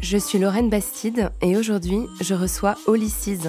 Je 0.00 0.16
suis 0.16 0.38
Lorraine 0.38 0.70
Bastide 0.70 1.30
et 1.42 1.56
aujourd'hui, 1.56 2.00
je 2.20 2.34
reçois 2.34 2.76
Olysses. 2.86 3.48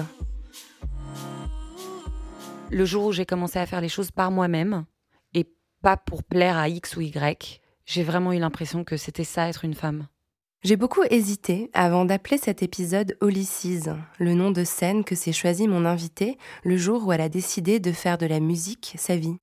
le 2.70 2.84
jour 2.84 3.06
où 3.06 3.12
j'ai 3.12 3.26
commencé 3.26 3.58
à 3.58 3.66
faire 3.66 3.80
les 3.80 3.88
choses 3.88 4.10
par 4.10 4.30
moi-même 4.30 4.84
et 5.34 5.46
pas 5.82 5.96
pour 5.96 6.22
plaire 6.22 6.56
à 6.56 6.68
X 6.68 6.96
ou 6.96 7.00
Y, 7.00 7.60
j'ai 7.84 8.02
vraiment 8.02 8.32
eu 8.32 8.38
l'impression 8.38 8.84
que 8.84 8.96
c'était 8.96 9.24
ça 9.24 9.48
être 9.48 9.64
une 9.64 9.74
femme. 9.74 10.06
J'ai 10.62 10.76
beaucoup 10.76 11.02
hésité 11.10 11.70
avant 11.72 12.04
d'appeler 12.04 12.36
cet 12.38 12.62
épisode 12.62 13.16
Olysses, 13.20 13.88
le 14.18 14.34
nom 14.34 14.50
de 14.50 14.62
scène 14.62 15.04
que 15.04 15.14
s'est 15.14 15.32
choisi 15.32 15.66
mon 15.66 15.86
invité 15.86 16.36
le 16.64 16.76
jour 16.76 17.06
où 17.06 17.12
elle 17.12 17.22
a 17.22 17.30
décidé 17.30 17.80
de 17.80 17.92
faire 17.92 18.18
de 18.18 18.26
la 18.26 18.40
musique 18.40 18.94
sa 18.98 19.16
vie. 19.16 19.36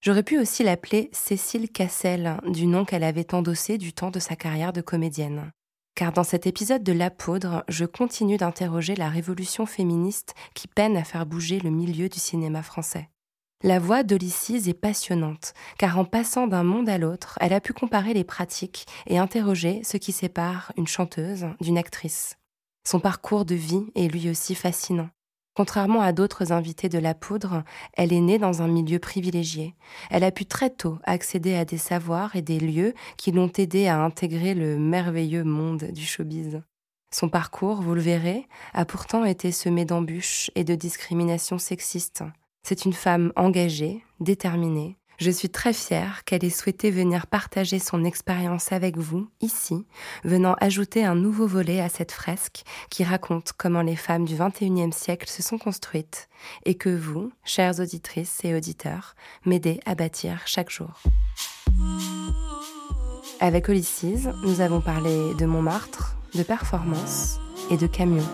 J'aurais 0.00 0.22
pu 0.22 0.38
aussi 0.38 0.64
l'appeler 0.64 1.10
Cécile 1.12 1.70
Cassel, 1.70 2.38
du 2.48 2.66
nom 2.66 2.84
qu'elle 2.84 3.04
avait 3.04 3.34
endossé 3.34 3.78
du 3.78 3.92
temps 3.92 4.10
de 4.10 4.18
sa 4.18 4.34
carrière 4.34 4.72
de 4.72 4.80
comédienne. 4.80 5.52
Car 5.94 6.12
dans 6.12 6.24
cet 6.24 6.46
épisode 6.46 6.82
de 6.82 6.92
La 6.92 7.10
Poudre, 7.10 7.64
je 7.68 7.84
continue 7.84 8.38
d'interroger 8.38 8.94
la 8.94 9.08
révolution 9.08 9.66
féministe 9.66 10.34
qui 10.54 10.66
peine 10.66 10.96
à 10.96 11.04
faire 11.04 11.26
bouger 11.26 11.60
le 11.60 11.70
milieu 11.70 12.08
du 12.08 12.18
cinéma 12.18 12.62
français. 12.62 13.10
La 13.62 13.78
voix 13.78 14.02
d'Olysses 14.02 14.66
est 14.66 14.74
passionnante, 14.74 15.52
car 15.78 15.98
en 15.98 16.04
passant 16.04 16.48
d'un 16.48 16.64
monde 16.64 16.88
à 16.88 16.98
l'autre, 16.98 17.38
elle 17.40 17.52
a 17.52 17.60
pu 17.60 17.72
comparer 17.72 18.14
les 18.14 18.24
pratiques 18.24 18.86
et 19.06 19.18
interroger 19.18 19.82
ce 19.84 19.98
qui 19.98 20.12
sépare 20.12 20.72
une 20.76 20.88
chanteuse 20.88 21.46
d'une 21.60 21.78
actrice. 21.78 22.38
Son 22.84 22.98
parcours 22.98 23.44
de 23.44 23.54
vie 23.54 23.84
est 23.94 24.08
lui 24.08 24.28
aussi 24.28 24.56
fascinant. 24.56 25.10
Contrairement 25.54 26.00
à 26.00 26.12
d'autres 26.12 26.52
invités 26.52 26.88
de 26.88 26.98
la 26.98 27.14
poudre, 27.14 27.62
elle 27.92 28.12
est 28.12 28.20
née 28.20 28.38
dans 28.38 28.62
un 28.62 28.68
milieu 28.68 28.98
privilégié. 28.98 29.74
Elle 30.10 30.24
a 30.24 30.30
pu 30.30 30.46
très 30.46 30.70
tôt 30.70 30.98
accéder 31.04 31.54
à 31.54 31.66
des 31.66 31.78
savoirs 31.78 32.34
et 32.36 32.42
des 32.42 32.58
lieux 32.58 32.94
qui 33.18 33.32
l'ont 33.32 33.52
aidée 33.58 33.86
à 33.86 34.02
intégrer 34.02 34.54
le 34.54 34.78
merveilleux 34.78 35.44
monde 35.44 35.84
du 35.92 36.06
showbiz. 36.06 36.62
Son 37.14 37.28
parcours, 37.28 37.82
vous 37.82 37.94
le 37.94 38.00
verrez, 38.00 38.48
a 38.72 38.86
pourtant 38.86 39.26
été 39.26 39.52
semé 39.52 39.84
d'embûches 39.84 40.50
et 40.54 40.64
de 40.64 40.74
discriminations 40.74 41.58
sexistes. 41.58 42.24
C'est 42.62 42.86
une 42.86 42.94
femme 42.94 43.32
engagée, 43.36 44.02
déterminée. 44.20 44.96
Je 45.22 45.30
suis 45.30 45.50
très 45.50 45.72
fière 45.72 46.24
qu'elle 46.24 46.44
ait 46.44 46.50
souhaité 46.50 46.90
venir 46.90 47.28
partager 47.28 47.78
son 47.78 48.02
expérience 48.02 48.72
avec 48.72 48.96
vous, 48.96 49.28
ici, 49.40 49.86
venant 50.24 50.56
ajouter 50.58 51.04
un 51.04 51.14
nouveau 51.14 51.46
volet 51.46 51.80
à 51.80 51.88
cette 51.88 52.10
fresque 52.10 52.64
qui 52.90 53.04
raconte 53.04 53.52
comment 53.56 53.82
les 53.82 53.94
femmes 53.94 54.24
du 54.24 54.34
XXIe 54.34 54.90
siècle 54.90 55.30
se 55.30 55.40
sont 55.40 55.58
construites 55.58 56.28
et 56.64 56.74
que 56.74 56.88
vous, 56.88 57.30
chères 57.44 57.78
auditrices 57.78 58.40
et 58.42 58.52
auditeurs, 58.52 59.14
m'aidez 59.44 59.78
à 59.86 59.94
bâtir 59.94 60.40
chaque 60.44 60.70
jour. 60.70 61.00
Avec 63.38 63.68
Olysses, 63.68 64.26
nous 64.42 64.60
avons 64.60 64.80
parlé 64.80 65.34
de 65.38 65.46
Montmartre, 65.46 66.16
de 66.34 66.42
performance 66.42 67.38
et 67.70 67.76
de 67.76 67.86
camion. 67.86 68.26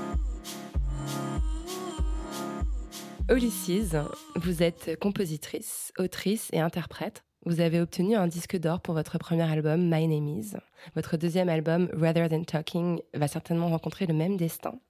Olysses, 3.30 3.94
vous 4.36 4.62
êtes 4.62 4.98
compositrice, 4.98 5.92
autrice 5.98 6.48
et 6.54 6.60
interprète. 6.60 7.24
Vous 7.44 7.60
avez 7.60 7.78
obtenu 7.78 8.16
un 8.16 8.26
disque 8.26 8.56
d'or 8.56 8.80
pour 8.80 8.94
votre 8.94 9.18
premier 9.18 9.42
album 9.42 9.82
My 9.82 10.08
Name 10.08 10.28
Is. 10.28 10.54
Votre 10.94 11.18
deuxième 11.18 11.50
album 11.50 11.90
Rather 11.92 12.30
Than 12.30 12.44
Talking 12.44 13.02
va 13.12 13.28
certainement 13.28 13.68
rencontrer 13.68 14.06
le 14.06 14.14
même 14.14 14.38
destin. 14.38 14.80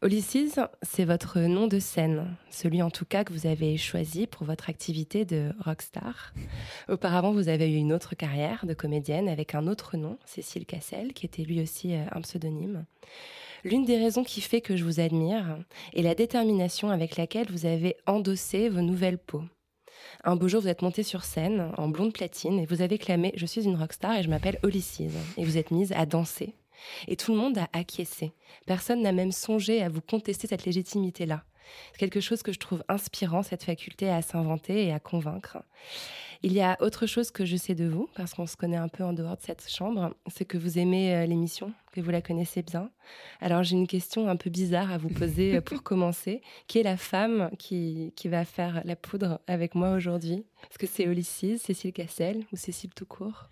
Olysses, 0.00 0.58
c'est 0.80 1.04
votre 1.04 1.40
nom 1.40 1.66
de 1.66 1.78
scène, 1.78 2.36
celui 2.50 2.80
en 2.80 2.90
tout 2.90 3.04
cas 3.04 3.24
que 3.24 3.34
vous 3.34 3.46
avez 3.46 3.76
choisi 3.76 4.26
pour 4.26 4.46
votre 4.46 4.70
activité 4.70 5.26
de 5.26 5.52
rockstar. 5.60 6.32
Auparavant, 6.88 7.32
vous 7.32 7.50
avez 7.50 7.70
eu 7.70 7.76
une 7.76 7.92
autre 7.92 8.14
carrière 8.14 8.64
de 8.64 8.72
comédienne 8.72 9.28
avec 9.28 9.54
un 9.54 9.66
autre 9.66 9.98
nom, 9.98 10.18
Cécile 10.24 10.64
Cassel, 10.64 11.12
qui 11.12 11.26
était 11.26 11.44
lui 11.44 11.60
aussi 11.60 11.94
euh, 11.94 12.04
un 12.12 12.22
pseudonyme. 12.22 12.86
L'une 13.64 13.84
des 13.84 13.98
raisons 13.98 14.22
qui 14.22 14.40
fait 14.40 14.60
que 14.60 14.76
je 14.76 14.84
vous 14.84 15.00
admire 15.00 15.58
est 15.94 16.02
la 16.02 16.14
détermination 16.14 16.90
avec 16.90 17.16
laquelle 17.16 17.50
vous 17.50 17.66
avez 17.66 17.96
endossé 18.06 18.68
vos 18.68 18.82
nouvelles 18.82 19.18
peaux. 19.18 19.42
Un 20.24 20.36
beau 20.36 20.48
jour, 20.48 20.62
vous 20.62 20.68
êtes 20.68 20.82
montée 20.82 21.02
sur 21.02 21.24
scène 21.24 21.72
en 21.76 21.88
blonde 21.88 22.12
platine 22.12 22.58
et 22.58 22.66
vous 22.66 22.82
avez 22.82 22.98
clamé 22.98 23.32
Je 23.34 23.46
suis 23.46 23.64
une 23.64 23.76
rockstar 23.76 24.16
et 24.16 24.22
je 24.22 24.30
m'appelle 24.30 24.58
Olysses. 24.62 25.02
Et 25.36 25.44
vous 25.44 25.58
êtes 25.58 25.70
mise 25.70 25.92
à 25.92 26.06
danser. 26.06 26.54
Et 27.08 27.16
tout 27.16 27.32
le 27.32 27.38
monde 27.38 27.58
a 27.58 27.68
acquiescé. 27.72 28.32
Personne 28.66 29.02
n'a 29.02 29.12
même 29.12 29.32
songé 29.32 29.82
à 29.82 29.88
vous 29.88 30.00
contester 30.00 30.46
cette 30.46 30.64
légitimité-là. 30.64 31.42
C'est 31.92 31.98
quelque 31.98 32.20
chose 32.20 32.42
que 32.42 32.52
je 32.52 32.58
trouve 32.58 32.82
inspirant, 32.88 33.42
cette 33.42 33.64
faculté 33.64 34.10
à 34.10 34.22
s'inventer 34.22 34.86
et 34.86 34.92
à 34.92 35.00
convaincre. 35.00 35.58
Il 36.42 36.52
y 36.52 36.60
a 36.60 36.76
autre 36.80 37.06
chose 37.06 37.32
que 37.32 37.44
je 37.44 37.56
sais 37.56 37.74
de 37.74 37.88
vous, 37.88 38.08
parce 38.14 38.32
qu'on 38.32 38.46
se 38.46 38.56
connaît 38.56 38.76
un 38.76 38.86
peu 38.86 39.02
en 39.02 39.12
dehors 39.12 39.36
de 39.36 39.42
cette 39.42 39.68
chambre, 39.68 40.14
c'est 40.28 40.44
que 40.44 40.56
vous 40.56 40.78
aimez 40.78 41.14
euh, 41.14 41.26
l'émission, 41.26 41.72
que 41.92 42.00
vous 42.00 42.10
la 42.10 42.22
connaissez 42.22 42.62
bien. 42.62 42.90
Alors 43.40 43.64
j'ai 43.64 43.74
une 43.74 43.88
question 43.88 44.28
un 44.28 44.36
peu 44.36 44.48
bizarre 44.48 44.92
à 44.92 44.98
vous 44.98 45.08
poser 45.08 45.56
euh, 45.56 45.60
pour 45.60 45.82
commencer. 45.82 46.40
Qui 46.68 46.78
est 46.78 46.84
la 46.84 46.96
femme 46.96 47.50
qui, 47.58 48.12
qui 48.14 48.28
va 48.28 48.44
faire 48.44 48.82
la 48.84 48.94
poudre 48.94 49.40
avec 49.48 49.74
moi 49.74 49.90
aujourd'hui? 49.90 50.44
Est-ce 50.70 50.78
que 50.78 50.86
c'est 50.86 51.08
Olysses, 51.08 51.60
Cécile 51.60 51.92
Cassel 51.92 52.44
ou 52.52 52.56
Cécile 52.56 52.94
tout 52.94 53.06
court 53.06 53.48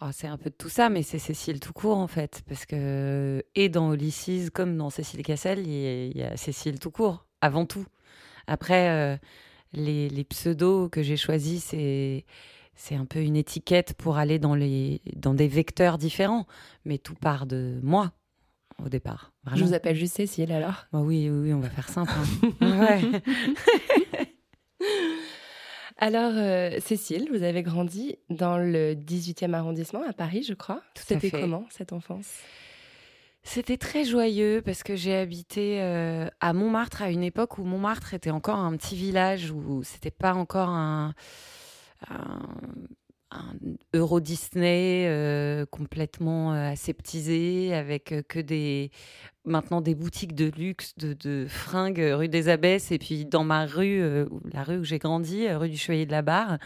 Oh, 0.00 0.06
c'est 0.12 0.28
un 0.28 0.36
peu 0.36 0.48
de 0.50 0.54
tout 0.54 0.68
ça, 0.68 0.88
mais 0.90 1.02
c'est 1.02 1.18
Cécile 1.18 1.58
tout 1.58 1.72
court 1.72 1.96
en 1.98 2.06
fait, 2.06 2.42
parce 2.48 2.66
que 2.66 3.42
et 3.56 3.68
dans 3.68 3.92
Ulysses 3.92 4.48
comme 4.50 4.76
dans 4.76 4.90
Cécile 4.90 5.22
Cassel, 5.24 5.58
il 5.58 5.68
y, 5.72 5.86
a, 5.86 6.04
il 6.06 6.16
y 6.16 6.22
a 6.22 6.36
Cécile 6.36 6.78
tout 6.78 6.92
court 6.92 7.26
avant 7.40 7.66
tout. 7.66 7.84
Après, 8.46 8.90
euh, 8.90 9.16
les, 9.72 10.08
les 10.08 10.24
pseudos 10.24 10.88
que 10.88 11.02
j'ai 11.02 11.16
choisis, 11.16 11.64
c'est 11.64 12.24
c'est 12.76 12.94
un 12.94 13.06
peu 13.06 13.18
une 13.20 13.34
étiquette 13.34 13.94
pour 13.94 14.18
aller 14.18 14.38
dans 14.38 14.54
les 14.54 15.02
dans 15.16 15.34
des 15.34 15.48
vecteurs 15.48 15.98
différents, 15.98 16.46
mais 16.84 16.98
tout 16.98 17.16
part 17.16 17.46
de 17.46 17.80
moi 17.82 18.12
au 18.84 18.88
départ. 18.88 19.32
Je 19.56 19.64
vous 19.64 19.74
appelle 19.74 19.96
juste 19.96 20.14
Cécile 20.16 20.52
alors. 20.52 20.86
Bah 20.92 21.00
oui, 21.00 21.28
oui, 21.28 21.48
oui, 21.48 21.52
on 21.54 21.58
va 21.58 21.70
faire 21.70 21.88
simple. 21.88 22.12
hein. 22.60 22.78
ouais. 22.80 23.22
Alors, 26.00 26.32
euh, 26.36 26.78
Cécile, 26.78 27.28
vous 27.32 27.42
avez 27.42 27.64
grandi 27.64 28.16
dans 28.30 28.56
le 28.56 28.94
18e 28.94 29.52
arrondissement 29.52 30.02
à 30.08 30.12
Paris, 30.12 30.44
je 30.46 30.54
crois. 30.54 30.80
Tout 30.94 31.02
C'était 31.04 31.30
comment 31.30 31.66
cette 31.70 31.92
enfance? 31.92 32.32
C'était 33.42 33.78
très 33.78 34.04
joyeux 34.04 34.62
parce 34.64 34.84
que 34.84 34.94
j'ai 34.94 35.16
habité 35.16 35.82
euh, 35.82 36.28
à 36.40 36.52
Montmartre 36.52 37.02
à 37.02 37.10
une 37.10 37.24
époque 37.24 37.58
où 37.58 37.64
Montmartre 37.64 38.14
était 38.14 38.30
encore 38.30 38.58
un 38.58 38.76
petit 38.76 38.94
village 38.94 39.50
où 39.50 39.82
c'était 39.82 40.12
pas 40.12 40.34
encore 40.34 40.68
un, 40.68 41.14
un, 42.08 42.42
un 43.30 43.54
Euro 43.94 44.20
Disney 44.20 45.06
euh, 45.06 45.66
complètement 45.66 46.54
euh, 46.54 46.70
aseptisé 46.70 47.74
avec 47.74 48.12
euh, 48.12 48.22
que 48.22 48.38
des 48.38 48.90
maintenant 49.44 49.80
des 49.80 49.94
boutiques 49.94 50.34
de 50.34 50.50
luxe 50.56 50.94
de, 50.96 51.46
fringues 51.48 52.12
rue 52.12 52.28
des 52.28 52.48
Abbesses 52.48 52.90
et 52.90 52.98
puis 52.98 53.24
dans 53.24 53.44
ma 53.44 53.66
rue 53.66 54.02
la 54.52 54.62
rue 54.62 54.78
où 54.78 54.84
j'ai 54.84 54.98
grandi 54.98 55.48
rue 55.50 55.70
du 55.70 55.78
Chevalier 55.78 56.04
de 56.04 56.10
la 56.10 56.20
Barre 56.20 56.58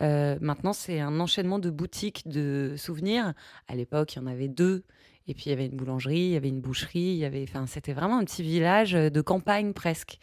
maintenant 0.00 0.72
c'est 0.72 0.98
un 0.98 1.20
enchaînement 1.20 1.60
de 1.60 1.70
boutiques 1.70 2.26
de 2.26 2.74
souvenirs 2.76 3.32
à 3.68 3.76
l'époque 3.76 4.14
il 4.14 4.18
y 4.18 4.22
en 4.22 4.26
avait 4.26 4.48
deux 4.48 4.82
et 5.28 5.34
puis 5.34 5.44
il 5.46 5.50
y 5.50 5.52
avait 5.52 5.66
une 5.66 5.76
boulangerie, 5.76 6.18
il 6.18 6.30
y 6.30 6.36
avait 6.36 6.48
une 6.48 6.60
boucherie, 6.60 6.98
il 6.98 7.16
y 7.16 7.24
avait, 7.24 7.44
enfin, 7.48 7.66
c'était 7.66 7.92
vraiment 7.92 8.18
un 8.18 8.24
petit 8.24 8.44
village 8.44 8.92
de 8.92 9.20
campagne 9.20 9.72
presque. 9.72 10.18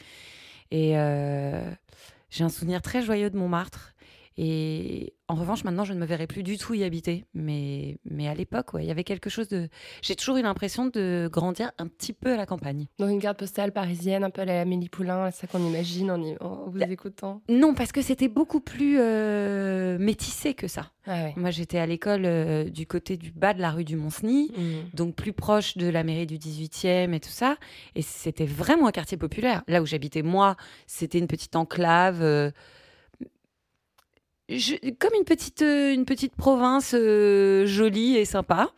Et 0.71 0.93
j'ai 2.29 2.43
un 2.43 2.49
souvenir 2.49 2.81
très 2.81 3.01
joyeux 3.01 3.29
de 3.29 3.37
Montmartre. 3.37 3.92
Et 4.37 5.13
en 5.27 5.35
revanche, 5.35 5.63
maintenant, 5.63 5.83
je 5.83 5.93
ne 5.93 5.99
me 5.99 6.05
verrais 6.05 6.27
plus 6.27 6.43
du 6.43 6.57
tout 6.57 6.73
y 6.73 6.83
habiter. 6.83 7.25
Mais, 7.33 7.97
mais 8.05 8.27
à 8.27 8.33
l'époque, 8.33 8.73
ouais, 8.73 8.83
il 8.83 8.87
y 8.87 8.91
avait 8.91 9.03
quelque 9.03 9.29
chose 9.29 9.47
de. 9.47 9.69
J'ai 10.01 10.15
toujours 10.15 10.37
eu 10.37 10.41
l'impression 10.41 10.87
de 10.87 11.29
grandir 11.31 11.71
un 11.77 11.87
petit 11.87 12.13
peu 12.13 12.33
à 12.33 12.37
la 12.37 12.45
campagne. 12.45 12.87
Dans 12.97 13.07
une 13.07 13.19
carte 13.21 13.37
postale 13.39 13.71
parisienne, 13.71 14.23
un 14.23 14.29
peu 14.31 14.41
à 14.41 14.45
la 14.45 14.61
Amélie 14.61 14.89
Poulain, 14.89 15.29
c'est 15.31 15.41
ça 15.41 15.47
qu'on 15.47 15.65
imagine 15.65 16.09
en, 16.11 16.21
y- 16.21 16.35
en 16.39 16.65
vous 16.67 16.79
Bah, 16.79 16.87
écoutant. 16.89 17.41
Non, 17.49 17.73
parce 17.75 17.91
que 17.91 18.01
c'était 18.01 18.27
beaucoup 18.27 18.59
plus 18.59 18.97
euh, 18.99 19.97
métissé 19.99 20.53
que 20.53 20.67
ça. 20.67 20.91
Ah 21.05 21.25
ouais. 21.25 21.33
Moi, 21.35 21.51
j'étais 21.51 21.77
à 21.79 21.85
l'école 21.85 22.23
euh, 22.25 22.63
du 22.69 22.87
côté 22.87 23.17
du 23.17 23.31
bas 23.31 23.53
de 23.53 23.61
la 23.61 23.71
rue 23.71 23.83
du 23.83 23.95
Mont-Cenis. 23.95 24.51
Mm. 24.57 24.95
donc 24.95 25.15
plus 25.15 25.33
proche 25.33 25.77
de 25.77 25.87
la 25.87 26.03
mairie 26.03 26.25
du 26.25 26.37
18e 26.37 27.13
et 27.13 27.19
tout 27.19 27.29
ça. 27.29 27.57
Et 27.95 28.01
c'était 28.01 28.45
vraiment 28.45 28.87
un 28.87 28.91
quartier 28.91 29.17
populaire. 29.17 29.63
Là 29.67 29.81
où 29.81 29.85
j'habitais 29.85 30.21
moi, 30.21 30.55
c'était 30.87 31.19
une 31.19 31.27
petite 31.27 31.55
enclave, 31.55 32.21
euh, 32.21 32.51
je- 34.57 34.91
comme 34.99 35.13
une 35.17 35.25
petite, 35.25 35.61
euh, 35.61 35.93
une 35.93 36.05
petite 36.05 36.35
province 36.35 36.93
euh, 36.93 37.65
jolie 37.65 38.17
et 38.17 38.25
sympa. 38.25 38.71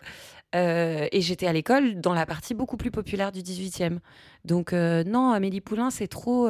Euh, 0.56 1.08
et 1.12 1.20
j'étais 1.22 1.48
à 1.48 1.54
l'école 1.54 2.00
dans 2.00 2.14
la 2.14 2.26
partie 2.26 2.54
beaucoup 2.54 2.78
plus 2.78 2.92
populaire 2.92 3.32
du 3.32 3.42
18e. 3.42 4.00
Donc 4.46 4.72
euh, 4.74 5.04
non, 5.04 5.32
Amélie 5.32 5.60
Poulain, 5.62 5.90
c'est 5.90 6.08
trop, 6.08 6.48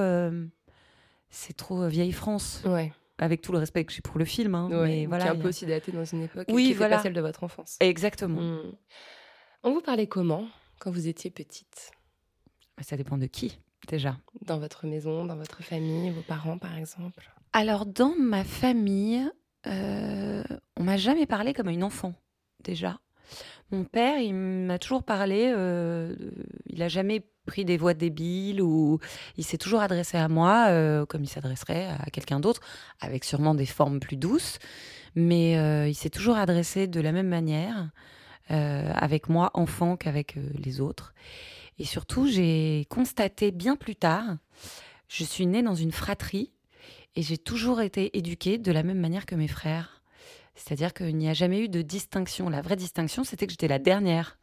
c'est 1.29 1.55
trop 1.57 1.87
vieille 1.87 2.11
France. 2.11 2.61
Ouais. 2.65 2.93
Avec 3.17 3.41
tout 3.41 3.51
le 3.53 3.59
respect 3.59 3.85
que 3.85 3.93
j'ai 3.93 4.01
pour 4.01 4.17
le 4.19 4.25
film, 4.25 4.55
hein, 4.55 4.67
ouais. 4.69 4.87
mais 4.87 4.99
qui 5.01 5.05
voilà. 5.05 5.25
est 5.27 5.29
un 5.29 5.35
peu 5.37 5.45
a- 5.45 5.49
aussi 5.49 5.65
daté 5.65 5.91
dans 5.93 6.03
une 6.03 6.23
époque 6.23 6.47
Oui, 6.49 6.65
qui 6.67 6.73
voilà. 6.73 6.97
pas 6.97 7.03
celle 7.03 7.13
de 7.13 7.21
votre 7.21 7.43
enfance. 7.45 7.77
Exactement. 7.79 8.41
Mm. 8.41 8.73
On 9.63 9.73
vous 9.73 9.81
parlait 9.81 10.07
comment 10.07 10.45
quand 10.79 10.91
vous 10.91 11.07
étiez 11.07 11.31
petite? 11.31 11.91
Ça 12.81 12.97
dépend 12.97 13.17
de 13.17 13.25
qui 13.25 13.57
déjà. 13.87 14.17
Dans 14.41 14.59
votre 14.59 14.85
maison, 14.85 15.23
dans 15.25 15.37
votre 15.37 15.63
famille, 15.63 16.11
vos 16.11 16.21
parents 16.23 16.57
par 16.57 16.77
exemple 16.77 17.31
Alors, 17.57 17.85
dans 17.85 18.13
ma 18.19 18.43
famille, 18.43 19.25
euh, 19.65 20.43
on 20.75 20.83
m'a 20.83 20.97
jamais 20.97 21.25
parlé 21.25 21.53
comme 21.53 21.69
une 21.69 21.85
enfant, 21.85 22.13
déjà. 22.65 22.99
Mon 23.71 23.85
père, 23.85 24.19
il 24.19 24.33
m'a 24.33 24.77
toujours 24.77 25.03
parlé, 25.03 25.53
euh, 25.55 26.17
il 26.65 26.83
a 26.83 26.89
jamais 26.89 27.25
pris 27.45 27.63
des 27.63 27.77
voix 27.77 27.93
débiles 27.93 28.61
ou 28.61 28.99
il 29.37 29.45
s'est 29.45 29.57
toujours 29.57 29.79
adressé 29.79 30.17
à 30.17 30.27
moi 30.27 30.65
euh, 30.67 31.05
comme 31.05 31.23
il 31.23 31.29
s'adresserait 31.29 31.87
à 31.97 32.09
quelqu'un 32.09 32.41
d'autre, 32.41 32.59
avec 32.99 33.23
sûrement 33.23 33.55
des 33.55 33.65
formes 33.65 34.01
plus 34.01 34.17
douces, 34.17 34.59
mais 35.15 35.57
euh, 35.57 35.87
il 35.87 35.95
s'est 35.95 36.09
toujours 36.09 36.35
adressé 36.35 36.87
de 36.87 36.99
la 36.99 37.13
même 37.13 37.29
manière 37.29 37.89
avec 38.49 39.29
moi, 39.29 39.49
enfant, 39.53 39.95
qu'avec 39.95 40.35
les 40.35 40.81
autres. 40.81 41.13
Et 41.79 41.85
surtout, 41.85 42.27
j'ai 42.27 42.85
constaté 42.89 43.51
bien 43.51 43.77
plus 43.77 43.95
tard, 43.95 44.25
je 45.07 45.23
suis 45.23 45.47
née 45.47 45.63
dans 45.63 45.73
une 45.73 45.93
fratrie 45.93 46.51
et 47.15 47.21
j'ai 47.21 47.37
toujours 47.37 47.81
été 47.81 48.17
éduquée 48.17 48.57
de 48.57 48.71
la 48.71 48.83
même 48.83 48.99
manière 48.99 49.25
que 49.25 49.35
mes 49.35 49.47
frères. 49.47 50.01
C'est-à-dire 50.55 50.93
qu'il 50.93 51.17
n'y 51.17 51.27
a 51.27 51.33
jamais 51.33 51.59
eu 51.65 51.67
de 51.67 51.81
distinction. 51.81 52.49
La 52.49 52.61
vraie 52.61 52.77
distinction, 52.77 53.25
c'était 53.25 53.45
que 53.45 53.51
j'étais 53.51 53.67
la 53.67 53.79
dernière. 53.79 54.37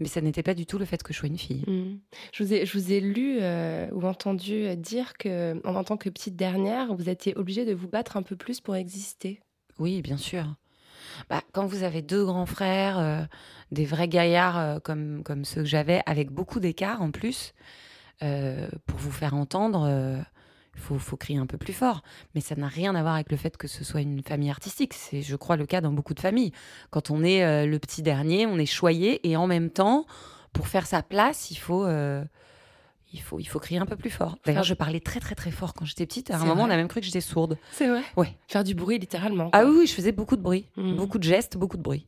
Mais 0.00 0.08
ça 0.08 0.22
n'était 0.22 0.42
pas 0.42 0.54
du 0.54 0.64
tout 0.64 0.78
le 0.78 0.86
fait 0.86 1.02
que 1.02 1.12
je 1.12 1.18
sois 1.18 1.28
une 1.28 1.36
fille. 1.36 1.64
Mm. 1.66 1.98
Je, 2.32 2.42
vous 2.42 2.54
ai, 2.54 2.64
je 2.64 2.78
vous 2.78 2.90
ai 2.90 3.00
lu 3.00 3.38
euh, 3.42 3.86
ou 3.92 4.06
entendu 4.06 4.74
dire 4.76 5.12
que, 5.18 5.60
en, 5.66 5.74
en 5.74 5.84
tant 5.84 5.98
que 5.98 6.08
petite 6.08 6.36
dernière, 6.36 6.94
vous 6.94 7.10
étiez 7.10 7.36
obligée 7.36 7.66
de 7.66 7.74
vous 7.74 7.88
battre 7.88 8.16
un 8.16 8.22
peu 8.22 8.34
plus 8.34 8.60
pour 8.62 8.76
exister. 8.76 9.40
Oui, 9.78 10.00
bien 10.00 10.16
sûr. 10.16 10.56
Bah, 11.28 11.42
quand 11.52 11.66
vous 11.66 11.82
avez 11.82 12.02
deux 12.02 12.24
grands 12.24 12.46
frères, 12.46 12.98
euh, 12.98 13.22
des 13.70 13.84
vrais 13.84 14.08
gaillards 14.08 14.58
euh, 14.58 14.78
comme, 14.78 15.22
comme 15.22 15.44
ceux 15.44 15.62
que 15.62 15.68
j'avais, 15.68 16.02
avec 16.06 16.30
beaucoup 16.30 16.60
d'écart 16.60 17.02
en 17.02 17.10
plus, 17.10 17.52
euh, 18.22 18.68
pour 18.86 18.98
vous 18.98 19.12
faire 19.12 19.34
entendre, 19.34 19.86
euh, 19.88 20.18
il 20.78 20.80
faut, 20.80 20.98
faut 20.98 21.16
crier 21.16 21.40
un 21.40 21.46
peu 21.46 21.58
plus 21.58 21.72
fort. 21.72 22.02
Mais 22.36 22.40
ça 22.40 22.54
n'a 22.54 22.68
rien 22.68 22.94
à 22.94 23.02
voir 23.02 23.14
avec 23.14 23.32
le 23.32 23.36
fait 23.36 23.56
que 23.56 23.66
ce 23.66 23.82
soit 23.82 24.00
une 24.00 24.22
famille 24.22 24.48
artistique. 24.50 24.94
C'est, 24.94 25.22
je 25.22 25.34
crois, 25.34 25.56
le 25.56 25.66
cas 25.66 25.80
dans 25.80 25.90
beaucoup 25.92 26.14
de 26.14 26.20
familles. 26.20 26.52
Quand 26.90 27.10
on 27.10 27.24
est 27.24 27.42
euh, 27.44 27.66
le 27.66 27.78
petit 27.80 28.00
dernier, 28.02 28.46
on 28.46 28.58
est 28.58 28.66
choyé 28.66 29.28
et 29.28 29.36
en 29.36 29.48
même 29.48 29.70
temps, 29.70 30.06
pour 30.52 30.68
faire 30.68 30.86
sa 30.86 31.02
place, 31.02 31.50
il 31.50 31.56
faut, 31.56 31.84
euh, 31.84 32.24
il 33.12 33.20
faut, 33.20 33.40
il 33.40 33.44
faut 33.46 33.58
crier 33.58 33.80
un 33.80 33.86
peu 33.86 33.96
plus 33.96 34.10
fort. 34.10 34.36
D'ailleurs, 34.46 34.62
je 34.62 34.74
parlais 34.74 35.00
très 35.00 35.18
très 35.18 35.34
très 35.34 35.50
fort 35.50 35.74
quand 35.74 35.84
j'étais 35.84 36.06
petite. 36.06 36.30
À 36.30 36.36
un 36.36 36.38
moment, 36.40 36.54
vrai 36.54 36.64
on 36.64 36.70
a 36.70 36.76
même 36.76 36.88
cru 36.88 37.00
que 37.00 37.06
j'étais 37.06 37.20
sourde. 37.20 37.58
C'est 37.72 37.88
vrai 37.88 38.02
Ouais. 38.16 38.36
Faire 38.46 38.62
du 38.62 38.74
bruit 38.76 38.98
littéralement. 39.00 39.50
Ah 39.52 39.64
oui, 39.64 39.74
oui, 39.80 39.86
je 39.88 39.94
faisais 39.94 40.12
beaucoup 40.12 40.36
de 40.36 40.42
bruit, 40.42 40.66
Mhm. 40.76 40.94
beaucoup 40.96 41.18
de 41.18 41.24
gestes, 41.24 41.56
beaucoup 41.56 41.76
de 41.76 41.82
bruit. 41.82 42.06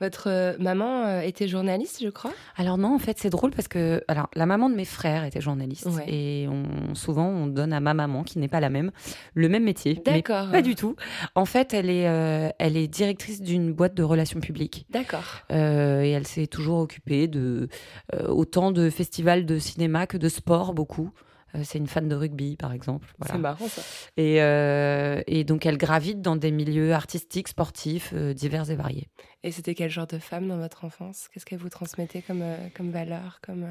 Votre 0.00 0.28
euh, 0.28 0.56
maman 0.58 1.04
euh, 1.06 1.20
était 1.20 1.46
journaliste, 1.46 1.98
je 2.02 2.08
crois? 2.08 2.32
Alors 2.56 2.78
non, 2.78 2.94
en 2.94 2.98
fait, 2.98 3.18
c'est 3.18 3.30
drôle 3.30 3.50
parce 3.50 3.68
que 3.68 4.02
alors 4.08 4.28
la 4.34 4.46
maman 4.46 4.70
de 4.70 4.74
mes 4.74 4.84
frères 4.84 5.24
était 5.24 5.40
journaliste 5.40 5.86
Ouais. 5.86 6.04
et 6.08 6.48
on, 6.48 6.94
souvent 6.94 7.26
on 7.26 7.46
donne 7.46 7.72
à 7.72 7.80
ma 7.80 7.94
maman 7.94 8.22
qui 8.24 8.38
n'est 8.38 8.48
pas 8.48 8.60
la 8.60 8.70
même 8.70 8.90
le 9.34 9.48
même 9.48 9.64
métier. 9.64 10.00
D'accord. 10.04 10.50
Pas 10.50 10.62
du 10.62 10.74
tout. 10.74 10.96
En 11.34 11.44
fait, 11.44 11.74
elle 11.74 11.90
est 11.90 12.08
euh, 12.08 12.48
elle 12.58 12.76
est 12.76 12.88
directrice 12.88 13.42
d'une 13.42 13.72
boîte 13.72 13.94
de 13.94 14.02
relations 14.02 14.40
publiques 14.40 14.86
D'accord. 14.90 15.42
Euh, 15.52 16.02
et 16.02 16.10
elle 16.10 16.26
s'est 16.26 16.46
toujours 16.46 16.78
occupée 16.78 17.28
de 17.28 17.68
euh, 18.14 18.28
autant 18.28 18.70
de 18.72 18.88
festivals 18.90 19.44
de 19.46 19.58
cinéma 19.58 20.06
que 20.06 20.16
de 20.16 20.28
sport 20.28 20.72
beaucoup. 20.74 21.10
Euh, 21.54 21.62
c'est 21.64 21.78
une 21.78 21.86
fan 21.86 22.08
de 22.08 22.14
rugby, 22.14 22.56
par 22.56 22.72
exemple. 22.72 23.12
Voilà. 23.18 23.34
C'est 23.34 23.40
marrant 23.40 23.68
ça. 23.68 23.82
Et, 24.16 24.42
euh, 24.42 25.22
et 25.26 25.44
donc, 25.44 25.66
elle 25.66 25.78
gravite 25.78 26.20
dans 26.20 26.36
des 26.36 26.50
milieux 26.50 26.92
artistiques, 26.92 27.48
sportifs, 27.48 28.12
euh, 28.14 28.32
divers 28.34 28.70
et 28.70 28.76
variés. 28.76 29.08
Et 29.42 29.52
c'était 29.52 29.74
quel 29.74 29.90
genre 29.90 30.06
de 30.06 30.18
femme 30.18 30.48
dans 30.48 30.58
votre 30.58 30.84
enfance? 30.84 31.28
Qu'est-ce 31.32 31.46
qu'elle 31.46 31.58
vous 31.58 31.68
transmettait 31.68 32.22
comme, 32.22 32.44
comme 32.76 32.90
valeur 32.90 33.40
comme, 33.42 33.66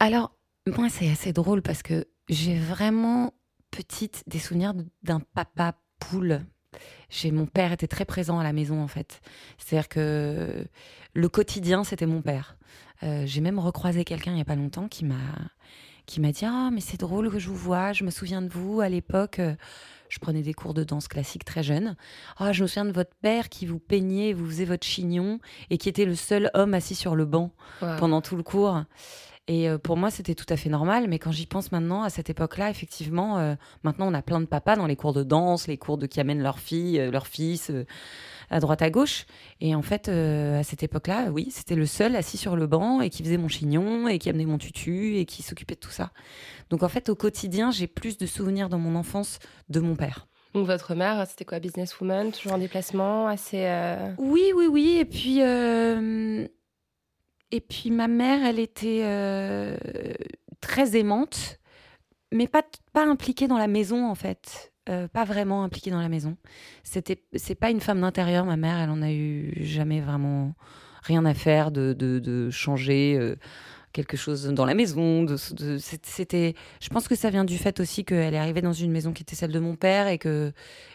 Alors, 0.00 0.34
moi, 0.66 0.88
c'est 0.88 1.10
assez 1.10 1.32
drôle 1.32 1.62
parce 1.62 1.82
que 1.82 2.06
j'ai 2.28 2.58
vraiment 2.58 3.32
petite 3.70 4.22
des 4.26 4.38
souvenirs 4.38 4.74
d'un 5.02 5.20
papa 5.20 5.74
poule. 5.98 6.40
J'ai 7.10 7.30
mon 7.30 7.46
père 7.46 7.72
était 7.72 7.88
très 7.88 8.04
présent 8.04 8.38
à 8.38 8.44
la 8.44 8.52
maison 8.52 8.80
en 8.80 8.88
fait. 8.88 9.20
C'est-à-dire 9.58 9.88
que 9.88 10.66
le 11.14 11.28
quotidien 11.28 11.84
c'était 11.84 12.06
mon 12.06 12.22
père. 12.22 12.56
Euh, 13.02 13.24
j'ai 13.26 13.40
même 13.40 13.58
recroisé 13.58 14.04
quelqu'un 14.04 14.32
il 14.32 14.38
y 14.38 14.42
a 14.42 14.46
pas 14.46 14.56
longtemps 14.56 14.88
qui 14.88 15.04
m'a 15.04 15.16
qui 16.06 16.20
m'a 16.20 16.32
dit 16.32 16.44
ah 16.44 16.70
mais 16.72 16.80
c'est 16.80 16.98
drôle 17.00 17.30
que 17.30 17.38
je 17.38 17.48
vous 17.48 17.56
vois. 17.56 17.92
Je 17.92 18.04
me 18.04 18.10
souviens 18.10 18.42
de 18.42 18.48
vous 18.48 18.80
à 18.80 18.88
l'époque. 18.88 19.38
euh, 19.38 19.54
je 20.08 20.18
prenais 20.18 20.42
des 20.42 20.52
cours 20.52 20.74
de 20.74 20.84
danse 20.84 21.08
classique 21.08 21.42
très 21.44 21.62
jeune. 21.62 21.96
Ah, 22.36 22.52
je 22.52 22.62
me 22.62 22.68
souviens 22.68 22.84
de 22.84 22.92
votre 22.92 23.14
père 23.22 23.48
qui 23.48 23.64
vous 23.64 23.78
peignait, 23.78 24.34
vous 24.34 24.46
faisait 24.46 24.66
votre 24.66 24.86
chignon 24.86 25.40
et 25.70 25.78
qui 25.78 25.88
était 25.88 26.04
le 26.04 26.14
seul 26.14 26.50
homme 26.52 26.74
assis 26.74 26.94
sur 26.94 27.16
le 27.16 27.24
banc 27.24 27.50
pendant 27.98 28.20
tout 28.20 28.36
le 28.36 28.42
cours. 28.42 28.82
Et 29.48 29.68
euh, 29.68 29.78
pour 29.78 29.96
moi, 29.96 30.10
c'était 30.10 30.34
tout 30.34 30.46
à 30.50 30.56
fait 30.56 30.68
normal. 30.68 31.08
Mais 31.08 31.18
quand 31.18 31.32
j'y 31.32 31.46
pense 31.46 31.72
maintenant, 31.72 32.02
à 32.02 32.10
cette 32.10 32.28
époque-là, 32.30 32.68
effectivement, 32.70 33.38
euh, 33.38 33.54
maintenant, 33.84 34.06
on 34.08 34.14
a 34.14 34.22
plein 34.22 34.40
de 34.40 34.46
papas 34.46 34.76
dans 34.76 34.86
les 34.86 34.96
cours 34.96 35.14
de 35.14 35.22
danse, 35.24 35.66
les 35.66 35.78
cours 35.78 35.98
de 35.98 36.06
qui 36.06 36.20
amènent 36.20 36.42
leurs 36.42 36.58
filles, 36.60 37.00
euh, 37.00 37.10
leurs 37.10 37.26
fils 37.26 37.70
euh, 37.70 37.84
à 38.52 38.60
droite 38.60 38.82
à 38.82 38.90
gauche. 38.90 39.24
Et 39.60 39.74
en 39.74 39.82
fait, 39.82 40.08
euh, 40.08 40.60
à 40.60 40.62
cette 40.62 40.82
époque-là, 40.82 41.30
oui, 41.30 41.48
c'était 41.50 41.74
le 41.74 41.86
seul 41.86 42.14
assis 42.14 42.36
sur 42.36 42.54
le 42.54 42.66
banc 42.66 43.00
et 43.00 43.10
qui 43.10 43.24
faisait 43.24 43.38
mon 43.38 43.48
chignon 43.48 44.06
et 44.08 44.18
qui 44.18 44.28
amenait 44.28 44.44
mon 44.44 44.58
tutu 44.58 45.16
et 45.16 45.24
qui 45.24 45.42
s'occupait 45.42 45.74
de 45.74 45.80
tout 45.80 45.90
ça. 45.90 46.10
Donc 46.70 46.82
en 46.82 46.88
fait, 46.88 47.08
au 47.08 47.14
quotidien, 47.14 47.70
j'ai 47.70 47.86
plus 47.86 48.18
de 48.18 48.26
souvenirs 48.26 48.68
dans 48.68 48.78
mon 48.78 48.94
enfance 48.94 49.38
de 49.68 49.80
mon 49.80 49.96
père. 49.96 50.28
Donc 50.54 50.66
votre 50.66 50.94
mère, 50.94 51.26
c'était 51.26 51.46
quoi 51.46 51.58
Businesswoman, 51.60 52.30
toujours 52.30 52.52
en 52.52 52.58
déplacement, 52.58 53.26
assez... 53.26 53.64
euh, 53.64 54.12
Oui, 54.18 54.52
oui, 54.54 54.66
oui. 54.66 54.96
Et 55.00 55.06
puis, 55.06 55.42
euh, 55.42 56.46
et 57.50 57.60
puis 57.60 57.90
ma 57.90 58.06
mère, 58.06 58.44
elle 58.44 58.58
était 58.58 59.02
très 60.60 60.96
aimante, 60.96 61.58
mais 62.32 62.46
pas, 62.46 62.62
pas 62.92 63.06
impliquée 63.06 63.48
dans 63.48 63.58
la 63.58 63.66
maison, 63.66 64.06
en 64.06 64.14
fait. 64.14 64.71
Euh, 64.88 65.06
pas 65.06 65.24
vraiment 65.24 65.62
impliquée 65.62 65.92
dans 65.92 66.00
la 66.00 66.08
maison. 66.08 66.36
C'était, 66.82 67.22
c'est 67.36 67.54
pas 67.54 67.70
une 67.70 67.80
femme 67.80 68.00
d'intérieur, 68.00 68.44
ma 68.44 68.56
mère. 68.56 68.78
Elle 68.80 68.90
en 68.90 69.00
a 69.00 69.12
eu 69.12 69.52
jamais 69.60 70.00
vraiment 70.00 70.54
rien 71.02 71.24
à 71.24 71.34
faire 71.34 71.70
de, 71.70 71.92
de, 71.92 72.18
de 72.18 72.50
changer 72.50 73.16
euh, 73.16 73.36
quelque 73.92 74.16
chose 74.16 74.44
dans 74.46 74.64
la 74.64 74.74
maison. 74.74 75.22
De, 75.22 75.36
c'était, 75.36 76.54
je 76.80 76.88
pense 76.88 77.06
que 77.06 77.14
ça 77.14 77.30
vient 77.30 77.44
du 77.44 77.58
fait 77.58 77.78
aussi 77.78 78.04
qu'elle 78.04 78.34
est 78.34 78.38
arrivée 78.38 78.60
dans 78.60 78.72
une 78.72 78.90
maison 78.90 79.12
qui 79.12 79.22
était 79.22 79.36
celle 79.36 79.52
de 79.52 79.60
mon 79.60 79.76
père 79.76 80.08
et 80.08 80.18
que, 80.18 80.52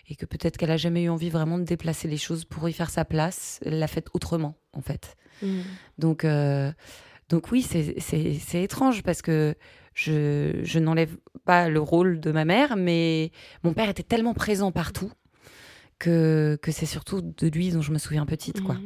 et 0.10 0.16
que 0.16 0.26
peut-être 0.26 0.58
qu'elle 0.58 0.72
a 0.72 0.78
jamais 0.78 1.04
eu 1.04 1.10
envie 1.10 1.30
vraiment 1.30 1.58
de 1.58 1.64
déplacer 1.64 2.10
les 2.10 2.18
choses 2.18 2.44
pour 2.44 2.68
y 2.68 2.74
faire 2.74 2.90
sa 2.90 3.06
place. 3.06 3.60
Elle 3.66 3.80
l'a 3.80 3.88
fait 3.88 4.08
autrement, 4.14 4.58
en 4.74 4.82
fait. 4.82 5.16
hmm. 5.42 5.62
Donc, 5.98 6.26
euh, 6.26 6.74
donc 7.30 7.52
oui, 7.52 7.62
c'est- 7.62 8.64
étrange 8.64 9.04
parce 9.04 9.22
que 9.22 9.56
je, 9.94 10.80
n'enlève 10.80 11.18
pas 11.46 11.70
le 11.70 11.80
rôle 11.80 12.20
de 12.20 12.32
ma 12.32 12.46
mère, 12.46 12.78
mais 12.78 13.32
mon 13.64 13.74
père 13.74 13.90
était 13.90 14.04
tellement 14.04 14.34
présent 14.34 14.72
partout 14.72 15.12
que, 16.00 16.58
c'est 16.70 16.86
surtout 16.86 17.22
de 17.22 17.48
lui 17.48 17.72
dont 17.72 17.82
je 17.82 17.92
me 17.92 17.98
souviens 17.98 18.26
petite. 18.26 18.62
Quoi. 18.62 18.78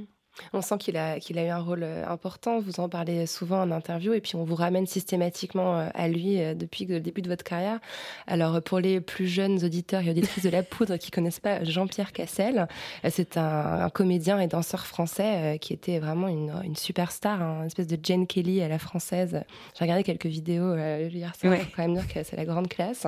On 0.54 0.62
sent 0.62 0.78
qu'il 0.78 0.98
a, 0.98 1.20
qu'il 1.20 1.38
a 1.38 1.46
eu 1.46 1.50
un 1.50 1.60
rôle 1.60 1.84
euh, 1.84 2.08
important. 2.08 2.60
Vous 2.60 2.80
en 2.80 2.90
parlez 2.90 3.26
souvent 3.26 3.62
en 3.62 3.72
interview 3.72 4.14
et 4.14 4.22
puis 4.22 4.36
on 4.36 4.44
vous 4.44 4.56
ramène 4.56 4.86
systématiquement 4.86 5.78
euh, 5.78 5.90
à 5.94 6.08
lui 6.08 6.42
euh, 6.42 6.54
depuis 6.54 6.86
le 6.86 7.00
début 7.00 7.22
de 7.22 7.30
votre 7.30 7.44
carrière. 7.44 7.80
Alors, 8.28 8.62
pour 8.62 8.80
les 8.80 9.00
plus 9.02 9.28
jeunes 9.28 9.64
auditeurs 9.64 10.02
et 10.02 10.10
auditrices 10.10 10.44
de 10.44 10.50
La 10.50 10.64
Poudre 10.64 10.98
qui 10.98 11.12
connaissent 11.12 11.40
pas 11.40 11.64
Jean-Pierre 11.64 12.12
Cassel, 12.12 12.68
c'est 13.10 13.38
un, 13.38 13.90
comédien 13.94 14.40
et 14.40 14.48
danseur 14.48 14.86
français 14.86 15.58
qui 15.60 15.74
était 15.74 16.00
vraiment 16.00 16.28
une, 16.28 16.54
une 16.64 16.76
superstar, 16.76 17.42
hein, 17.42 17.60
une 17.62 17.68
espèce 17.68 17.88
de 17.88 17.98
Jane 18.02 18.28
Kelly 18.28 18.62
à 18.62 18.68
la 18.68 18.80
française. 18.80 19.42
J'ai 19.78 19.86
regardé 19.86 20.04
quelques 20.04 20.26
vidéos 20.26 20.76
hier 20.76 21.36
soir, 21.36 21.54
ouais. 21.54 21.66
quand 21.76 21.84
même 21.84 21.96
dire 21.96 22.08
que 22.08 22.24
c'est 22.24 22.36
la 22.36 22.46
grande 22.46 22.68
classe. 22.68 23.08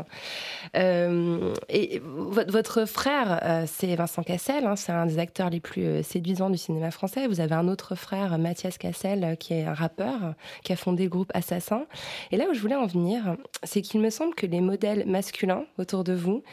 et 0.73 2.01
votre 2.03 2.85
frère, 2.85 3.63
c'est 3.67 3.95
Vincent 3.95 4.23
Cassel, 4.23 4.65
hein, 4.65 4.75
c'est 4.75 4.91
un 4.91 5.05
des 5.05 5.19
acteurs 5.19 5.49
les 5.49 5.59
plus 5.59 6.03
séduisants 6.03 6.49
du 6.49 6.57
cinéma 6.57 6.91
français. 6.91 7.22
Vous 7.27 7.39
avez 7.39 7.55
un 7.55 7.67
autre 7.67 7.95
frère, 7.95 8.37
Mathias 8.37 8.77
Cassel, 8.77 9.37
qui 9.37 9.53
est 9.53 9.65
un 9.65 9.73
rappeur, 9.73 10.35
qui 10.63 10.73
a 10.73 10.75
fondé 10.75 11.03
le 11.03 11.09
groupe 11.09 11.31
Assassin. 11.33 11.85
Et 12.31 12.37
là 12.37 12.45
où 12.49 12.53
je 12.53 12.59
voulais 12.59 12.75
en 12.75 12.85
venir, 12.85 13.37
c'est 13.63 13.81
qu'il 13.81 14.01
me 14.01 14.09
semble 14.09 14.35
que 14.35 14.45
les 14.45 14.61
modèles 14.61 15.05
masculins 15.07 15.65
autour 15.77 16.03
de 16.03 16.13
vous 16.13 16.43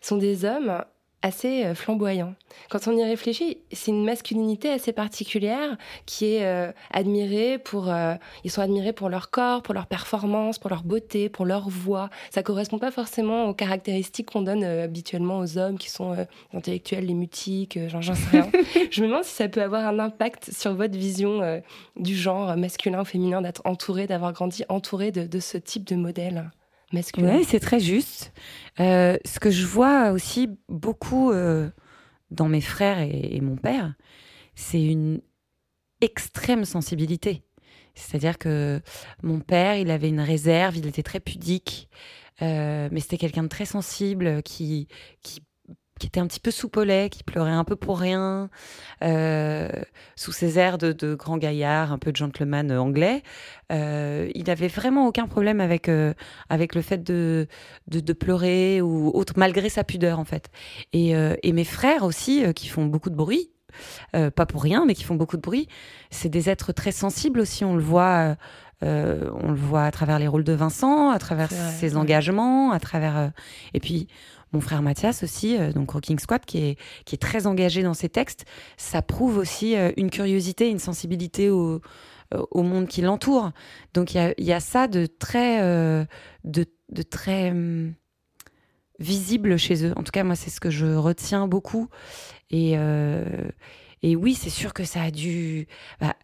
sont 0.00 0.16
des 0.16 0.44
hommes 0.44 0.84
assez 1.22 1.64
euh, 1.64 1.74
flamboyant. 1.74 2.34
Quand 2.70 2.86
on 2.86 2.96
y 2.96 3.04
réfléchit, 3.04 3.58
c'est 3.72 3.90
une 3.90 4.04
masculinité 4.04 4.70
assez 4.70 4.92
particulière 4.92 5.76
qui 6.04 6.34
est 6.34 6.44
euh, 6.44 6.72
admirée 6.92 7.58
pour. 7.58 7.90
Euh, 7.90 8.14
ils 8.44 8.50
sont 8.50 8.62
admirés 8.62 8.92
pour 8.92 9.08
leur 9.08 9.30
corps, 9.30 9.62
pour 9.62 9.74
leur 9.74 9.86
performance, 9.86 10.58
pour 10.58 10.70
leur 10.70 10.82
beauté, 10.82 11.28
pour 11.28 11.44
leur 11.44 11.68
voix. 11.68 12.10
Ça 12.30 12.42
correspond 12.42 12.78
pas 12.78 12.90
forcément 12.90 13.46
aux 13.46 13.54
caractéristiques 13.54 14.30
qu'on 14.30 14.42
donne 14.42 14.64
habituellement 14.64 15.38
aux 15.38 15.58
hommes 15.58 15.78
qui 15.78 15.90
sont 15.90 16.26
intellectuels, 16.54 17.06
les 17.06 17.14
mutiques, 17.14 17.78
j'en 17.88 18.02
sais 18.02 18.14
rien. 18.30 18.50
Je 18.90 19.02
me 19.02 19.08
demande 19.08 19.24
si 19.24 19.34
ça 19.34 19.48
peut 19.48 19.62
avoir 19.62 19.86
un 19.86 19.98
impact 19.98 20.52
sur 20.52 20.74
votre 20.74 20.96
vision 20.96 21.62
du 21.96 22.14
genre 22.14 22.56
masculin 22.56 23.02
ou 23.02 23.04
féminin, 23.04 23.42
d'être 23.42 23.62
entouré, 23.64 24.06
d'avoir 24.06 24.32
grandi 24.32 24.64
entouré 24.68 25.10
de, 25.10 25.26
de 25.26 25.40
ce 25.40 25.58
type 25.58 25.84
de 25.84 25.96
modèle. 25.96 26.50
Oui, 27.38 27.44
c'est 27.44 27.60
très 27.60 27.80
juste. 27.80 28.32
Euh, 28.80 29.16
ce 29.24 29.40
que 29.40 29.50
je 29.50 29.66
vois 29.66 30.12
aussi 30.12 30.48
beaucoup 30.68 31.32
euh, 31.32 31.68
dans 32.30 32.48
mes 32.48 32.60
frères 32.60 33.00
et, 33.00 33.40
mon 33.40 33.56
père, 33.56 33.94
c'est 34.54 34.82
une 34.82 35.20
extrême 36.00 36.64
sensibilité. 36.64 37.42
C'est-à-dire 37.94 38.38
que 38.38 38.80
mon 39.22 39.40
père, 39.40 39.76
il 39.76 39.90
avait 39.90 40.08
une 40.08 40.20
réserve, 40.20 40.76
il 40.76 40.86
était 40.86 41.02
très 41.02 41.20
pudique, 41.20 41.88
euh, 42.42 42.88
mais 42.92 43.00
c'était 43.00 43.16
quelqu'un 43.16 43.42
de 43.42 43.48
très 43.48 43.64
sensible 43.64 44.42
qui, 44.42 44.86
qui 45.22 45.40
qui 45.98 46.06
était 46.06 46.20
un 46.20 46.26
petit 46.26 46.40
peu 46.40 46.50
soupolé, 46.50 47.08
qui 47.10 47.22
pleurait 47.24 47.50
un 47.50 47.64
peu 47.64 47.74
pour 47.74 47.98
rien, 47.98 48.50
euh, 49.02 49.68
sous 50.14 50.32
ses 50.32 50.58
airs 50.58 50.78
de, 50.78 50.92
de, 50.92 51.14
grand 51.14 51.38
gaillard, 51.38 51.92
un 51.92 51.98
peu 51.98 52.12
de 52.12 52.16
gentleman 52.16 52.70
anglais. 52.72 53.22
Euh, 53.72 54.30
il 54.34 54.44
n'avait 54.44 54.68
vraiment 54.68 55.06
aucun 55.06 55.26
problème 55.26 55.60
avec, 55.60 55.88
euh, 55.88 56.12
avec 56.50 56.74
le 56.74 56.82
fait 56.82 57.02
de, 57.02 57.46
de, 57.88 58.00
de, 58.00 58.12
pleurer 58.12 58.82
ou 58.82 59.10
autre, 59.14 59.34
malgré 59.36 59.68
sa 59.68 59.84
pudeur 59.84 60.18
en 60.18 60.24
fait. 60.24 60.50
Et, 60.92 61.14
et 61.42 61.52
mes 61.52 61.64
frères 61.64 62.04
aussi, 62.04 62.44
qui 62.54 62.68
font 62.68 62.84
beaucoup 62.84 63.10
de 63.10 63.16
bruit, 63.16 63.50
pas 64.12 64.46
pour 64.46 64.62
rien, 64.62 64.84
mais 64.86 64.94
qui 64.94 65.04
font 65.04 65.14
beaucoup 65.14 65.36
de 65.36 65.42
bruit, 65.42 65.68
c'est 66.10 66.28
des 66.28 66.48
êtres 66.48 66.72
très 66.72 66.92
sensibles 66.92 67.40
aussi, 67.40 67.64
on 67.64 67.74
le 67.74 67.82
voit. 67.82 68.36
on 68.82 69.50
le 69.50 69.56
voit 69.56 69.84
à 69.84 69.90
travers 69.90 70.18
les 70.18 70.28
rôles 70.28 70.44
de 70.44 70.52
Vincent, 70.52 71.10
à 71.10 71.18
travers 71.18 71.50
ses 71.50 71.96
engagements, 71.96 72.72
à 72.72 72.80
travers. 72.80 73.32
et 73.74 73.80
puis, 73.80 74.08
mon 74.56 74.62
frère 74.62 74.80
Mathias 74.80 75.22
aussi, 75.22 75.58
euh, 75.58 75.72
donc 75.72 75.90
Rocking 75.90 76.18
Squad, 76.18 76.44
qui 76.46 76.58
est, 76.58 76.78
qui 77.04 77.14
est 77.14 77.18
très 77.18 77.46
engagé 77.46 77.82
dans 77.82 77.92
ses 77.92 78.08
textes, 78.08 78.46
ça 78.78 79.02
prouve 79.02 79.36
aussi 79.36 79.76
euh, 79.76 79.92
une 79.98 80.08
curiosité, 80.10 80.70
une 80.70 80.78
sensibilité 80.78 81.50
au, 81.50 81.82
euh, 82.34 82.42
au 82.50 82.62
monde 82.62 82.88
qui 82.88 83.02
l'entoure. 83.02 83.52
Donc 83.92 84.14
il 84.14 84.34
y 84.38 84.52
a, 84.52 84.60
ça 84.60 84.88
de 84.88 85.04
très, 85.04 85.60
de, 86.44 86.64
de, 86.90 87.02
très 87.02 87.50
hum, 87.50 87.92
visible 88.98 89.58
chez 89.58 89.84
eux. 89.84 89.92
En 89.96 90.02
tout 90.02 90.12
cas, 90.12 90.24
moi, 90.24 90.36
c'est 90.36 90.50
ce 90.50 90.60
que 90.60 90.70
je 90.70 90.86
retiens 90.86 91.46
beaucoup. 91.46 91.88
Et, 92.50 92.76
et 94.02 94.16
oui, 94.16 94.34
c'est 94.34 94.50
sûr 94.50 94.72
que 94.72 94.84
ça 94.84 95.02
a 95.02 95.10
dû. 95.10 95.66
Bah, 96.00 96.16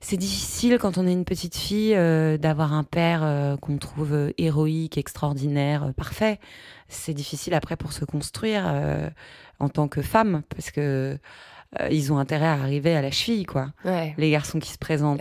c'est 0.00 0.16
difficile 0.16 0.78
quand 0.80 0.98
on 0.98 1.06
est 1.06 1.12
une 1.12 1.24
petite 1.24 1.56
fille 1.56 1.94
d'avoir 2.38 2.72
un 2.72 2.84
père 2.84 3.56
qu'on 3.60 3.78
trouve 3.78 4.32
héroïque, 4.38 4.98
extraordinaire, 4.98 5.92
parfait 5.96 6.40
c'est 6.88 7.14
difficile 7.14 7.54
après 7.54 7.76
pour 7.76 7.92
se 7.92 8.04
construire 8.04 8.64
euh, 8.66 9.08
en 9.58 9.68
tant 9.68 9.88
que 9.88 10.02
femme 10.02 10.42
parce 10.48 10.70
que 10.70 11.18
euh, 11.80 11.88
ils 11.90 12.12
ont 12.12 12.18
intérêt 12.18 12.46
à 12.46 12.52
arriver 12.52 12.94
à 12.94 13.02
la 13.02 13.10
cheville, 13.10 13.44
quoi. 13.44 13.72
Les 14.16 14.30
garçons 14.30 14.58
qui 14.58 14.70
se 14.70 14.78
présentent. 14.78 15.20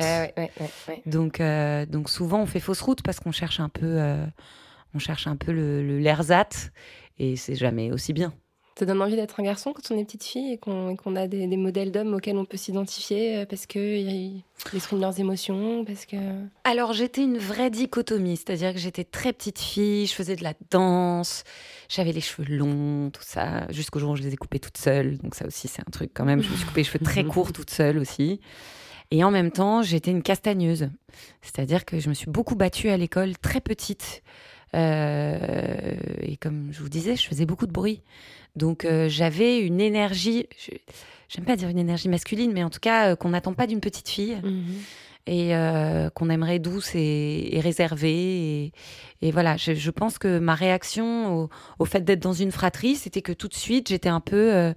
donc, 1.05 1.39
euh, 1.39 1.85
donc 1.85 2.09
souvent 2.09 2.41
on 2.41 2.45
fait 2.45 2.59
fausse 2.59 2.81
route 2.81 3.01
parce 3.01 3.19
qu'on 3.19 3.31
cherche 3.31 3.59
un 3.59 3.69
peu, 3.69 3.99
on 4.93 4.99
cherche 4.99 5.27
un 5.27 5.35
peu 5.35 5.51
le, 5.51 5.99
et 7.17 7.35
c'est 7.35 7.55
jamais 7.55 7.91
aussi 7.91 8.13
bien. 8.13 8.33
Ça 8.77 8.85
donne 8.85 9.01
envie 9.01 9.15
d'être 9.15 9.39
un 9.39 9.43
garçon 9.43 9.71
quand 9.71 9.89
on 9.91 9.97
est 9.97 10.03
petite 10.03 10.25
fille 10.25 10.51
et 10.51 10.57
qu'on 10.57 11.15
a 11.15 11.27
des, 11.27 11.47
modèles 11.55 11.93
d'hommes 11.93 12.13
auxquels 12.13 12.35
on 12.35 12.43
peut 12.43 12.57
s'identifier 12.57 13.37
euh, 13.37 13.45
parce 13.45 13.67
qu'ils 13.67 14.43
expriment 14.73 14.99
leurs 14.99 15.17
émotions 15.17 15.85
parce 15.85 16.05
que... 16.05 16.17
Alors 16.65 16.91
j'étais 16.91 17.21
une 17.21 17.37
vraie 17.37 17.69
dichotomie, 17.69 18.35
c'est-à-dire 18.35 18.73
que 18.73 18.79
j'étais 18.79 19.05
très 19.05 19.31
petite 19.31 19.59
fille, 19.59 20.07
je 20.07 20.13
faisais 20.13 20.35
de 20.35 20.43
la 20.43 20.53
danse, 20.71 21.45
j'avais 21.87 22.11
les 22.11 22.19
cheveux 22.19 22.53
longs, 22.53 23.11
tout 23.11 23.23
ça, 23.23 23.65
jusqu'au 23.71 23.99
jour 23.99 24.11
où 24.11 24.15
je 24.17 24.23
les 24.23 24.33
ai 24.33 24.37
coupés 24.37 24.59
toute 24.59 24.77
seule. 24.77 25.19
Donc 25.19 25.35
ça 25.35 25.47
aussi 25.47 25.69
c'est 25.69 25.81
un 25.81 25.91
truc 25.91 26.11
quand 26.13 26.25
même, 26.25 26.41
je 26.41 26.49
me 26.49 26.55
suis 26.57 26.65
coupé 26.65 26.81
les 26.81 26.85
cheveux 26.85 26.99
très 26.99 27.23
courts 27.23 27.53
toute 27.53 27.69
seule 27.69 27.97
aussi. 27.97 28.41
Et 29.09 29.23
en 29.23 29.31
même 29.31 29.51
temps 29.51 29.83
j'étais 29.83 30.11
une 30.11 30.21
castagneuse, 30.21 30.89
c'est-à-dire 31.41 31.85
que 31.85 31.97
je 32.01 32.09
me 32.09 32.13
suis 32.13 32.29
beaucoup 32.29 32.55
battue 32.55 32.89
à 32.89 32.97
l'école 32.97 33.37
très 33.37 33.61
petite. 33.61 34.21
Euh, 34.75 35.95
et 36.21 36.37
comme 36.37 36.69
je 36.71 36.81
vous 36.81 36.89
disais, 36.89 37.15
je 37.15 37.27
faisais 37.27 37.45
beaucoup 37.45 37.67
de 37.67 37.71
bruit. 37.71 38.01
Donc 38.55 38.85
euh, 38.85 39.09
j'avais 39.09 39.59
une 39.59 39.81
énergie, 39.81 40.47
j'aime 41.29 41.45
pas 41.45 41.55
dire 41.55 41.69
une 41.69 41.77
énergie 41.77 42.09
masculine, 42.09 42.51
mais 42.53 42.63
en 42.63 42.69
tout 42.69 42.79
cas 42.79 43.11
euh, 43.11 43.15
qu'on 43.15 43.29
n'attend 43.29 43.53
pas 43.53 43.67
d'une 43.67 43.81
petite 43.81 44.09
fille. 44.09 44.37
Mhm. 44.43 44.75
Et 45.27 45.55
euh, 45.55 46.11
qu'on 46.11 46.29
aimerait 46.29 46.59
douce 46.59 46.91
et, 46.93 47.59
réservée. 47.63 48.71
Et, 49.23 49.31
voilà, 49.31 49.57
je, 49.57 49.89
pense 49.89 50.19
que 50.19 50.37
ma 50.37 50.53
réaction 50.53 51.49
au, 51.79 51.85
fait 51.85 52.01
d'être 52.01 52.19
dans 52.19 52.31
une 52.33 52.51
fratrie, 52.51 52.95
c'était 52.95 53.23
que 53.23 53.31
tout 53.31 53.47
de 53.47 53.55
suite, 53.55 53.89
j'étais 53.89 54.07
un 54.07 54.19
peu. 54.19 54.71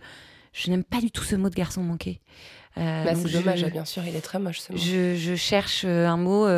je 0.54 0.70
n'aime 0.70 0.84
pas 0.84 1.02
du 1.02 1.10
tout 1.10 1.22
ce 1.22 1.36
mot 1.36 1.50
de 1.50 1.54
garçon 1.54 1.82
manqué. 1.82 2.22
Bah, 2.76 3.14
c'est 3.14 3.30
dommage, 3.30 3.62
bien 3.66 3.84
sûr, 3.84 4.02
il 4.06 4.16
est 4.16 4.22
très 4.22 4.38
moche 4.38 4.60
ce 4.60 4.72
mot. 4.72 4.78
Je, 4.78 5.16
je 5.16 5.34
cherche 5.34 5.84
un 5.84 6.16
mot. 6.16 6.48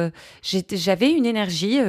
J'avais 0.40 1.10
une 1.10 1.26
énergie 1.26 1.80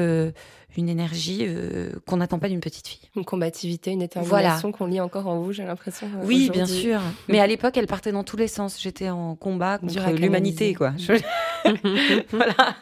une 0.78 0.90
énergie 0.90 1.46
euh, 1.48 1.92
qu'on 2.06 2.18
n'attend 2.18 2.40
pas 2.40 2.50
d'une 2.50 2.60
petite 2.60 2.88
fille. 2.88 3.10
Une 3.16 3.26
combativité, 3.26 3.92
une 3.92 4.00
détermination 4.00 4.72
qu'on 4.72 4.86
lit 4.86 5.00
encore 5.00 5.28
en 5.28 5.40
vous, 5.40 5.52
j'ai 5.52 5.64
l'impression. 5.64 6.08
Euh, 6.08 6.24
oui, 6.26 6.50
bien 6.52 6.66
sûr. 6.66 7.00
Mais 7.28 7.40
à 7.40 7.48
l'époque, 7.48 7.78
elle 7.78 7.88
partait 7.88 8.12
dans 8.12 8.24
tous 8.24 8.38
les 8.38 8.48
sens. 8.48 8.82
J'étais 8.82 9.10
en 9.10 9.36
combat 9.36 9.78
contre 9.78 10.12
l'humanité, 10.12 10.74
quoi. 10.74 10.94
voilà. 12.32 12.76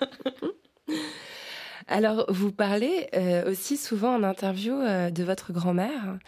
Alors, 1.91 2.25
vous 2.29 2.51
parlez 2.51 3.07
euh, 3.15 3.51
aussi 3.51 3.75
souvent 3.75 4.13
en 4.13 4.23
interview 4.23 4.73
euh, 4.73 5.09
de 5.09 5.23
votre 5.23 5.51
grand-mère. 5.51 6.19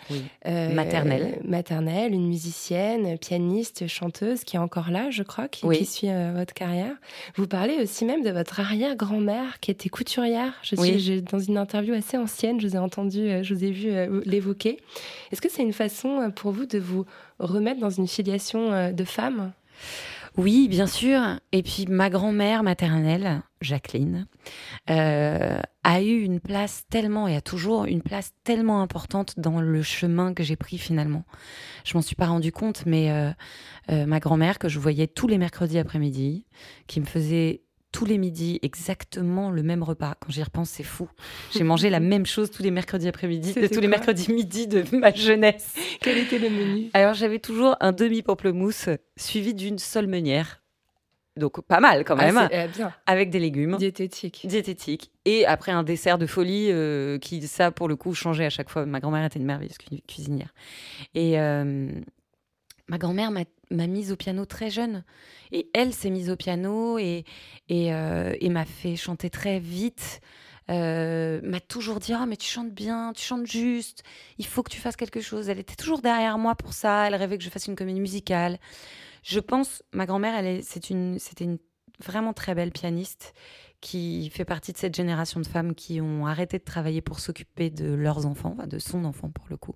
Euh, 0.48 0.74
maternelle. 0.74 1.40
Maternelle, 1.46 2.14
une 2.14 2.28
musicienne, 2.28 3.18
pianiste, 3.20 3.88
chanteuse 3.88 4.44
qui 4.44 4.56
est 4.56 4.60
encore 4.60 4.90
là, 4.90 5.12
je 5.12 5.22
crois, 5.22 5.48
qui, 5.48 5.86
suit 5.86 6.10
votre 6.34 6.56
carrière. 6.56 6.94
Vous 7.36 7.46
parlez 7.46 7.78
aussi 7.82 8.06
même 8.06 8.24
de 8.24 8.32
votre 8.32 8.60
arrière-grand-mère 8.60 9.60
qui 9.60 9.70
était 9.70 9.90
couturière. 9.90 10.54
Je 10.64 10.76
suis 10.76 11.22
dans 11.22 11.40
une 11.40 11.58
interview 11.58 11.94
assez 11.94 12.18
ancienne, 12.18 12.60
je 12.60 12.68
vous 12.68 12.76
ai 12.76 12.80
entendu, 12.80 13.44
je 13.44 13.54
vous 13.54 13.64
ai 13.64 13.72
vu 13.72 13.92
l'évoquer. 14.26 14.80
Est-ce 15.32 15.42
que 15.42 15.50
c'est 15.50 15.64
une 15.64 15.74
façon 15.74 16.32
pour 16.36 16.52
vous 16.52 16.66
de 16.66 16.80
vous 16.80 17.06
remettre 17.40 17.80
dans 17.80 17.92
une 17.92 18.08
filiation 18.08 18.92
de 18.92 19.04
femme? 19.04 19.52
Oui, 20.38 20.68
bien 20.70 20.88
sûr. 20.88 21.22
Et 21.52 21.62
puis 21.62 21.86
ma 21.88 22.10
grand-mère 22.10 22.64
maternelle, 22.64 23.42
Jacqueline, 23.60 24.28
euh, 24.90 25.60
a 25.84 26.02
eu 26.02 26.22
une 26.22 26.40
place 26.40 26.84
tellement 26.90 27.28
et 27.28 27.36
a 27.36 27.42
toujours 27.42 27.86
une 27.86 28.02
place 28.02 28.32
tellement 28.44 28.82
importante 28.82 29.40
dans 29.40 29.60
le 29.60 29.82
chemin 29.82 30.34
que 30.34 30.44
j'ai 30.44 30.56
pris 30.56 30.78
finalement. 30.78 31.26
Je 31.84 31.98
m'en 31.98 32.02
suis 32.02 32.16
pas 32.16 32.28
rendu 32.28 32.52
compte, 32.52 32.86
mais 32.86 33.12
euh, 33.12 33.32
euh, 33.92 34.06
ma 34.06 34.20
grand-mère 34.20 34.58
que 34.58 34.70
je 34.70 34.80
voyais 34.80 35.08
tous 35.08 35.28
les 35.28 35.38
mercredis 35.38 35.80
après-midi, 35.80 36.46
qui 36.88 37.02
me 37.02 37.06
faisait 37.06 37.64
tous 37.92 38.06
les 38.06 38.18
midis 38.18 38.60
exactement 38.62 39.52
le 39.52 39.64
même 39.64 39.84
repas. 39.84 40.16
Quand 40.20 40.32
j'y 40.32 40.44
repense, 40.44 40.70
c'est 40.70 40.84
fou. 40.84 41.10
J'ai 41.52 41.64
mangé 41.64 41.90
la 41.90 42.00
même 42.00 42.26
chose 42.26 42.52
tous 42.52 42.64
les 42.64 42.72
mercredis 42.72 43.08
après-midi, 43.08 43.54
tous 43.72 43.80
les 43.80 43.88
mercredis 43.88 44.32
midi 44.32 44.68
de 44.68 44.84
ma 44.96 45.14
jeunesse. 45.14 45.76
Quel 46.02 46.18
était 46.18 46.40
le 46.40 46.50
menu? 46.50 46.90
Alors 46.94 47.14
j'avais 47.14 47.40
toujours 47.40 47.76
un 47.80 47.92
demi 47.92 48.22
pamplemousse 48.22 48.90
suivi 49.18 49.54
d'une 49.54 49.78
seule 49.78 50.08
meunière. 50.08 50.62
Donc 51.38 51.62
pas 51.62 51.80
mal 51.80 52.04
quand 52.04 52.18
même, 52.18 52.38
ah, 52.38 52.50
eh, 52.52 52.68
bien. 52.68 52.94
avec 53.06 53.30
des 53.30 53.40
légumes. 53.40 53.78
Diététique. 53.78 54.46
Diététique. 54.46 55.12
Et 55.24 55.46
après 55.46 55.72
un 55.72 55.84
dessert 55.84 56.18
de 56.18 56.26
folie 56.26 56.68
euh, 56.72 57.20
qui, 57.20 57.48
ça 57.48 57.72
pour 57.72 57.88
le 57.88 57.96
coup, 57.96 58.14
changeait 58.14 58.46
à 58.46 58.50
chaque 58.50 58.70
fois. 58.70 58.86
Ma 58.86 59.00
grand-mère 59.00 59.26
était 59.26 59.40
une 59.40 59.46
merveilleuse 59.46 59.78
cuisinière. 60.08 60.54
Et, 61.16 61.40
euh, 61.40 61.90
ma 62.92 62.98
grand-mère 62.98 63.32
m'a 63.32 63.88
mise 63.88 64.12
au 64.12 64.18
piano 64.18 64.46
très 64.46 64.70
jeune. 64.70 65.06
Et 65.54 65.70
elle 65.74 65.94
s'est 65.94 66.10
mise 66.10 66.30
au 66.30 66.36
piano 66.36 67.00
et, 67.00 67.24
et, 67.70 67.94
euh, 67.94 68.36
et 68.42 68.50
m'a 68.50 68.66
fait 68.66 68.98
chanter 68.98 69.30
très 69.30 69.60
vite. 69.60 70.20
Euh, 70.70 71.40
m'a 71.42 71.62
toujours 71.62 72.02
dit 72.02 72.12
ah 72.12 72.26
mais 72.26 72.36
tu 72.36 72.48
chantes 72.48 72.72
bien, 72.72 73.14
tu 73.14 73.24
chantes 73.24 73.48
juste, 73.48 74.04
il 74.38 74.46
faut 74.46 74.62
que 74.62 74.70
tu 74.70 74.80
fasses 74.80 74.98
quelque 74.98 75.22
chose. 75.22 75.48
Elle 75.48 75.60
était 75.60 75.76
toujours 75.76 76.02
derrière 76.02 76.38
moi 76.38 76.56
pour 76.56 76.74
ça. 76.74 77.08
Elle 77.08 77.16
rêvait 77.16 77.38
que 77.38 77.46
je 77.46 77.50
fasse 77.50 77.68
une 77.68 77.78
comédie 77.78 78.02
musicale. 78.02 78.60
Je 79.24 79.40
pense, 79.40 79.84
ma 79.94 80.06
grand-mère, 80.06 80.36
elle 80.36 80.62
c'est 80.62 80.90
une, 80.90 81.18
c'était 81.18 81.46
une 81.46 81.60
vraiment 82.04 82.34
très 82.34 82.56
belle 82.56 82.72
pianiste 82.72 83.34
qui 83.82 84.30
fait 84.30 84.46
partie 84.46 84.72
de 84.72 84.78
cette 84.78 84.96
génération 84.96 85.40
de 85.40 85.48
femmes 85.48 85.74
qui 85.76 86.00
ont 86.00 86.28
arrêté 86.28 86.60
de 86.60 86.64
travailler 86.64 87.02
pour 87.02 87.20
s'occuper 87.20 87.70
de 87.70 87.94
leurs 87.94 88.26
enfants, 88.26 88.56
de 88.68 88.80
son 88.80 89.04
enfant 89.06 89.30
pour 89.30 89.46
le 89.50 89.58
coup. 89.58 89.76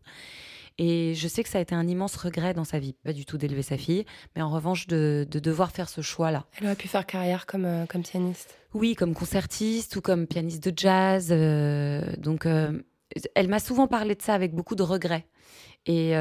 Et 0.78 1.14
je 1.16 1.28
sais 1.28 1.42
que 1.42 1.50
ça 1.50 1.58
a 1.58 1.62
été 1.62 1.74
un 1.74 1.88
immense 1.88 2.16
regret 2.18 2.54
dans 2.54 2.66
sa 2.66 2.80
vie, 2.80 2.96
pas 3.04 3.14
du 3.14 3.26
tout 3.26 3.38
d'élever 3.38 3.62
sa 3.62 3.78
fille, 3.78 4.06
mais 4.36 4.42
en 4.42 4.50
revanche 4.50 4.88
de, 4.88 5.26
de 5.30 5.40
devoir 5.40 5.72
faire 5.72 5.88
ce 5.90 6.02
choix-là. 6.02 6.46
Elle 6.60 6.66
aurait 6.66 6.76
pu 6.76 6.88
faire 6.88 7.06
carrière 7.06 7.46
comme, 7.46 7.66
euh, 7.66 7.86
comme 7.86 8.04
pianiste. 8.04 8.58
Oui, 8.74 8.94
comme 8.94 9.14
concertiste 9.14 9.96
ou 9.96 10.02
comme 10.02 10.28
pianiste 10.28 10.68
de 10.68 10.74
jazz. 10.76 11.30
euh, 11.32 12.02
donc, 12.18 12.46
euh, 12.46 12.84
elle 13.36 13.48
m'a 13.48 13.60
souvent 13.60 13.88
parlé 13.88 14.16
de 14.16 14.22
ça 14.22 14.34
avec 14.34 14.54
beaucoup 14.54 14.76
de 14.76 14.84
regrets. 14.84 15.26
Et, 15.86 16.14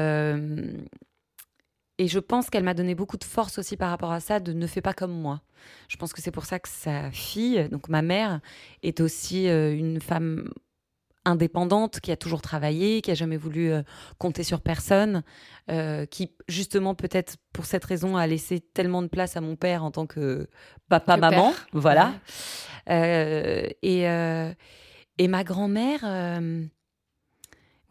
et 1.97 2.07
je 2.07 2.19
pense 2.19 2.49
qu'elle 2.49 2.63
m'a 2.63 2.73
donné 2.73 2.95
beaucoup 2.95 3.17
de 3.17 3.23
force 3.23 3.57
aussi 3.57 3.77
par 3.77 3.89
rapport 3.89 4.11
à 4.11 4.19
ça, 4.19 4.39
de 4.39 4.53
ne 4.53 4.67
fais 4.67 4.81
pas 4.81 4.93
comme 4.93 5.13
moi. 5.13 5.41
Je 5.87 5.97
pense 5.97 6.13
que 6.13 6.21
c'est 6.21 6.31
pour 6.31 6.45
ça 6.45 6.59
que 6.59 6.69
sa 6.69 7.11
fille, 7.11 7.69
donc 7.69 7.89
ma 7.89 8.01
mère, 8.01 8.41
est 8.83 8.99
aussi 8.99 9.47
euh, 9.47 9.73
une 9.73 10.01
femme 10.01 10.49
indépendante, 11.25 11.99
qui 11.99 12.11
a 12.11 12.15
toujours 12.15 12.41
travaillé, 12.41 13.01
qui 13.01 13.11
a 13.11 13.15
jamais 13.15 13.37
voulu 13.37 13.71
euh, 13.71 13.81
compter 14.17 14.43
sur 14.43 14.61
personne, 14.61 15.23
euh, 15.71 16.05
qui 16.05 16.31
justement 16.47 16.95
peut-être 16.95 17.37
pour 17.51 17.65
cette 17.65 17.83
raison 17.83 18.15
a 18.15 18.25
laissé 18.27 18.59
tellement 18.59 19.01
de 19.01 19.07
place 19.07 19.35
à 19.35 19.41
mon 19.41 19.55
père 19.55 19.83
en 19.83 19.91
tant 19.91 20.05
que 20.05 20.47
papa 20.87 21.17
maman, 21.17 21.51
père. 21.51 21.67
voilà. 21.73 22.13
Euh, 22.89 23.67
et 23.81 24.05
et 25.17 25.29
ma 25.29 25.45
grand-mère, 25.45 26.01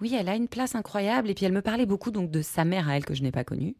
oui, 0.04 0.14
elle 0.14 0.28
a 0.28 0.36
une 0.36 0.48
place 0.48 0.74
incroyable. 0.74 1.30
Et 1.30 1.34
puis 1.34 1.46
elle 1.46 1.52
me 1.52 1.62
parlait 1.62 1.86
beaucoup 1.86 2.10
donc 2.10 2.30
de 2.30 2.42
sa 2.42 2.64
mère 2.66 2.88
à 2.90 2.96
elle 2.96 3.06
que 3.06 3.14
je 3.14 3.22
n'ai 3.22 3.32
pas 3.32 3.42
connue 3.44 3.74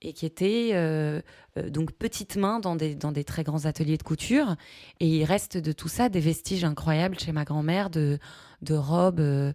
et 0.00 0.12
qui 0.12 0.26
était 0.26 0.70
euh, 0.74 1.20
euh, 1.58 1.70
donc 1.70 1.90
petite 1.92 2.36
main 2.36 2.60
dans 2.60 2.76
des, 2.76 2.94
dans 2.94 3.10
des 3.10 3.24
très 3.24 3.42
grands 3.42 3.64
ateliers 3.64 3.96
de 3.96 4.02
couture. 4.04 4.54
Et 5.00 5.08
il 5.08 5.24
reste 5.24 5.56
de 5.56 5.72
tout 5.72 5.88
ça 5.88 6.08
des 6.08 6.20
vestiges 6.20 6.62
incroyables 6.64 7.18
chez 7.18 7.32
ma 7.32 7.44
grand-mère 7.44 7.90
de, 7.90 8.18
de 8.62 8.74
robes 8.74 9.18
euh, 9.20 9.52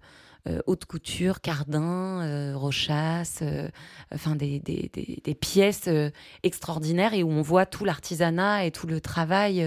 haute 0.65 0.86
couture, 0.86 1.39
cardin, 1.39 2.56
rochasse, 2.58 3.44
enfin 4.13 4.36
des, 4.36 4.60
des, 4.60 4.89
des- 4.91 5.22
des 5.24 5.36
pièces 5.36 5.88
extraordinaires 6.44 7.13
et 7.13 7.24
où 7.24 7.30
on 7.30 7.44
voit 7.44 7.68
tout 7.68 7.86
l'artisanat 7.86 8.65
et 8.65 8.72
tout 8.72 8.88
le 8.88 9.00
travail 9.00 9.63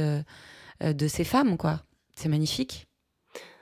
de 0.83 1.09
ces 1.09 1.23
femmes, 1.25 1.57
quoi. 1.57 1.85
C'est 2.17 2.29
magnifique. 2.29 2.89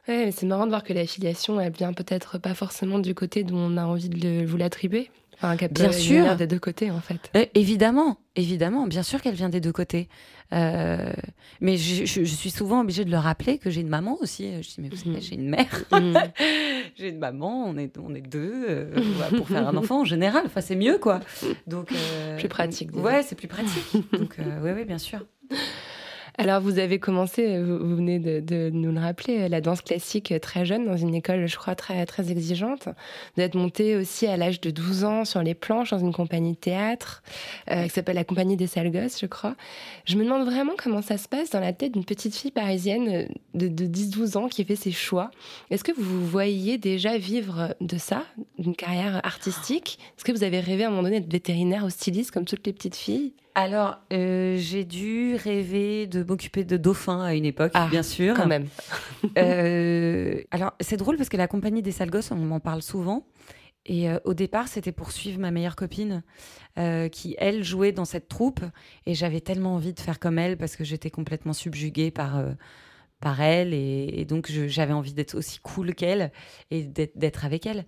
Ouais, 0.08 0.24
mais 0.26 0.32
c'est 0.32 0.46
marrant 0.46 0.64
de 0.64 0.70
voir 0.70 0.82
que 0.82 0.92
la 0.92 1.06
filiation, 1.06 1.60
elle 1.60 1.72
vient 1.72 1.92
peut-être 1.92 2.38
pas 2.38 2.54
forcément 2.54 2.98
du 2.98 3.14
côté 3.14 3.44
d'où 3.44 3.56
on 3.56 3.76
a 3.76 3.84
envie 3.84 4.08
de 4.08 4.44
vous 4.44 4.56
l'attribuer. 4.56 5.10
Enfin, 5.44 5.56
Bien 5.70 5.90
sûr. 5.90 6.36
des 6.36 6.46
deux 6.46 6.58
côtés, 6.60 6.90
en 6.92 7.00
fait. 7.00 7.30
Euh, 7.36 7.46
évidemment, 7.54 8.18
évidemment, 8.36 8.86
bien 8.86 9.02
sûr 9.02 9.20
qu'elle 9.20 9.34
vient 9.34 9.48
des 9.48 9.60
deux 9.60 9.72
côtés. 9.72 10.08
Euh, 10.52 11.12
mais 11.60 11.76
je, 11.76 12.04
je- 12.04 12.22
je 12.24 12.34
suis 12.34 12.50
souvent 12.50 12.80
obligée 12.82 13.04
de 13.04 13.10
le 13.10 13.16
rappeler 13.16 13.58
que 13.58 13.68
j'ai 13.70 13.80
une 13.80 13.88
maman 13.88 14.18
aussi. 14.20 14.52
Je 14.62 14.68
dis, 14.68 14.76
mais 14.78 14.88
vous 14.88 14.96
savez, 14.96 15.10
Mhm. 15.16 15.20
j'ai 15.20 15.34
une 15.34 15.48
mère, 15.48 15.84
Mm. 15.90 16.14
j'ai 16.96 17.08
une 17.08 17.18
maman, 17.18 17.64
on 17.66 17.76
est, 17.76 17.96
on 17.98 18.14
est 18.14 18.20
deux 18.20 18.66
euh, 18.68 18.90
pour 19.36 19.48
faire 19.48 19.66
un 19.66 19.76
enfant 19.76 20.02
en 20.02 20.04
général. 20.04 20.42
Enfin, 20.46 20.60
c'est 20.60 20.76
mieux, 20.76 20.98
quoi. 20.98 21.20
Donc, 21.66 21.92
Plus 22.38 22.48
pratique. 22.48 22.94
Ouais, 22.96 23.22
c'est 23.24 23.34
plus 23.34 23.48
pratique. 23.48 23.84
Donc, 24.12 24.36
oui, 24.38 24.70
oui, 24.76 24.84
bien 24.84 24.98
sûr. 24.98 25.24
Alors, 26.38 26.62
vous 26.62 26.78
avez 26.78 26.98
commencé, 26.98 27.58
vous, 27.62 27.96
venez 27.96 28.18
de, 28.18 28.70
nous 28.72 28.90
le 28.90 29.00
rappeler, 29.00 29.48
la 29.48 29.60
danse 29.60 29.82
classique 29.82 30.32
très 30.40 30.64
jeune, 30.64 30.86
dans 30.86 30.96
une 30.96 31.14
école, 31.14 31.46
je 31.46 31.56
crois, 31.56 31.74
très, 31.74 32.06
très 32.06 32.30
exigeante. 32.30 32.88
Vous 33.36 33.42
êtes 33.42 33.54
montée 33.54 33.96
aussi 33.96 34.26
à 34.26 34.36
l'âge 34.38 34.60
de 34.60 34.70
12 34.70 35.04
ans 35.04 35.24
sur 35.26 35.42
les 35.42 35.54
planches 35.54 35.90
dans 35.90 35.98
une 35.98 36.12
compagnie 36.12 36.52
de 36.52 36.56
théâtre 36.56 37.22
euh, 37.70 37.84
qui 37.84 37.90
s'appelle 37.90 38.16
la 38.16 38.24
Compagnie 38.24 38.56
des 38.56 38.66
Sales 38.66 38.90
Gosses, 38.90 39.20
je 39.20 39.26
crois. 39.26 39.56
Je 40.06 40.16
me 40.16 40.24
demande 40.24 40.46
vraiment 40.46 40.72
comment 40.76 41.02
ça 41.02 41.18
se 41.18 41.28
passe 41.28 41.50
dans 41.50 41.60
la 41.60 41.74
tête 41.74 41.92
d'une 41.92 42.04
petite 42.04 42.34
fille 42.34 42.50
parisienne 42.50 43.28
de, 43.52 43.68
de 43.68 43.84
10-12 43.84 44.38
ans 44.38 44.48
qui 44.48 44.64
fait 44.64 44.76
ses 44.76 44.92
choix. 44.92 45.30
Est-ce 45.70 45.84
que 45.84 45.92
vous 45.92 46.02
vous 46.02 46.26
voyez 46.26 46.78
déjà 46.78 47.18
vivre 47.18 47.74
de 47.80 47.98
ça, 47.98 48.24
d'une 48.58 48.74
carrière 48.74 49.20
artistique? 49.24 49.98
Est-ce 50.16 50.24
que 50.24 50.32
vous 50.32 50.44
avez 50.44 50.60
rêvé 50.60 50.84
à 50.84 50.86
un 50.86 50.90
moment 50.90 51.02
donné 51.02 51.20
d'être 51.20 51.32
vétérinaire 51.32 51.84
ou 51.84 51.90
styliste 51.90 52.30
comme 52.30 52.46
toutes 52.46 52.66
les 52.66 52.72
petites 52.72 52.96
filles? 52.96 53.34
Alors, 53.54 53.98
euh, 54.12 54.56
j'ai 54.58 54.84
dû 54.84 55.36
rêver 55.36 56.06
de 56.06 56.22
m'occuper 56.22 56.64
de 56.64 56.76
dauphins 56.76 57.22
à 57.22 57.34
une 57.34 57.44
époque, 57.44 57.72
Ah, 57.74 57.86
bien 57.90 58.02
sûr. 58.02 58.34
Quand 58.34 58.46
même. 58.46 58.66
Euh, 59.38 60.42
alors, 60.50 60.72
c'est 60.80 60.96
drôle 60.96 61.16
parce 61.16 61.28
que 61.28 61.36
la 61.36 61.46
compagnie 61.46 61.80
des 61.80 61.92
sales 61.92 62.10
gosses, 62.10 62.32
on 62.32 62.36
m'en 62.36 62.58
parle 62.58 62.82
souvent. 62.82 63.24
Et 63.86 64.08
euh, 64.08 64.18
au 64.24 64.34
départ, 64.34 64.68
c'était 64.68 64.92
pour 64.92 65.12
suivre 65.12 65.38
ma 65.40 65.50
meilleure 65.50 65.76
copine 65.76 66.22
euh, 66.78 67.08
qui, 67.08 67.34
elle, 67.38 67.64
jouait 67.64 67.92
dans 67.92 68.04
cette 68.04 68.28
troupe. 68.28 68.60
Et 69.06 69.14
j'avais 69.14 69.40
tellement 69.40 69.74
envie 69.74 69.92
de 69.92 70.00
faire 70.00 70.18
comme 70.18 70.38
elle 70.38 70.56
parce 70.56 70.76
que 70.76 70.84
j'étais 70.84 71.10
complètement 71.10 71.52
subjuguée 71.52 72.10
par, 72.10 72.38
euh, 72.38 72.52
par 73.20 73.40
elle. 73.40 73.74
Et, 73.74 74.20
et 74.20 74.24
donc, 74.24 74.50
j'avais 74.50 74.92
envie 74.92 75.14
d'être 75.14 75.36
aussi 75.36 75.58
cool 75.60 75.94
qu'elle 75.94 76.32
et 76.70 76.82
d'être 76.84 77.44
avec 77.44 77.66
elle. 77.66 77.86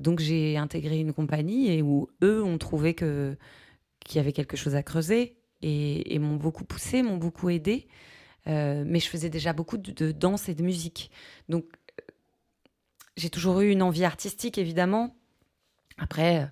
Donc, 0.00 0.20
j'ai 0.20 0.56
intégré 0.56 0.98
une 0.98 1.12
compagnie 1.12 1.72
et 1.72 1.82
où 1.82 2.08
eux 2.22 2.42
ont 2.42 2.58
trouvé 2.58 2.94
que 2.94 3.36
qu'il 4.04 4.16
y 4.16 4.20
avait 4.20 4.32
quelque 4.32 4.56
chose 4.56 4.74
à 4.74 4.82
creuser 4.82 5.36
et, 5.62 6.18
m'ont 6.18 6.36
beaucoup 6.36 6.64
poussé, 6.64 7.02
m'ont 7.02 7.16
beaucoup 7.16 7.50
aidé. 7.50 7.86
Euh, 8.48 8.82
mais 8.86 8.98
je 8.98 9.08
faisais 9.08 9.30
déjà 9.30 9.52
beaucoup 9.52 9.78
de, 9.78 10.12
danse 10.12 10.48
et 10.48 10.54
de 10.54 10.62
musique. 10.62 11.10
Donc, 11.48 11.64
euh, 12.00 12.04
j'ai 13.16 13.30
toujours 13.30 13.60
eu 13.60 13.70
une 13.70 13.82
envie 13.82 14.04
artistique, 14.04 14.58
évidemment. 14.58 15.16
Après, 15.98 16.42
euh, 16.42 16.46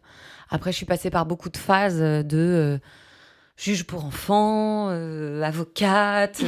après, 0.48 0.72
je 0.72 0.76
suis 0.76 0.86
passée 0.86 1.10
par 1.10 1.26
beaucoup 1.26 1.48
de 1.48 1.56
phases 1.56 1.98
de 2.00 2.80
juge 3.56 3.84
pour 3.84 4.04
enfants, 4.04 4.88
avocate. 4.88 6.42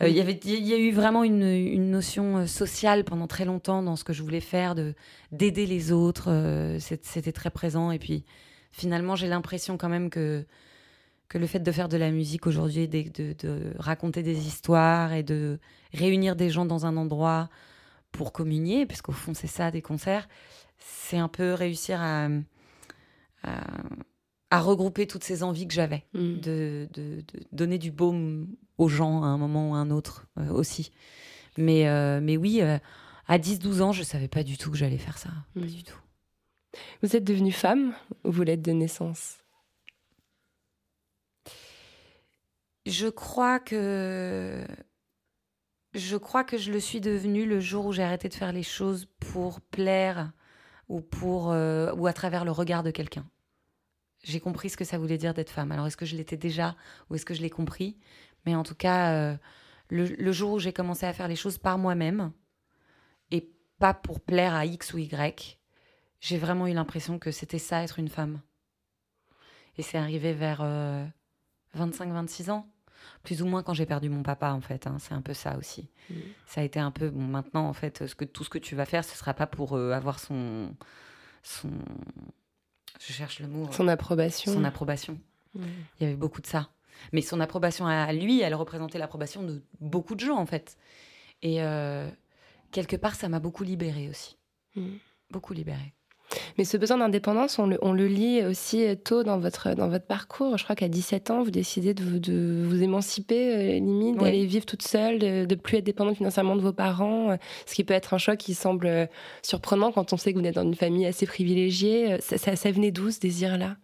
Il 0.00 0.08
y 0.08 0.72
a 0.72 0.78
eu 0.78 0.92
vraiment 0.92 1.24
une, 1.24 1.42
une 1.42 1.90
notion 1.90 2.46
sociale 2.46 3.04
pendant 3.04 3.26
très 3.26 3.44
longtemps 3.44 3.82
dans 3.82 3.96
ce 3.96 4.04
que 4.04 4.12
je 4.12 4.22
voulais 4.22 4.40
faire, 4.40 4.74
de 4.74 4.94
d'aider 5.30 5.66
les 5.66 5.92
autres. 5.92 6.30
C'était 6.78 7.32
très 7.32 7.50
présent. 7.50 7.92
Et 7.92 7.98
puis, 7.98 8.24
finalement, 8.72 9.14
j'ai 9.16 9.28
l'impression 9.28 9.76
quand 9.78 9.88
même 9.88 10.10
que 10.10 10.44
que 11.28 11.38
le 11.38 11.46
fait 11.46 11.60
de 11.60 11.72
faire 11.72 11.88
de 11.88 11.96
la 11.96 12.10
musique 12.10 12.46
aujourd'hui, 12.46 12.88
de, 12.88 13.04
de- 13.08 13.32
de 13.32 13.72
raconter 13.78 14.22
des 14.22 14.46
histoires 14.46 15.14
et 15.14 15.22
de 15.22 15.58
réunir 15.94 16.36
des 16.36 16.50
gens 16.50 16.66
dans 16.66 16.84
un 16.84 16.98
endroit 16.98 17.48
pour 18.10 18.32
communier, 18.34 18.84
parce 18.84 19.00
qu'au 19.00 19.12
fond 19.12 19.32
c'est 19.32 19.46
ça 19.46 19.70
des 19.70 19.80
concerts, 19.80 20.28
c'est 20.78 21.16
un 21.16 21.28
peu 21.28 21.54
réussir 21.54 21.98
à, 22.02 22.28
à, 23.44 23.60
à 24.50 24.60
regrouper 24.60 25.06
toutes 25.06 25.24
ces 25.24 25.42
envies 25.42 25.66
que 25.66 25.72
j'avais, 25.72 26.04
Mm. 26.12 26.40
de, 26.40 26.88
de- 26.92 27.22
donner 27.52 27.78
du 27.78 27.90
baume 27.90 28.48
aux 28.76 28.88
gens 28.88 29.22
à 29.22 29.26
un 29.28 29.38
moment 29.38 29.70
ou 29.70 29.74
à 29.74 29.78
un 29.78 29.90
autre 29.90 30.26
euh, 30.38 30.50
aussi. 30.50 30.92
Mais, 31.56 31.88
euh, 31.88 32.20
mais 32.22 32.36
oui, 32.36 32.60
euh, 32.60 32.78
à 33.26 33.38
10-12 33.38 33.80
ans, 33.80 33.92
je 33.92 34.02
savais 34.02 34.28
pas 34.28 34.42
du 34.42 34.58
tout 34.58 34.70
que 34.70 34.76
j'allais 34.76 34.98
faire 34.98 35.16
ça, 35.16 35.30
Mm. 35.56 35.60
pas 35.62 35.66
du 35.66 35.82
tout. 35.82 35.98
Vous 37.02 37.16
êtes 37.16 37.24
devenue 37.24 37.52
femme 37.52 37.94
ou 38.24 38.30
vous 38.30 38.42
l'êtes 38.42 38.62
de 38.62 38.72
naissance? 38.72 39.38
Je 42.86 43.08
crois 43.08 43.60
que 43.60 44.66
je 45.94 46.16
crois 46.16 46.42
que 46.42 46.56
je 46.56 46.72
le 46.72 46.80
suis 46.80 47.00
devenue 47.00 47.46
le 47.46 47.60
jour 47.60 47.86
où 47.86 47.92
j'ai 47.92 48.02
arrêté 48.02 48.28
de 48.28 48.34
faire 48.34 48.52
les 48.52 48.62
choses 48.62 49.06
pour 49.20 49.60
plaire 49.60 50.32
ou 50.88 51.00
pour 51.00 51.52
euh, 51.52 51.92
ou 51.94 52.06
à 52.06 52.12
travers 52.12 52.44
le 52.44 52.50
regard 52.50 52.82
de 52.82 52.90
quelqu'un. 52.90 53.28
J'ai 54.24 54.40
compris 54.40 54.70
ce 54.70 54.76
que 54.76 54.84
ça 54.84 54.98
voulait 54.98 55.18
dire 55.18 55.34
d'être 55.34 55.50
femme. 55.50 55.72
Alors 55.72 55.86
est-ce 55.86 55.96
que 55.96 56.06
je 56.06 56.16
l'étais 56.16 56.36
déjà 56.36 56.76
ou 57.08 57.14
est-ce 57.14 57.24
que 57.26 57.34
je 57.34 57.42
l'ai 57.42 57.50
compris? 57.50 57.98
Mais 58.46 58.54
en 58.54 58.62
tout 58.62 58.74
cas, 58.74 59.12
euh, 59.12 59.36
le, 59.88 60.06
le 60.06 60.32
jour 60.32 60.52
où 60.52 60.58
j'ai 60.58 60.72
commencé 60.72 61.06
à 61.06 61.12
faire 61.12 61.28
les 61.28 61.36
choses 61.36 61.58
par 61.58 61.78
moi-même 61.78 62.32
et 63.30 63.48
pas 63.78 63.94
pour 63.94 64.20
plaire 64.20 64.54
à 64.54 64.64
X 64.64 64.94
ou 64.94 64.98
Y, 64.98 65.58
j'ai 66.22 66.38
vraiment 66.38 66.68
eu 66.68 66.72
l'impression 66.72 67.18
que 67.18 67.32
c'était 67.32 67.58
ça 67.58 67.82
être 67.82 67.98
une 67.98 68.08
femme. 68.08 68.40
Et 69.76 69.82
c'est 69.82 69.98
arrivé 69.98 70.32
vers 70.32 70.60
euh, 70.62 71.04
25-26 71.76 72.50
ans. 72.50 72.68
Plus 73.24 73.42
ou 73.42 73.46
moins 73.46 73.64
quand 73.64 73.74
j'ai 73.74 73.86
perdu 73.86 74.08
mon 74.08 74.22
papa, 74.22 74.52
en 74.52 74.60
fait. 74.60 74.86
hein. 74.86 74.98
C'est 75.00 75.14
un 75.14 75.20
peu 75.20 75.34
ça 75.34 75.58
aussi. 75.58 75.90
Mhm. 76.08 76.22
Ça 76.46 76.60
a 76.60 76.64
été 76.64 76.78
un 76.78 76.92
peu. 76.92 77.10
Bon, 77.10 77.24
maintenant, 77.24 77.68
en 77.68 77.72
fait, 77.72 78.06
ce 78.06 78.14
que, 78.14 78.24
tout 78.24 78.44
ce 78.44 78.50
que 78.50 78.58
tu 78.58 78.76
vas 78.76 78.84
faire, 78.84 79.04
ce 79.04 79.16
sera 79.16 79.34
pas 79.34 79.48
pour 79.48 79.76
euh, 79.76 79.90
avoir 79.90 80.20
son. 80.20 80.76
son 81.42 81.70
je 83.00 83.12
cherche 83.12 83.40
le 83.40 83.48
mot. 83.48 83.68
Son 83.72 83.88
approbation 83.88 84.52
son 84.52 84.62
approbation. 84.62 85.18
Mm. 85.54 85.64
Il 85.98 86.04
y 86.04 86.06
avait 86.06 86.16
beaucoup 86.16 86.40
de 86.40 86.46
ça. 86.46 86.70
Mais 87.12 87.20
son 87.20 87.40
approbation 87.40 87.86
à 87.88 88.12
lui, 88.12 88.40
elle 88.42 88.54
représentait 88.54 88.98
l'approbation 88.98 89.42
de 89.42 89.60
beaucoup 89.80 90.14
de 90.14 90.20
gens, 90.20 90.36
en 90.36 90.46
fait. 90.46 90.76
Et 91.40 91.60
euh, 91.64 92.08
quelque 92.70 92.94
part, 92.94 93.16
ça 93.16 93.28
m'a 93.28 93.40
beaucoup 93.40 93.64
libérée 93.64 94.08
aussi. 94.08 94.38
Mm. 94.76 94.90
Beaucoup 95.30 95.54
libérée. 95.54 95.92
Mais 96.58 96.64
ce 96.64 96.76
besoin 96.76 96.98
d'indépendance, 96.98 97.58
on 97.58 97.66
le, 97.66 97.78
on 97.82 97.92
le 97.92 98.06
lit 98.06 98.44
aussi 98.44 98.84
tôt 99.04 99.22
dans 99.22 99.38
votre, 99.38 99.74
dans 99.74 99.88
votre 99.88 100.06
parcours. 100.06 100.56
Je 100.58 100.64
crois 100.64 100.76
qu'à 100.76 100.88
17 100.88 101.30
ans, 101.30 101.42
vous 101.42 101.50
décidez 101.50 101.94
de 101.94 102.02
vous, 102.02 102.18
de 102.18 102.64
vous 102.66 102.82
émanciper, 102.82 103.54
euh, 103.54 103.72
limite, 103.78 104.16
Oui. 104.18 104.24
d'aller 104.24 104.46
vivre 104.46 104.66
toute 104.66 104.82
seule, 104.82 105.18
de, 105.18 105.44
de 105.44 105.54
plus 105.54 105.78
être 105.78 105.84
dépendante 105.84 106.16
financièrement 106.16 106.56
de 106.56 106.60
vos 106.62 106.72
parents, 106.72 107.30
euh, 107.32 107.36
ce 107.66 107.74
qui 107.74 107.84
peut 107.84 107.94
être 107.94 108.14
un 108.14 108.18
choc 108.18 108.36
qui 108.38 108.54
semble 108.54 108.86
euh, 108.86 109.06
surprenant 109.42 109.92
quand 109.92 110.12
on 110.12 110.16
sait 110.16 110.32
que 110.32 110.38
vous 110.38 110.44
êtes 110.44 110.54
dans 110.54 110.62
une 110.62 110.74
famille 110.74 111.06
assez 111.06 111.26
privilégiée. 111.26 112.12
Euh, 112.14 112.18
Ça, 112.20 112.38
ça, 112.38 112.56
ça 112.56 112.70
venait 112.70 112.90
d'où 112.90 113.10
ce 113.10 113.20
désir-là? 113.20 113.76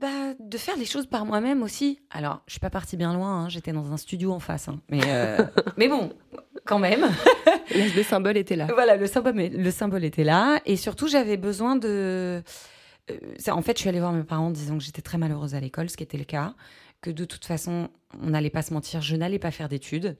Bah, 0.00 0.34
de 0.38 0.58
faire 0.58 0.76
les 0.76 0.84
choses 0.84 1.06
par 1.06 1.24
moi-même 1.24 1.62
aussi. 1.62 2.00
Alors, 2.10 2.42
je 2.46 2.52
suis 2.52 2.60
pas 2.60 2.70
partie 2.70 2.96
bien 2.96 3.12
loin, 3.14 3.44
hein, 3.44 3.48
j'étais 3.48 3.72
dans 3.72 3.90
un 3.92 3.96
studio 3.96 4.32
en 4.32 4.38
face. 4.40 4.68
hein. 4.68 4.80
Mais, 4.90 5.00
euh, 5.06 5.38
mais 5.76 5.88
bon, 5.88 6.10
quand 6.68 6.78
même. 6.78 7.04
Le 7.74 8.02
symbole 8.02 8.36
était 8.36 8.56
là. 8.56 8.66
Voilà, 8.72 8.96
le 8.96 9.06
symbole, 9.06 9.34
le 9.36 9.70
symbole 9.70 10.04
était 10.04 10.24
là. 10.24 10.60
Et 10.66 10.76
surtout, 10.76 11.06
j'avais 11.08 11.36
besoin 11.36 11.76
de. 11.76 12.42
euh, 13.10 13.16
en 13.48 13.62
fait, 13.62 13.76
je 13.76 13.80
suis 13.80 13.88
allée 13.88 14.00
voir 14.00 14.12
mes 14.12 14.22
parents 14.24 14.46
en 14.46 14.50
disant 14.50 14.78
que 14.78 14.84
j'étais 14.84 15.02
très 15.02 15.18
malheureuse 15.18 15.54
à 15.54 15.60
l'école, 15.60 15.88
ce 15.90 15.96
qui 15.96 16.02
était 16.02 16.18
le 16.18 16.24
cas. 16.24 16.54
Que 17.00 17.10
de 17.10 17.24
toute 17.24 17.44
façon, 17.44 17.88
on 18.22 18.30
n'allait 18.30 18.50
pas 18.50 18.62
se 18.62 18.72
mentir, 18.74 19.00
je 19.02 19.16
n'allais 19.16 19.38
pas 19.38 19.50
faire 19.50 19.68
d'études. 19.68 20.16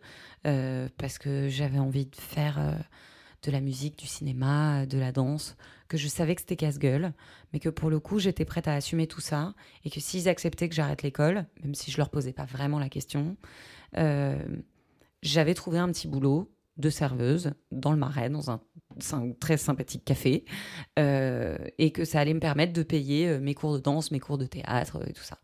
euh, 0.46 0.88
parce 0.98 1.18
que 1.18 1.48
j'avais 1.48 1.78
envie 1.78 2.06
de 2.06 2.14
faire 2.16 2.58
euh, 2.58 2.72
de 3.44 3.50
la 3.50 3.61
musique, 3.61 3.98
du 3.98 4.06
cinéma, 4.06 4.87
de 4.87 4.98
la 4.98 5.11
danse. 5.12 5.56
Que 5.88 5.96
je 5.96 6.06
savais 6.06 6.34
que 6.34 6.42
c'était 6.42 6.56
casse-gueule. 6.56 7.12
Mais 7.52 7.61
que 7.61 7.70
pour 7.70 7.88
le 7.90 7.98
coup, 7.98 8.18
j'étais 8.18 8.44
prête 8.44 8.68
à 8.68 8.74
assumer 8.74 9.06
tout 9.06 9.20
ça. 9.22 9.54
Et 9.84 9.90
que 9.90 10.00
s'ils 10.00 10.28
acceptaient 10.28 10.68
que 10.68 10.74
j'arrête 10.74 11.02
l'école, 11.02 11.46
même 11.64 11.74
si 11.74 11.90
je 11.90 11.96
leur 11.96 12.11
posais 12.11 12.32
pas 12.34 12.44
vraiment 12.44 12.78
la 12.78 12.88
question, 12.90 13.37
euh, 13.96 14.37
j'avais 15.22 15.54
trouvé 15.54 15.78
un 15.78 15.88
petit 15.88 16.09
boulot 16.09 16.50
de 16.78 16.90
serveuse 16.90 17.52
dans 17.72 17.90
le 17.90 17.98
Marais, 17.98 18.31
dans 18.31 18.50
un, 18.50 18.61
très 19.40 19.57
sympathique 19.57 20.04
café, 20.04 20.44
euh, 20.98 21.59
et 21.78 21.92
que 21.92 22.04
ça 22.04 22.20
allait 22.20 22.35
me 22.35 22.40
permettre 22.40 22.72
de 22.72 22.83
payer 22.83 23.28
euh, 23.28 23.40
mes 23.40 23.54
cours 23.54 23.74
de 23.74 23.78
danse, 23.78 24.11
mes 24.11 24.20
cours 24.20 24.38
de 24.38 24.46
théâtre 24.46 24.96
euh, 24.96 25.07
et 25.07 25.12
tout 25.12 25.22
ça. 25.22 25.38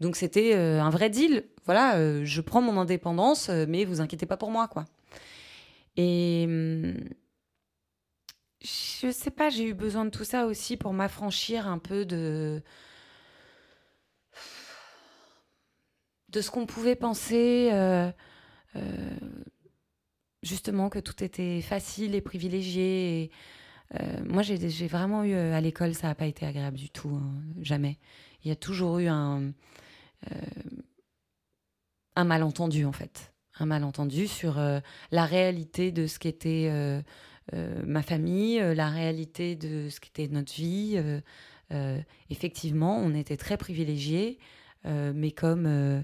Donc 0.00 0.16
c'était 0.16 0.54
un 0.54 0.88
vrai 0.88 1.10
deal. 1.10 1.44
Voilà, 1.66 2.24
je 2.24 2.40
prends 2.40 2.62
mon 2.62 2.78
indépendance, 2.78 3.50
mais 3.50 3.84
vous 3.84 4.00
inquiétez 4.00 4.24
pas 4.24 4.38
pour 4.38 4.50
moi, 4.50 4.66
quoi. 4.66 4.86
Et 5.98 6.44
hum, 6.46 6.94
je 8.62 9.10
sais 9.10 9.30
pas, 9.30 9.50
j'ai 9.50 9.64
eu 9.64 9.74
besoin 9.74 10.06
de 10.06 10.10
tout 10.10 10.24
ça 10.24 10.46
aussi 10.46 10.78
pour 10.78 10.94
m'affranchir 10.94 11.68
un 11.68 11.76
peu 11.76 12.06
de 12.06 12.62
de 16.30 16.40
ce 16.40 16.50
qu'on 16.50 16.64
pouvait 16.64 16.96
penser. 16.96 17.70
Justement 20.42 20.88
que 20.88 20.98
tout 20.98 21.22
était 21.22 21.60
facile 21.60 22.14
et 22.14 22.20
privilégié. 22.20 23.30
Euh, 24.00 24.22
moi, 24.24 24.42
j'ai 24.42 24.86
vraiment 24.86 25.24
eu 25.24 25.32
euh, 25.34 25.54
à 25.54 25.60
l'école, 25.60 25.94
ça 25.94 26.06
n'a 26.08 26.14
pas 26.14 26.26
été 26.26 26.46
agréable 26.46 26.76
du 26.76 26.90
tout, 26.90 27.10
hein, 27.10 27.42
jamais. 27.60 27.98
Il 28.44 28.48
y 28.48 28.52
a 28.52 28.56
toujours 28.56 28.98
eu 28.98 29.08
un, 29.08 29.52
euh, 32.16 32.24
malentendu, 32.24 32.84
en 32.84 32.92
fait. 32.92 33.32
Un 33.58 33.66
malentendu 33.66 34.26
sur 34.26 34.58
euh, 34.58 34.80
la 35.10 35.24
réalité 35.24 35.92
de 35.92 36.06
ce 36.06 36.18
qu'était 36.18 36.68
euh, 36.70 37.02
euh, 37.52 37.82
ma 37.84 38.02
famille, 38.02 38.60
euh, 38.60 38.74
la 38.74 38.88
réalité 38.88 39.56
de 39.56 39.88
ce 39.88 40.00
qu'était 40.00 40.28
notre 40.28 40.52
vie. 40.52 40.94
euh, 40.96 41.20
euh, 41.72 42.00
effectivement, 42.30 42.96
on 42.98 43.14
était 43.14 43.36
très 43.36 43.56
privilégiés, 43.56 44.38
euh, 44.86 45.12
mais 45.14 45.30
comme 45.30 45.66
euh, 45.66 46.00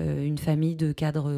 euh, 0.00 0.22
une 0.24 0.38
famille 0.38 0.76
de 0.76 0.92
cadres, 0.92 1.30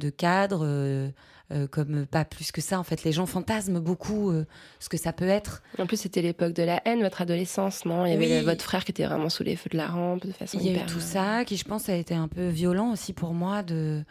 de 0.00 0.10
cadres 0.10 0.64
euh, 0.64 1.08
euh, 1.52 1.66
comme 1.68 2.06
pas 2.06 2.24
plus 2.24 2.50
que 2.52 2.60
ça. 2.60 2.78
En 2.78 2.84
fait, 2.84 3.02
les 3.04 3.12
gens 3.12 3.26
fantasment 3.26 3.80
beaucoup 3.80 4.30
euh, 4.30 4.44
ce 4.78 4.88
que 4.88 4.96
ça 4.96 5.12
peut 5.12 5.28
être. 5.28 5.62
En 5.78 5.86
plus, 5.86 5.96
c'était 6.00 6.22
l'époque 6.22 6.52
de 6.52 6.62
la 6.62 6.80
haine, 6.84 7.02
votre 7.02 7.22
adolescence, 7.22 7.84
non? 7.84 8.06
Il 8.06 8.10
y 8.12 8.14
avait 8.14 8.38
Oui. 8.38 8.44
votre 8.44 8.64
frère 8.64 8.84
qui 8.84 8.92
était 8.92 9.04
vraiment 9.04 9.28
sous 9.28 9.42
les 9.42 9.56
feux 9.56 9.70
de 9.70 9.76
la 9.76 9.88
rampe 9.88 10.26
de 10.26 10.32
façon 10.32 10.58
Il 10.60 10.66
y 10.66 10.76
a 10.76 10.82
eu 10.82 10.86
tout 10.86 11.00
ça 11.00 11.44
qui, 11.44 11.56
je 11.56 11.64
pense, 11.64 11.88
a 11.88 11.94
été 11.94 12.14
un 12.14 12.28
peu 12.28 12.48
violent 12.48 12.92
aussi 12.92 13.12
pour 13.12 13.34
moi 13.34 13.62
de 13.62 14.02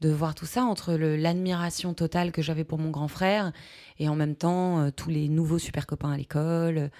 de 0.00 0.08
voir 0.10 0.34
tout 0.34 0.46
ça 0.46 0.64
entre 0.64 0.94
l'admiration 0.94 1.92
totale 1.94 2.32
que 2.32 2.42
j'avais 2.42 2.64
pour 2.64 2.78
mon 2.78 2.90
grand 2.90 3.08
frère 3.08 3.52
et 3.98 4.08
en 4.08 4.16
même 4.16 4.34
temps 4.34 4.80
euh, 4.80 4.90
tous 4.90 5.10
les 5.10 5.28
nouveaux 5.28 5.58
super 5.58 5.86
copains 5.86 6.10
à 6.12 6.16
l'école. 6.16 6.90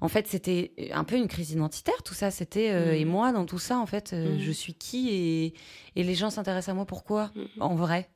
En 0.00 0.08
fait, 0.08 0.26
c'était 0.28 0.72
un 0.92 1.04
peu 1.04 1.16
une 1.16 1.28
crise 1.28 1.50
identitaire 1.52 2.02
tout 2.04 2.14
ça. 2.14 2.30
C'était 2.30 2.70
euh, 2.70 2.92
Mhm. 2.92 2.94
et 3.00 3.04
moi 3.04 3.32
dans 3.32 3.44
tout 3.46 3.58
ça 3.58 3.78
en 3.78 3.86
fait, 3.86 4.12
euh, 4.12 4.34
Mhm. 4.34 4.40
je 4.40 4.52
suis 4.52 4.74
qui 4.74 5.10
et 5.10 5.54
et 5.96 6.02
les 6.04 6.14
gens 6.14 6.30
s'intéressent 6.30 6.70
à 6.72 6.74
moi 6.74 6.86
pourquoi? 6.86 7.30
Mhm. 7.34 7.46
en 7.60 7.74
vrai. 7.74 8.08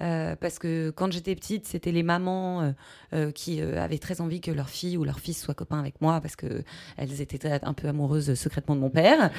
Euh, 0.00 0.34
parce 0.36 0.58
que 0.58 0.90
quand 0.90 1.12
j'étais 1.12 1.34
petite, 1.34 1.66
c'était 1.66 1.92
les 1.92 2.02
mamans 2.02 2.62
euh, 2.62 2.72
euh, 3.12 3.32
qui 3.32 3.60
avaient 3.60 3.98
très 3.98 4.20
envie 4.20 4.40
que 4.40 4.50
leur 4.50 4.68
fille 4.68 4.96
ou 4.96 5.04
leur 5.04 5.20
fils 5.20 5.40
soit 5.42 5.54
copain 5.54 5.78
avec 5.78 6.00
moi 6.00 6.20
parce 6.20 6.36
que 6.36 6.62
elles 6.96 7.20
étaient 7.20 7.50
un 7.62 7.74
peu 7.74 7.88
amoureuses 7.88 8.34
secrètement 8.34 8.76
de 8.76 8.80
mon 8.80 8.90
père. 8.90 9.30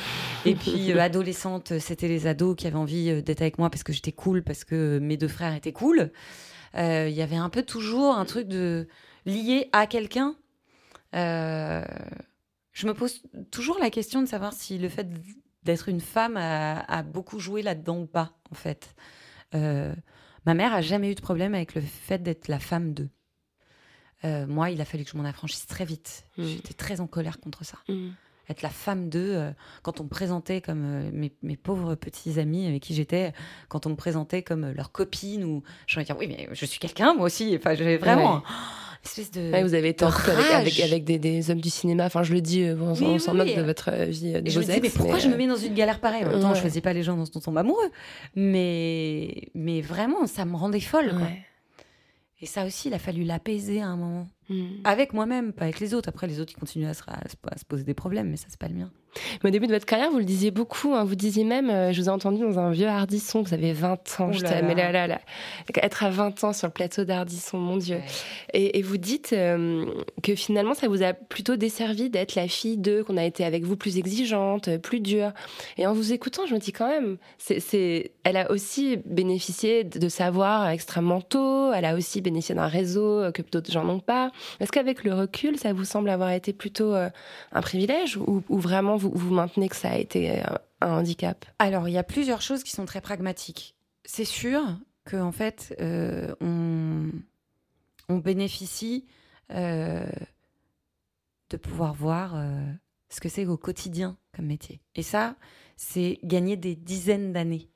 Et 0.46 0.56
puis 0.56 0.92
adolescente, 1.00 1.80
c'était 1.80 2.08
les 2.08 2.28
ados 2.28 2.56
qui 2.56 2.68
avaient 2.68 2.76
envie 2.76 3.24
d'être 3.24 3.42
avec 3.42 3.58
moi 3.58 3.70
parce 3.70 3.84
que 3.84 3.94
j'étais 3.94 4.12
cool, 4.12 4.44
parce 4.44 4.64
que 4.64 5.00
mes 5.00 5.18
deux 5.18 5.28
frères 5.28 5.56
étaient 5.56 5.74
cool. 5.74 6.12
Il 6.76 7.10
y 7.10 7.22
avait 7.22 7.36
un 7.36 7.50
peu 7.50 7.64
toujours 7.64 8.16
un 8.16 8.26
truc 8.26 8.48
de 8.48 8.88
lié 9.26 9.68
à 9.74 9.88
quelqu'un. 9.88 10.36
Je 11.14 12.88
me 12.88 12.94
pose 12.94 13.24
toujours 13.52 13.78
la 13.80 13.90
question 13.90 14.22
de 14.22 14.28
savoir 14.28 14.54
si 14.54 14.78
le 14.78 14.88
fait 14.88 15.08
d'être 15.64 15.90
une 15.90 16.02
femme 16.02 16.38
a, 16.38 16.80
a 16.80 17.04
beaucoup 17.04 17.40
joué 17.40 17.62
là-dedans 17.62 18.00
ou 18.00 18.06
pas, 18.06 18.32
en 18.52 18.56
fait. 18.56 18.96
Euh, 19.54 19.94
ma 20.46 20.54
mère 20.54 20.74
a 20.74 20.82
jamais 20.82 21.12
eu 21.12 21.16
de 21.16 21.22
problème 21.22 21.56
avec 21.56 21.76
le 21.76 21.82
fait 21.82 22.22
d'être 22.22 22.48
la 22.48 22.60
femme 22.60 22.94
d'eux. 22.94 23.10
Euh, 24.24 24.46
moi, 24.46 24.70
il 24.70 24.80
a 24.82 24.86
fallu 24.86 25.04
que 25.04 25.12
je 25.12 25.18
m'en 25.18 25.26
affranchisse 25.26 25.66
très 25.66 25.86
vite. 25.86 26.26
Mm. 26.38 26.44
J'étais 26.46 26.74
très 26.74 27.02
en 27.02 27.08
colère 27.08 27.40
contre 27.40 27.66
ça 27.66 27.78
mm. 27.88 28.10
Être 28.52 28.62
la 28.62 28.70
femme 28.70 29.10
d'eux. 29.10 29.34
euh, 29.36 29.52
quand 29.82 30.00
on 30.00 30.04
me 30.04 30.10
présentait 30.10 30.62
comme 30.62 30.84
euh, 30.86 31.10
mes, 31.14 31.32
mes 31.44 31.58
pauvres 31.58 31.96
petits 31.96 32.40
amis 32.40 32.68
avec 32.68 32.82
qui 32.84 32.94
j'étais, 32.94 33.34
quand 33.70 33.86
on 33.86 33.90
me 33.90 33.96
présentais 33.96 34.42
comme 34.44 34.66
euh, 34.66 34.74
leur 34.74 34.92
copine, 34.92 35.44
ou 35.44 35.64
je 35.88 36.00
vais 36.00 36.06
dire 36.06 36.16
oui, 36.20 36.28
mais 36.28 36.48
je 36.52 36.66
suis 36.66 36.80
quelqu'un 36.80 37.14
moi 37.14 37.26
aussi. 37.26 37.56
Enfin, 37.58 37.74
j'avais 37.76 37.98
vraiment 37.98 38.36
Ouais. 38.36 38.42
espèce 39.04 39.32
de. 39.32 39.52
Ouais, 39.52 39.64
vous 39.64 39.74
avez 39.74 39.94
couple 39.96 40.06
avec, 40.30 40.52
avec, 40.52 40.74
rage. 40.76 40.82
avec 40.84 41.04
des, 41.06 41.18
des 41.18 41.50
hommes 41.50 41.60
du 41.62 41.72
cinéma. 41.72 42.06
Enfin, 42.06 42.22
je 42.24 42.34
le 42.34 42.42
dis, 42.42 42.64
on, 42.80 42.94
Oui, 42.94 43.00
on 43.04 43.18
s'en 43.20 43.32
oui, 43.32 43.38
moque 43.40 43.48
oui. 43.48 43.56
de 43.56 43.62
votre 43.64 43.92
vie, 44.06 44.34
de 44.34 44.50
je 44.50 44.60
vos 44.60 44.68
me 44.68 44.72
ex. 44.74 44.82
mais 44.84 44.90
pourquoi 44.90 45.18
je 45.18 45.28
me 45.28 45.36
mets 45.38 45.48
dans 45.48 45.56
une 45.56 45.74
galère 45.74 46.00
pareille? 46.00 46.24
Temps, 46.24 46.50
Ouais. 46.50 46.56
je 46.56 46.60
choisis 46.62 46.82
pas 46.82 46.94
les 46.94 47.02
gens 47.02 47.18
dont 47.18 47.26
on 47.34 47.40
tombe 47.40 47.58
amoureux. 47.58 47.90
Mais, 48.36 49.50
mais 49.56 49.82
vraiment, 49.82 50.28
ça 50.28 50.46
me 50.46 50.56
rendait 50.56 50.80
folle. 50.80 51.10
quoi. 51.10 51.20
ouais. 51.22 51.46
Et 52.42 52.46
ça 52.48 52.66
aussi, 52.66 52.88
il 52.88 52.94
a 52.94 53.00
fallu 53.00 53.24
l'apaiser 53.24 53.82
à 53.82 53.88
un 53.88 53.98
moment. 53.98 54.28
Mm. 54.50 54.66
Avec 54.84 55.14
moi-même, 55.14 55.54
pas 55.54 55.66
avec 55.66 55.80
les 55.80 55.94
autres. 55.94 56.10
Après, 56.10 56.26
les 56.28 56.40
autres, 56.40 56.54
ils 56.56 56.60
continuent 56.60 56.88
à 56.88 56.94
se, 56.94 57.04
à 57.08 57.28
se- 57.30 57.36
à 57.52 57.58
se 57.58 57.66
poser 57.66 57.84
des 57.84 57.94
problèmes, 57.94 58.30
mais 58.30 58.38
ça, 58.38 58.48
c'est 58.50 58.60
pas 58.60 58.68
le 58.68 58.76
mien. 58.76 58.92
Mais 59.44 59.50
au 59.50 59.52
début 59.52 59.68
de 59.68 59.74
votre 59.74 59.86
carrière, 59.86 60.12
vous 60.12 60.20
le 60.20 60.26
disiez 60.26 60.52
beaucoup. 60.52 60.94
hein, 60.94 61.04
vous 61.06 61.16
disiez 61.16 61.44
même, 61.44 61.70
euh, 61.70 61.94
je 61.94 62.02
vous 62.02 62.08
ai 62.08 62.12
entendu 62.12 62.42
dans 62.42 62.60
un 62.60 62.72
vieux 62.72 62.88
Hardisson, 62.88 63.42
vous 63.42 63.54
avez 63.54 63.74
20 63.74 64.20
ans. 64.20 64.28
Là 64.28 64.50
t'aime, 64.50 64.68
mais 64.68 64.76
là. 64.76 64.92
là, 64.92 65.08
là, 65.08 65.08
là. 65.08 65.22
Être 65.82 66.04
à 66.04 66.10
20 66.10 66.44
ans 66.44 66.54
sur 66.54 66.68
le 66.68 66.74
plateau 66.74 67.06
d'Hardisson, 67.06 67.58
mon 67.58 67.78
Dieu. 67.78 68.00
Et, 68.54 68.78
et 68.78 68.82
vous 68.82 68.98
dites 68.98 69.32
euh, 69.34 69.86
que 70.22 70.36
finalement, 70.36 70.74
ça 70.74 70.88
vous 70.88 71.04
a 71.04 71.14
plutôt 71.14 71.56
desservi 71.56 72.10
d'être 72.10 72.36
la 72.36 72.48
fille 72.48 72.78
d'eux, 72.78 73.04
qu'on 73.04 73.18
a 73.18 73.24
été 73.24 73.46
avec 73.46 73.64
vous 73.64 73.78
plus 73.78 73.98
exigeante, 73.98 74.68
euh, 74.68 74.78
plus 74.78 75.00
dure. 75.00 75.32
Et 75.78 75.88
en 75.88 75.94
vous 75.94 76.12
écoutant, 76.12 76.46
je 76.46 76.54
me 76.54 76.60
dis 76.60 76.74
quand 76.74 76.88
même, 76.88 77.18
c'est, 77.38 78.12
elle 78.24 78.38
a 78.38 78.52
aussi 78.52 78.98
bénéficié 79.06 79.84
de 79.86 80.02
de 80.02 80.10
savoir 80.10 80.68
extrêmement 80.70 81.22
tôt, 81.22 81.72
elle 81.74 81.86
a 81.86 81.96
aussi 81.96 82.22
bénéficié 82.22 82.56
d'un 82.56 82.68
réseau 82.68 83.32
que 83.34 83.44
d'autres 83.44 83.72
gens 83.72 83.84
n'ont 83.84 84.00
pas. 84.00 84.32
Est-ce 84.60 84.72
qu'avec 84.72 85.04
le 85.04 85.14
recul, 85.14 85.58
ça 85.60 85.74
vous 85.74 85.86
semble 85.86 86.10
avoir 86.10 86.32
été 86.32 86.54
plutôt 86.54 86.96
euh, 86.96 87.10
un 87.52 87.62
privilège 87.62 88.18
ou, 88.18 88.42
ou 88.50 88.58
vraiment 88.58 88.98
vous, 89.10 89.34
maintenez 89.34 89.70
que 89.70 89.76
ça 89.76 89.92
a 89.92 89.98
été 89.98 90.40
euh, 90.40 90.44
un 90.82 91.00
handicap 91.00 91.46
Alors, 91.60 91.88
il 91.88 91.94
y 91.94 91.98
a 91.98 92.04
plusieurs 92.04 92.42
choses 92.42 92.64
qui 92.64 92.72
sont 92.72 92.86
très 92.86 93.02
pragmatiques. 93.02 93.76
C'est 94.06 94.26
sûr 94.26 94.64
que 95.06 95.18
en 95.18 95.32
fait, 95.32 95.76
euh, 95.80 96.36
on, 96.42 97.10
bénéficie 98.18 99.06
euh, 99.52 100.06
de 101.50 101.58
pouvoir 101.58 101.94
voir 101.94 102.36
ce 103.10 103.22
que 103.22 103.30
c'est 103.30 103.46
au 103.46 103.56
quotidien 103.56 104.18
comme 104.36 104.48
métier. 104.48 104.82
Et 104.96 105.02
ça, 105.02 105.38
c'est 105.78 106.20
gagner 106.24 106.58
des 106.58 106.76
dizaines 106.76 107.32
d'années. 107.32 107.70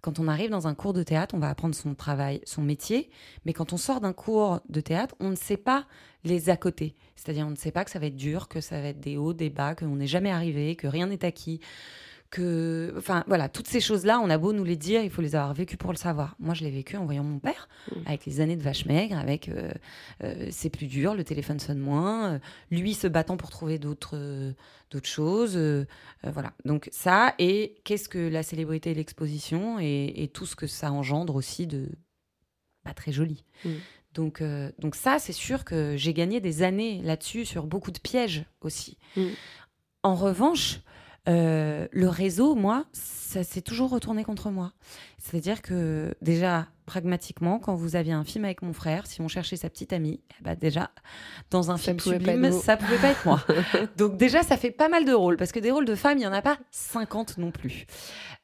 Quand 0.00 0.18
on 0.20 0.28
arrive 0.28 0.50
dans 0.50 0.68
un 0.68 0.74
cours 0.74 0.92
de 0.92 1.02
théâtre, 1.02 1.34
on 1.34 1.38
va 1.38 1.48
apprendre 1.48 1.74
son 1.74 1.94
travail, 1.94 2.40
son 2.44 2.62
métier, 2.62 3.10
mais 3.44 3.52
quand 3.52 3.72
on 3.72 3.76
sort 3.76 4.00
d'un 4.00 4.12
cours 4.12 4.60
de 4.68 4.80
théâtre, 4.80 5.16
on 5.18 5.30
ne 5.30 5.36
sait 5.36 5.56
pas 5.56 5.86
les 6.24 6.50
à 6.50 6.56
côté. 6.56 6.94
C'est-à-dire, 7.16 7.46
on 7.46 7.50
ne 7.50 7.56
sait 7.56 7.72
pas 7.72 7.84
que 7.84 7.90
ça 7.90 7.98
va 7.98 8.06
être 8.06 8.16
dur, 8.16 8.48
que 8.48 8.60
ça 8.60 8.80
va 8.80 8.88
être 8.88 9.00
des 9.00 9.16
hauts, 9.16 9.32
des 9.32 9.50
bas, 9.50 9.74
qu'on 9.74 9.96
n'est 9.96 10.06
jamais 10.06 10.30
arrivé, 10.30 10.76
que 10.76 10.86
rien 10.86 11.06
n'est 11.06 11.24
acquis, 11.24 11.60
que, 12.30 12.94
enfin, 12.98 13.24
voilà, 13.26 13.48
toutes 13.48 13.68
ces 13.68 13.80
choses-là, 13.80 14.20
on 14.20 14.28
a 14.28 14.36
beau 14.36 14.52
nous 14.52 14.64
les 14.64 14.76
dire, 14.76 15.02
il 15.02 15.08
faut 15.10 15.22
les 15.22 15.34
avoir 15.34 15.54
vécues 15.54 15.78
pour 15.78 15.92
le 15.92 15.96
savoir. 15.96 16.36
Moi, 16.38 16.52
je 16.52 16.62
l'ai 16.62 16.70
vécu 16.70 16.96
en 16.96 17.04
voyant 17.04 17.24
mon 17.24 17.38
père, 17.38 17.68
Mm. 17.90 18.00
avec 18.06 18.26
les 18.26 18.40
années 18.40 18.56
de 18.56 18.62
vache 18.62 18.84
maigre, 18.84 19.16
avec 19.16 19.48
euh, 19.48 19.70
euh, 20.24 20.48
c'est 20.50 20.68
plus 20.68 20.86
dur, 20.88 21.14
le 21.14 21.24
téléphone 21.24 21.58
sonne 21.58 21.78
moins, 21.78 22.34
euh, 22.34 22.38
lui 22.70 22.92
se 22.92 23.06
battant 23.06 23.36
pour 23.38 23.48
trouver 23.50 23.78
d'autres 23.78 24.52
d'autres 24.90 25.08
choses, 25.08 25.58
voilà. 26.22 26.52
Donc 26.64 26.88
ça, 26.92 27.34
et 27.38 27.76
qu'est-ce 27.84 28.08
que 28.08 28.18
la 28.18 28.42
célébrité 28.42 28.90
et 28.90 28.94
l'exposition, 28.94 29.78
et, 29.78 30.12
et 30.16 30.28
tout 30.28 30.46
ce 30.46 30.56
que 30.56 30.66
ça 30.66 30.90
engendre 30.92 31.34
aussi 31.34 31.66
de 31.66 31.88
pas 32.84 32.94
très 32.94 33.12
joli. 33.12 33.44
Mm. 33.64 33.70
Donc, 34.14 34.42
donc 34.78 34.94
ça, 34.94 35.18
c'est 35.18 35.34
sûr 35.34 35.64
que 35.64 35.94
j'ai 35.96 36.12
gagné 36.14 36.40
des 36.40 36.62
années 36.62 37.02
là-dessus 37.02 37.44
sur 37.44 37.66
beaucoup 37.66 37.90
de 37.90 37.98
pièges 37.98 38.44
aussi. 38.62 38.96
Mm. 39.16 39.26
En 40.02 40.14
revanche, 40.14 40.80
euh, 41.28 41.86
le 41.90 42.08
réseau, 42.08 42.54
moi, 42.54 42.86
ça 42.92 43.44
s'est 43.44 43.60
toujours 43.60 43.90
retourné 43.90 44.24
contre 44.24 44.50
moi. 44.50 44.72
C'est-à-dire 45.18 45.60
que 45.60 46.14
déjà, 46.22 46.68
pragmatiquement, 46.86 47.58
quand 47.58 47.74
vous 47.74 47.96
aviez 47.96 48.14
un 48.14 48.24
film 48.24 48.46
avec 48.46 48.62
mon 48.62 48.72
frère, 48.72 49.06
si 49.06 49.20
on 49.20 49.28
cherchait 49.28 49.56
sa 49.56 49.68
petite 49.68 49.92
amie, 49.92 50.20
eh 50.30 50.44
ben 50.44 50.54
déjà, 50.54 50.90
dans 51.50 51.70
un 51.70 51.76
Ça 51.76 51.82
film 51.82 52.00
sublime, 52.00 52.50
ça 52.52 52.76
pouvait 52.76 52.96
pas 52.96 53.10
être 53.10 53.26
moi. 53.26 53.44
Donc 53.98 54.16
déjà, 54.16 54.42
ça 54.42 54.56
fait 54.56 54.70
pas 54.70 54.88
mal 54.88 55.04
de 55.04 55.12
rôles, 55.12 55.36
parce 55.36 55.52
que 55.52 55.60
des 55.60 55.70
rôles 55.70 55.84
de 55.84 55.94
femmes, 55.94 56.18
il 56.18 56.22
y 56.22 56.26
en 56.26 56.32
a 56.32 56.40
pas 56.42 56.58
50 56.70 57.36
non 57.38 57.50
plus. 57.50 57.86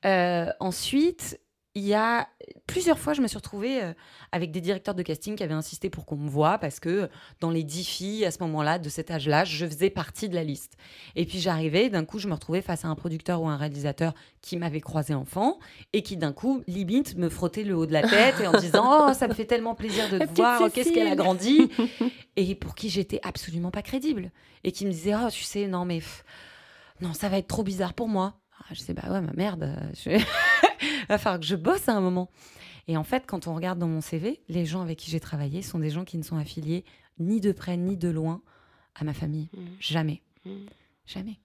Euh, 0.05 0.51
ensuite, 0.61 1.41
il 1.77 1.83
y 1.83 1.95
a 1.95 2.29
plusieurs 2.67 2.99
fois, 3.01 3.15
je 3.15 3.21
me 3.21 3.27
suis 3.27 3.37
retrouvée 3.37 3.83
euh, 3.83 3.93
avec 4.31 4.53
des 4.53 4.61
directeurs 4.61 4.95
de 4.95 5.03
casting 5.03 5.35
qui 5.35 5.43
avaient 5.43 5.55
insisté 5.55 5.91
pour 5.91 6.07
qu'on 6.07 6.17
me 6.17 6.29
voie 6.31 6.59
parce 6.59 6.79
que 6.79 7.11
dans 7.41 7.51
les 7.51 7.65
dix 7.65 7.85
filles 7.85 8.25
à 8.25 8.31
ce 8.31 8.39
moment-là, 8.45 8.79
de 8.79 8.89
cet 8.89 9.11
âge-là, 9.11 9.45
je 9.45 9.67
faisais 9.67 9.91
partie 9.91 10.29
de 10.29 10.37
la 10.37 10.45
liste. 10.45 10.77
Et 11.17 11.27
puis 11.27 11.41
j'arrivais, 11.41 11.91
d'un 11.91 12.05
coup, 12.05 12.21
je 12.21 12.29
me 12.29 12.35
retrouvais 12.35 12.63
face 12.63 12.85
à 12.85 12.89
un 12.89 12.95
producteur 12.95 13.43
ou 13.43 13.49
un 13.49 13.57
réalisateur 13.57 14.15
qui 14.41 14.57
m'avait 14.57 14.81
croisé 14.81 15.15
enfant 15.15 15.59
et 15.93 16.03
qui 16.03 16.17
d'un 16.17 16.33
coup, 16.33 16.63
limite, 16.69 17.17
me 17.17 17.29
frottait 17.29 17.65
le 17.65 17.75
haut 17.75 17.87
de 17.87 17.93
la 17.93 18.03
tête 18.03 18.37
et 18.41 18.47
en 18.47 18.53
disant 18.53 19.09
Oh, 19.09 19.13
ça 19.13 19.27
me 19.27 19.35
fait 19.35 19.47
tellement 19.47 19.75
plaisir 19.75 20.09
de 20.11 20.19
te 20.19 20.33
voir, 20.35 20.63
oh, 20.65 20.69
qu'est-ce 20.73 20.93
qu'elle 20.93 21.09
a 21.09 21.17
grandi 21.17 21.71
Et 22.37 22.55
pour 22.55 22.77
qui 22.77 22.89
j'étais 22.89 23.19
absolument 23.25 23.73
pas 23.73 23.83
crédible. 23.83 24.31
Et 24.63 24.71
qui 24.71 24.87
me 24.87 24.93
disait 24.93 25.15
Oh, 25.17 25.29
tu 25.29 25.43
sais, 25.43 25.67
non, 25.67 25.85
mais 25.85 25.99
pff, 25.99 26.25
non, 27.01 27.15
ça 27.15 27.29
va 27.29 27.39
être 27.39 27.49
trop 27.49 27.65
bizarre 27.65 27.95
pour 27.95 28.09
moi. 28.09 28.35
Ah, 28.61 28.73
je 28.73 28.81
sais, 28.81 28.95
bah 28.95 29.03
ouais, 29.11 29.21
ma 29.21 29.33
merde, 29.33 29.65
euh, 29.65 30.19
je... 31.05 31.15
va 31.15 31.19
falloir 31.19 31.41
que 31.41 31.47
je 31.47 31.57
bosse 31.57 31.89
à 31.89 31.95
un 31.95 32.01
moment. 32.01 32.31
Et 32.89 32.97
en 32.97 33.05
fait, 33.05 33.25
quand 33.27 33.47
on 33.47 33.55
regarde 33.55 33.79
dans 33.79 33.89
mon 33.89 34.01
CV, 34.01 34.43
les 34.49 34.67
gens 34.67 34.83
avec 34.83 34.99
qui 34.99 35.11
j'ai 35.11 35.21
travaillé 35.21 35.63
sont 35.63 35.79
des 35.79 35.91
gens 35.91 36.05
qui 36.05 36.19
ne 36.19 36.23
sont 36.23 36.37
affiliés 36.37 36.85
ni 37.19 37.41
de 37.41 37.53
près 37.53 37.77
ni 37.77 37.97
de 37.97 38.09
loin 38.09 38.43
à 38.95 39.05
ma 39.05 39.15
famille. 39.15 39.49
Mm. 39.55 39.61
Jamais. 39.81 40.23
Mm. 40.45 40.51
Jamais. 41.07 41.39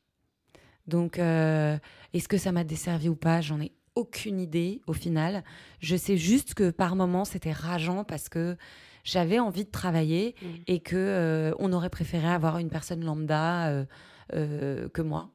Donc, 0.88 1.20
euh, 1.20 1.78
est-ce 2.14 2.28
que 2.28 2.38
ça 2.38 2.52
m'a 2.52 2.64
desservi 2.64 3.10
ou 3.10 3.16
pas? 3.16 3.42
J'en 3.42 3.62
ai 3.62 3.72
aucune 3.96 4.40
idée 4.40 4.82
au 4.88 4.94
final. 4.94 5.44
Je 5.80 5.96
sais 5.96 6.18
juste 6.18 6.54
que 6.54 6.72
par 6.72 6.96
moments, 6.96 7.26
c'était 7.26 7.52
rageant 7.52 8.04
parce 8.04 8.30
que 8.30 8.58
j'avais 9.04 9.40
envie 9.40 9.66
de 9.66 9.72
travailler 9.72 10.36
Mm. 10.42 10.48
et 10.68 10.80
que 10.80 10.96
euh, 10.96 11.54
on 11.60 11.72
aurait 11.74 11.90
préféré 11.90 12.28
avoir 12.28 12.58
une 12.58 12.70
personne 12.70 13.04
lambda 13.04 13.68
euh, 13.70 13.86
que 14.32 15.02
moi. 15.02 15.30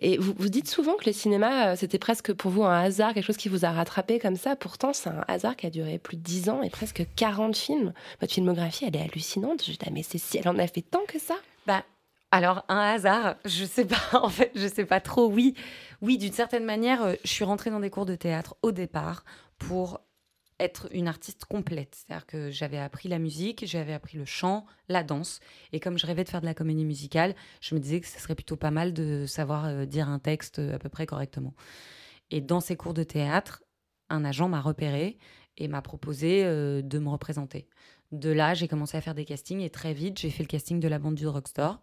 Et 0.00 0.16
vous, 0.18 0.48
dites 0.48 0.68
souvent 0.68 0.94
que 0.94 1.06
le 1.06 1.12
cinéma, 1.12 1.68
euh, 1.68 1.76
c'était 1.76 1.98
presque 1.98 2.32
pour 2.32 2.50
vous 2.50 2.64
un 2.64 2.80
hasard, 2.80 3.14
quelque 3.14 3.24
chose 3.24 3.36
qui 3.36 3.48
vous 3.48 3.64
a 3.64 3.70
rattrapé 3.70 4.18
comme 4.18 4.36
ça. 4.36 4.56
Pourtant, 4.56 4.92
c'est 4.92 5.10
un 5.10 5.24
hasard 5.28 5.56
qui 5.56 5.66
a 5.66 5.70
duré 5.70 5.98
plus 5.98 6.16
de 6.16 6.22
10 6.22 6.48
ans 6.50 6.62
et 6.62 6.70
presque 6.70 7.06
40 7.16 7.56
films. 7.56 7.92
Votre 8.20 8.32
filmographie, 8.32 8.84
elle 8.86 8.96
est 8.96 9.02
hallucinante. 9.02 9.64
Je 9.64 9.72
dis, 9.72 9.78
ah, 9.86 9.90
mais 9.92 10.02
Cécile, 10.02 10.40
elle 10.44 10.48
en 10.48 10.58
a 10.58 10.66
fait 10.66 10.82
tant 10.82 11.04
que 11.06 11.18
ça 11.18 11.34
Bah, 11.66 11.84
alors, 12.30 12.64
un 12.68 12.78
hasard, 12.78 13.36
je 13.44 13.64
sais 13.64 13.86
pas, 13.86 13.96
en 14.22 14.28
fait, 14.28 14.52
je 14.54 14.66
sais 14.66 14.84
pas 14.84 15.00
trop. 15.00 15.28
Oui, 15.28 15.54
oui, 16.02 16.18
d'une 16.18 16.32
certaine 16.32 16.64
manière, 16.64 17.02
euh, 17.02 17.14
je 17.24 17.30
suis 17.30 17.44
rentrée 17.44 17.70
dans 17.70 17.80
des 17.80 17.90
cours 17.90 18.06
de 18.06 18.16
théâtre 18.16 18.56
au 18.62 18.72
départ 18.72 19.24
pour 19.58 20.00
être 20.60 20.88
une 20.92 21.08
artiste 21.08 21.44
complète. 21.44 21.94
C'est-à-dire 21.94 22.26
que 22.26 22.50
j'avais 22.50 22.78
appris 22.78 23.08
la 23.08 23.18
musique, 23.18 23.64
j'avais 23.66 23.92
appris 23.92 24.18
le 24.18 24.24
chant, 24.24 24.66
la 24.88 25.02
danse. 25.02 25.40
Et 25.72 25.80
comme 25.80 25.98
je 25.98 26.06
rêvais 26.06 26.24
de 26.24 26.28
faire 26.28 26.40
de 26.40 26.46
la 26.46 26.54
comédie 26.54 26.84
musicale, 26.84 27.34
je 27.60 27.74
me 27.74 27.80
disais 27.80 28.00
que 28.00 28.06
ce 28.06 28.18
serait 28.18 28.34
plutôt 28.34 28.56
pas 28.56 28.70
mal 28.70 28.92
de 28.92 29.26
savoir 29.26 29.66
euh, 29.66 29.84
dire 29.84 30.08
un 30.08 30.18
texte 30.18 30.58
euh, 30.58 30.74
à 30.74 30.78
peu 30.78 30.88
près 30.88 31.06
correctement. 31.06 31.54
Et 32.30 32.40
dans 32.40 32.60
ces 32.60 32.76
cours 32.76 32.94
de 32.94 33.04
théâtre, 33.04 33.62
un 34.10 34.24
agent 34.24 34.48
m'a 34.48 34.60
repéré 34.60 35.18
et 35.56 35.68
m'a 35.68 35.82
proposé 35.82 36.44
euh, 36.44 36.82
de 36.82 36.98
me 36.98 37.08
représenter. 37.08 37.68
De 38.12 38.30
là, 38.30 38.54
j'ai 38.54 38.68
commencé 38.68 38.96
à 38.96 39.00
faire 39.00 39.14
des 39.14 39.24
castings 39.24 39.60
et 39.60 39.70
très 39.70 39.92
vite, 39.92 40.18
j'ai 40.18 40.30
fait 40.30 40.42
le 40.42 40.48
casting 40.48 40.80
de 40.80 40.88
la 40.88 40.98
bande 40.98 41.14
du 41.14 41.24
drugstore. 41.24 41.82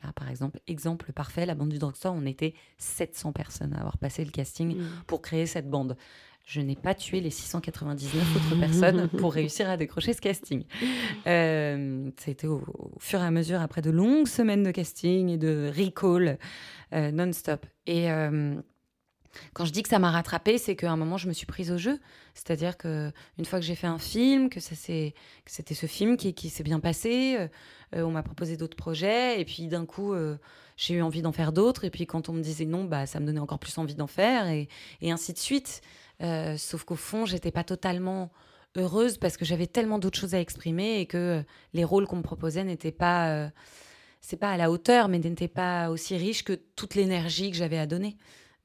Voilà, 0.00 0.12
par 0.12 0.28
exemple, 0.28 0.60
exemple 0.66 1.12
parfait, 1.12 1.46
la 1.46 1.54
bande 1.54 1.68
du 1.68 1.78
drugstore, 1.78 2.14
on 2.14 2.26
était 2.26 2.54
700 2.78 3.32
personnes 3.32 3.72
à 3.72 3.78
avoir 3.78 3.98
passé 3.98 4.24
le 4.24 4.32
casting 4.32 4.76
pour 5.06 5.22
créer 5.22 5.46
cette 5.46 5.70
bande. 5.70 5.96
Je 6.44 6.60
n'ai 6.60 6.74
pas 6.76 6.94
tué 6.94 7.20
les 7.20 7.30
699 7.30 8.36
autres 8.36 8.60
personnes 8.60 9.08
pour 9.18 9.32
réussir 9.32 9.70
à 9.70 9.76
décrocher 9.76 10.12
ce 10.12 10.20
casting. 10.20 10.64
Euh, 11.26 12.10
ça 12.18 12.28
a 12.28 12.30
été 12.32 12.46
au, 12.46 12.62
au 12.94 12.98
fur 12.98 13.20
et 13.20 13.24
à 13.24 13.30
mesure, 13.30 13.60
après 13.60 13.80
de 13.80 13.90
longues 13.90 14.26
semaines 14.26 14.62
de 14.64 14.70
casting 14.72 15.28
et 15.28 15.38
de 15.38 15.70
recall 15.76 16.38
euh, 16.92 17.10
non-stop. 17.12 17.64
Et 17.86 18.10
euh, 18.10 18.56
quand 19.54 19.64
je 19.64 19.72
dis 19.72 19.82
que 19.82 19.88
ça 19.88 20.00
m'a 20.00 20.10
rattrapé, 20.10 20.58
c'est 20.58 20.74
qu'à 20.76 20.90
un 20.90 20.96
moment, 20.96 21.16
je 21.16 21.28
me 21.28 21.32
suis 21.32 21.46
prise 21.46 21.70
au 21.70 21.78
jeu. 21.78 21.98
C'est-à-dire 22.34 22.76
que 22.76 23.12
une 23.38 23.44
fois 23.44 23.60
que 23.60 23.64
j'ai 23.64 23.76
fait 23.76 23.86
un 23.86 23.98
film, 23.98 24.50
que, 24.50 24.58
ça 24.60 24.74
s'est- 24.74 25.14
que 25.44 25.50
c'était 25.52 25.74
ce 25.74 25.86
film 25.86 26.16
qui, 26.16 26.34
qui 26.34 26.50
s'est 26.50 26.64
bien 26.64 26.80
passé, 26.80 27.36
euh, 27.94 28.02
on 28.02 28.10
m'a 28.10 28.22
proposé 28.24 28.56
d'autres 28.56 28.76
projets, 28.76 29.40
et 29.40 29.44
puis 29.44 29.68
d'un 29.68 29.86
coup, 29.86 30.12
j'ai 30.76 30.94
eu 30.94 31.02
envie 31.02 31.22
d'en 31.22 31.32
faire 31.32 31.52
d'autres, 31.52 31.84
et 31.84 31.90
puis 31.90 32.06
quand 32.06 32.28
on 32.28 32.32
me 32.32 32.42
disait 32.42 32.64
non, 32.64 32.84
bah, 32.84 33.06
ça 33.06 33.20
me 33.20 33.26
donnait 33.26 33.38
encore 33.40 33.58
plus 33.60 33.78
envie 33.78 33.94
d'en 33.94 34.06
faire, 34.08 34.48
et, 34.48 34.68
et 35.02 35.12
ainsi 35.12 35.32
de 35.32 35.38
suite. 35.38 35.82
Euh, 36.22 36.56
sauf 36.56 36.84
qu'au 36.84 36.96
fond, 36.96 37.26
j'étais 37.26 37.50
pas 37.50 37.64
totalement 37.64 38.30
heureuse 38.76 39.18
parce 39.18 39.36
que 39.36 39.44
j'avais 39.44 39.66
tellement 39.66 39.98
d'autres 39.98 40.18
choses 40.18 40.34
à 40.34 40.40
exprimer 40.40 41.00
et 41.00 41.06
que 41.06 41.16
euh, 41.18 41.42
les 41.74 41.84
rôles 41.84 42.06
qu'on 42.06 42.16
me 42.16 42.22
proposait 42.22 42.64
n'étaient 42.64 42.92
pas, 42.92 43.28
euh, 43.28 43.48
c'est 44.20 44.36
pas 44.38 44.50
à 44.50 44.56
la 44.56 44.70
hauteur, 44.70 45.08
mais 45.08 45.18
n'étaient 45.18 45.48
pas 45.48 45.90
aussi 45.90 46.16
riches 46.16 46.44
que 46.44 46.54
toute 46.76 46.94
l'énergie 46.94 47.50
que 47.50 47.56
j'avais 47.56 47.78
à 47.78 47.86
donner. 47.86 48.16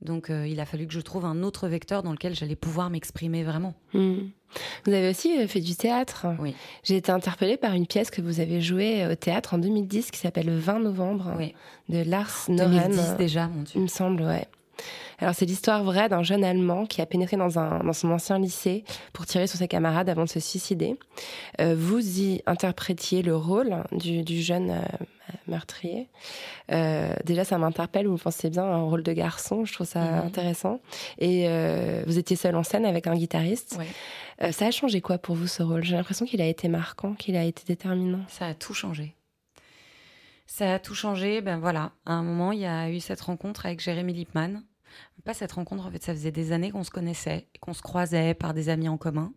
Donc, 0.02 0.30
euh, 0.30 0.48
il 0.48 0.60
a 0.60 0.66
fallu 0.66 0.86
que 0.86 0.94
je 0.94 1.00
trouve 1.02 1.26
un 1.26 1.42
autre 1.42 1.68
vecteur 1.68 2.04
dans 2.04 2.12
lequel 2.12 2.36
j'allais 2.36 2.56
pouvoir 2.56 2.92
m'exprimer 2.92 3.44
vraiment. 3.44 3.74
Hmm. 3.94 4.28
Vous 4.86 4.94
avez 4.94 5.10
aussi 5.10 5.46
fait 5.48 5.60
du 5.60 5.76
théâtre. 5.76 6.28
Oui. 6.40 6.54
J'ai 6.84 6.98
été 6.98 7.12
interpellée 7.12 7.58
par 7.58 7.74
une 7.74 7.88
pièce 7.88 8.12
que 8.12 8.22
vous 8.22 8.40
avez 8.40 8.62
jouée 8.62 9.08
au 9.08 9.16
théâtre 9.16 9.56
en 9.56 9.58
2010 9.58 10.12
qui 10.12 10.20
s'appelle 10.20 10.46
Le 10.46 10.58
20 10.58 10.82
novembre 10.82 11.34
Oui. 11.38 11.56
de 11.90 12.08
Lars 12.08 12.46
Noren. 12.48 12.92
2010 12.92 13.16
déjà, 13.18 13.48
mon 13.48 13.62
Il 13.62 13.64
Dieu. 13.64 13.82
me 13.82 13.88
semble, 13.88 14.22
ouais. 14.22 14.48
Alors, 15.20 15.34
c'est 15.34 15.46
l'histoire 15.46 15.84
vraie 15.84 16.10
d'un 16.10 16.22
jeune 16.24 16.44
Allemand 16.44 16.86
qui 16.86 17.02
a 17.02 17.06
pénétré 17.06 17.38
dans, 17.38 17.58
un, 17.58 17.84
dans 17.84 17.94
son 17.94 18.12
ancien 18.12 18.38
lycée 18.38 18.84
pour 19.14 19.26
tirer 19.26 19.48
sur 19.48 19.58
ses 19.58 19.68
camarades 19.68 20.10
avant 20.10 20.26
de 20.26 20.30
se 20.30 20.40
suicider. 20.40 20.96
Euh, 21.60 21.76
vous 21.78 22.20
y 22.20 22.42
interprétiez 22.46 23.24
le 23.24 23.36
rôle 23.36 23.84
du, 23.92 24.22
du 24.24 24.42
jeune 24.42 24.70
euh, 24.72 24.82
meurtrier. 25.48 26.08
Euh, 26.72 27.12
déjà, 27.26 27.44
ça 27.46 27.58
m'interpelle, 27.58 28.08
vous 28.08 28.18
pensez 28.18 28.50
bien 28.52 28.64
un 28.64 28.84
rôle 28.84 29.02
de 29.02 29.12
garçon, 29.14 29.66
je 29.66 29.74
trouve 29.74 29.88
ça 29.88 30.02
Mhm. 30.02 30.26
intéressant. 30.28 30.80
Et 31.18 31.48
vous 32.06 32.18
étiez 32.20 32.36
seul 32.36 32.56
en 32.56 32.64
scène 32.64 32.86
avec 32.86 33.08
un 33.08 33.16
guitariste. 33.16 33.78
Ouais. 33.80 34.52
Ça 34.52 34.68
a 34.68 34.72
changé 34.72 35.02
quoi 35.02 35.18
pour 35.18 35.36
vous 35.36 35.48
ce 35.48 35.64
rôle? 35.64 35.84
J'ai 35.84 35.96
l'impression 35.96 36.26
qu'il 36.28 36.42
a 36.42 36.46
été 36.46 36.68
marquant, 36.68 37.14
qu'il 37.16 37.36
a 37.36 37.44
été 37.44 37.64
déterminant. 37.66 38.22
Ça 38.28 38.46
a 38.46 38.54
tout 38.54 38.74
changé. 38.76 39.16
Ça 40.46 40.76
a 40.76 40.80
tout 40.80 40.94
changé. 40.96 41.42
Ben 41.42 41.58
voilà, 41.60 41.92
à 42.06 42.14
un 42.14 42.24
moment, 42.24 42.52
il 42.52 42.60
y 42.60 42.66
a 42.66 42.90
eu 42.90 43.00
cette 43.00 43.22
rencontre 43.22 43.66
avec 43.66 43.80
Jérémy 43.82 44.14
Lippmann. 44.14 44.64
Pas 45.26 45.34
cette 45.34 45.52
rencontre, 45.52 45.86
en 45.86 45.92
fait, 45.92 46.04
ça 46.04 46.14
faisait 46.14 46.32
des 46.32 46.52
années 46.52 46.72
qu'on 46.72 46.84
se 46.84 46.92
connaissait, 46.92 47.48
qu'on 47.60 47.74
se 47.74 47.82
croisait 47.82 48.34
par 48.34 48.54
des 48.54 48.70
amis 48.70 48.88
en 48.88 48.98
commun. 48.98 49.34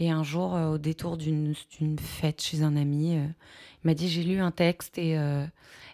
Et 0.00 0.10
un 0.10 0.22
jour, 0.22 0.56
euh, 0.56 0.70
au 0.70 0.78
détour 0.78 1.18
d'une 1.18 1.54
fête 2.00 2.40
chez 2.40 2.62
un 2.62 2.74
ami, 2.74 3.16
euh, 3.16 3.24
il 3.24 3.86
m'a 3.86 3.94
dit 3.94 4.08
J'ai 4.08 4.24
lu 4.24 4.40
un 4.40 4.50
texte 4.50 4.96
et 4.96 5.18
euh, 5.18 5.44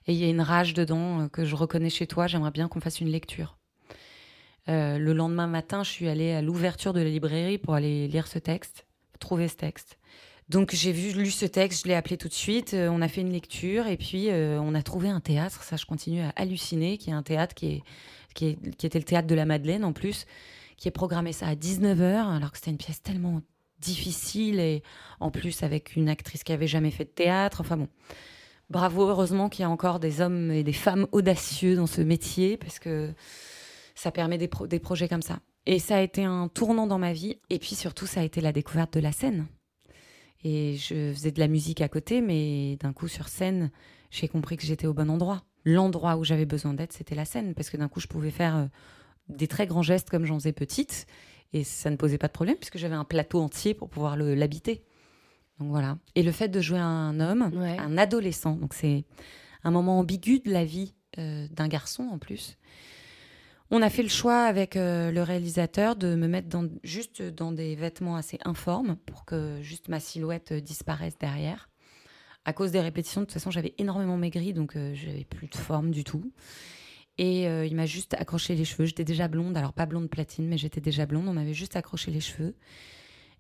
il 0.07 0.15
y 0.15 0.25
a 0.25 0.29
une 0.29 0.41
rage 0.41 0.75
dedans 0.75 1.29
que 1.29 1.45
je 1.45 1.57
reconnais 1.57 1.91
chez 1.91 2.07
toi, 2.07 2.29
j'aimerais 2.29 2.53
bien 2.53 2.69
qu'on 2.69 2.81
fasse 2.81 3.01
une 3.01 3.09
lecture. 3.09 3.59
Le 4.69 5.12
lendemain 5.12 5.47
matin, 5.47 5.85
je 5.85 5.91
suis 5.91 6.09
allée 6.09 6.33
à 6.33 6.43
l'ouverture 6.43 6.93
de 6.93 7.01
la 7.01 7.09
librairie 7.09 7.57
pour 7.57 7.75
aller 7.75 8.09
lire 8.09 8.27
ce 8.27 8.41
texte, 8.41 8.85
trouver 9.21 9.47
ce 9.47 9.55
texte. 9.55 9.97
Donc 10.49 10.73
j'ai 10.75 10.91
vu, 10.91 11.12
lu 11.12 11.31
ce 11.31 11.47
texte, 11.47 11.85
je 11.85 11.89
l'ai 11.89 11.95
appelé 11.95 12.17
tout 12.17 12.27
de 12.27 12.33
suite, 12.33 12.75
on 12.75 13.01
a 13.01 13.07
fait 13.07 13.21
une 13.21 13.31
lecture 13.31 13.87
et 13.87 13.97
puis 13.97 14.29
on 14.33 14.75
a 14.75 14.83
trouvé 14.83 15.09
un 15.09 15.21
théâtre, 15.21 15.62
ça 15.62 15.77
je 15.77 15.87
continue 15.87 16.23
à 16.23 16.31
halluciner, 16.35 16.99
qui 16.99 17.11
est 17.11 17.12
un 17.12 17.23
théâtre 17.23 17.55
qui, 17.55 17.67
est, 17.67 17.83
qui, 18.37 18.59
était 18.83 18.99
le 18.99 19.05
théâtre 19.05 19.27
de 19.27 19.35
la 19.35 19.46
Madeleine 19.46 19.85
en 19.85 19.92
plus, 19.92 20.27
qui 20.77 20.88
est 20.88 20.92
programmé 20.92 21.33
ça 21.33 21.49
à 21.49 21.55
19h 21.55 22.37
alors 22.37 22.53
que 22.53 22.59
c'était 22.59 22.70
une 22.70 22.79
pièce 22.79 23.03
tellement 23.03 23.42
difficile 23.81 24.61
et 24.61 24.83
en 25.20 25.31
plus 25.31 25.62
avec 25.62 25.96
une 25.96 26.09
actrice 26.09 26.44
qui 26.44 26.53
avait 26.53 26.66
jamais 26.66 26.90
fait 26.90 27.05
de 27.05 27.11
théâtre, 27.11 27.61
enfin 27.61 27.77
bon. 27.77 27.88
Bravo, 28.68 29.09
heureusement 29.09 29.49
qu'il 29.49 29.62
y 29.62 29.64
a 29.64 29.70
encore 29.70 30.01
des 30.01 30.20
hommes 30.20 30.51
et 30.51 30.64
des 30.64 30.72
femmes 30.72 31.07
audacieux 31.12 31.77
dans 31.77 31.87
ce 31.87 32.01
métier 32.01 32.57
parce 32.57 32.81
que 32.81 33.12
ça 33.94 34.11
permet 34.11 34.38
des, 34.38 34.51
des 34.68 34.81
projets 34.81 35.09
comme 35.09 35.22
ça. 35.22 35.38
Et 35.66 35.79
ça 35.79 35.96
a 35.96 36.01
été 36.01 36.25
un 36.25 36.49
tournant 36.49 36.87
dans 36.87 36.99
ma 36.99 37.12
vie 37.12 37.38
et 37.49 37.59
puis 37.59 37.75
surtout 37.75 38.07
ça 38.07 38.20
a 38.20 38.25
été 38.25 38.40
la 38.40 38.53
découverte 38.53 38.94
de 38.94 39.01
la 39.01 39.12
scène. 39.12 39.46
Et 40.44 40.77
je 40.77 41.12
faisais 41.12 41.33
de 41.33 41.40
la 41.40 41.49
musique 41.49 41.81
à 41.81 41.88
côté, 41.88 42.20
mais 42.20 42.77
d'un 42.77 42.92
coup, 42.92 43.09
sur 43.09 43.29
scène, 43.29 43.70
j'ai 44.11 44.29
compris 44.29 44.57
que 44.57 44.64
j'étais 44.64 44.87
au 44.87 44.94
bon 44.94 45.11
endroit. 45.11 45.42
L'endroit 45.66 46.16
où 46.16 46.24
j'avais 46.24 46.46
besoin 46.46 46.72
d'être, 46.74 46.92
c'était 46.94 47.14
la 47.16 47.24
scène, 47.26 47.52
parce 47.55 47.68
que 47.68 47.76
d'un 47.76 47.88
coup, 47.88 48.00
je 48.00 48.07
pouvais 48.07 48.31
faire 48.31 48.57
euh, 48.57 48.66
des 49.29 49.48
très 49.48 49.66
grands 49.66 49.83
gestes 49.83 50.09
comme 50.09 50.24
j'en 50.24 50.38
faisais 50.38 50.52
petite, 50.52 51.07
et 51.52 51.64
ça 51.64 51.90
ne 51.90 51.96
posait 51.96 52.18
pas 52.18 52.29
de 52.29 52.33
problème, 52.33 52.57
puisque 52.57 52.79
j'avais 52.79 52.94
un 52.94 53.05
plateau 53.05 53.40
entier 53.40 53.74
pour 53.74 53.88
pouvoir 53.90 54.16
l'habiter. 54.16 54.85
Donc 55.59 55.68
voilà. 55.68 55.98
Et 56.14 56.22
le 56.22 56.33
fait 56.33 56.48
de 56.48 56.61
jouer 56.61 56.79
un 56.79 57.18
homme, 57.20 57.50
Ouais. 57.55 57.76
un 57.79 57.98
adolescent, 57.98 58.57
donc 58.57 58.74
c'est 58.74 59.05
un 59.64 59.70
moment 59.72 59.98
ambigu 59.98 60.38
de 60.38 60.52
la 60.52 60.64
vie 60.64 60.94
euh, 61.18 61.46
d'un 61.50 61.66
garçon 61.68 62.05
en 62.12 62.18
plus, 62.18 62.57
On 63.72 63.83
a 63.83 63.90
fait 63.90 64.05
le 64.05 64.09
choix 64.09 64.44
avec 64.44 64.76
euh, 64.76 65.11
le 65.11 65.22
réalisateur 65.24 65.96
de 65.96 66.14
me 66.14 66.29
mettre 66.29 66.48
dans, 66.48 66.68
juste 66.85 67.20
dans 67.20 67.50
des 67.50 67.74
vêtements 67.74 68.14
assez 68.14 68.38
informes 68.44 68.94
pour 69.07 69.24
que 69.24 69.59
juste 69.62 69.88
ma 69.88 69.98
silhouette 69.98 70.52
disparaisse 70.52 71.18
derrière. 71.18 71.68
À 72.47 72.53
cause 72.53 72.71
des 72.71 72.81
répétitions, 72.81 73.23
de 73.23 73.27
toute 73.27 73.35
façon, 73.35 73.51
j'avais 73.51 73.75
énormément 73.77 74.17
maigri, 74.17 74.53
donc 74.53 74.77
euh, 74.77 74.95
j'avais 74.95 75.25
plus 75.25 75.49
de 75.49 75.57
forme 75.57 75.91
du 75.91 76.05
tout. 76.05 76.31
Et 77.19 77.49
euh, 77.49 77.67
il 77.67 77.75
m'a 77.75 77.87
juste 77.87 78.15
accroché 78.15 78.55
les 78.55 78.65
cheveux. 78.65 78.85
J'étais 78.85 79.03
déjà 79.03 79.27
blonde, 79.27 79.57
alors 79.57 79.73
pas 79.73 79.85
blonde 79.85 80.09
platine, 80.09 80.47
mais 80.47 80.57
j'étais 80.57 80.81
déjà 80.81 81.07
blonde. 81.07 81.27
On 81.27 81.33
m'avait 81.33 81.55
juste 81.55 81.75
accroché 81.75 82.13
les 82.13 82.21
cheveux. 82.21 82.55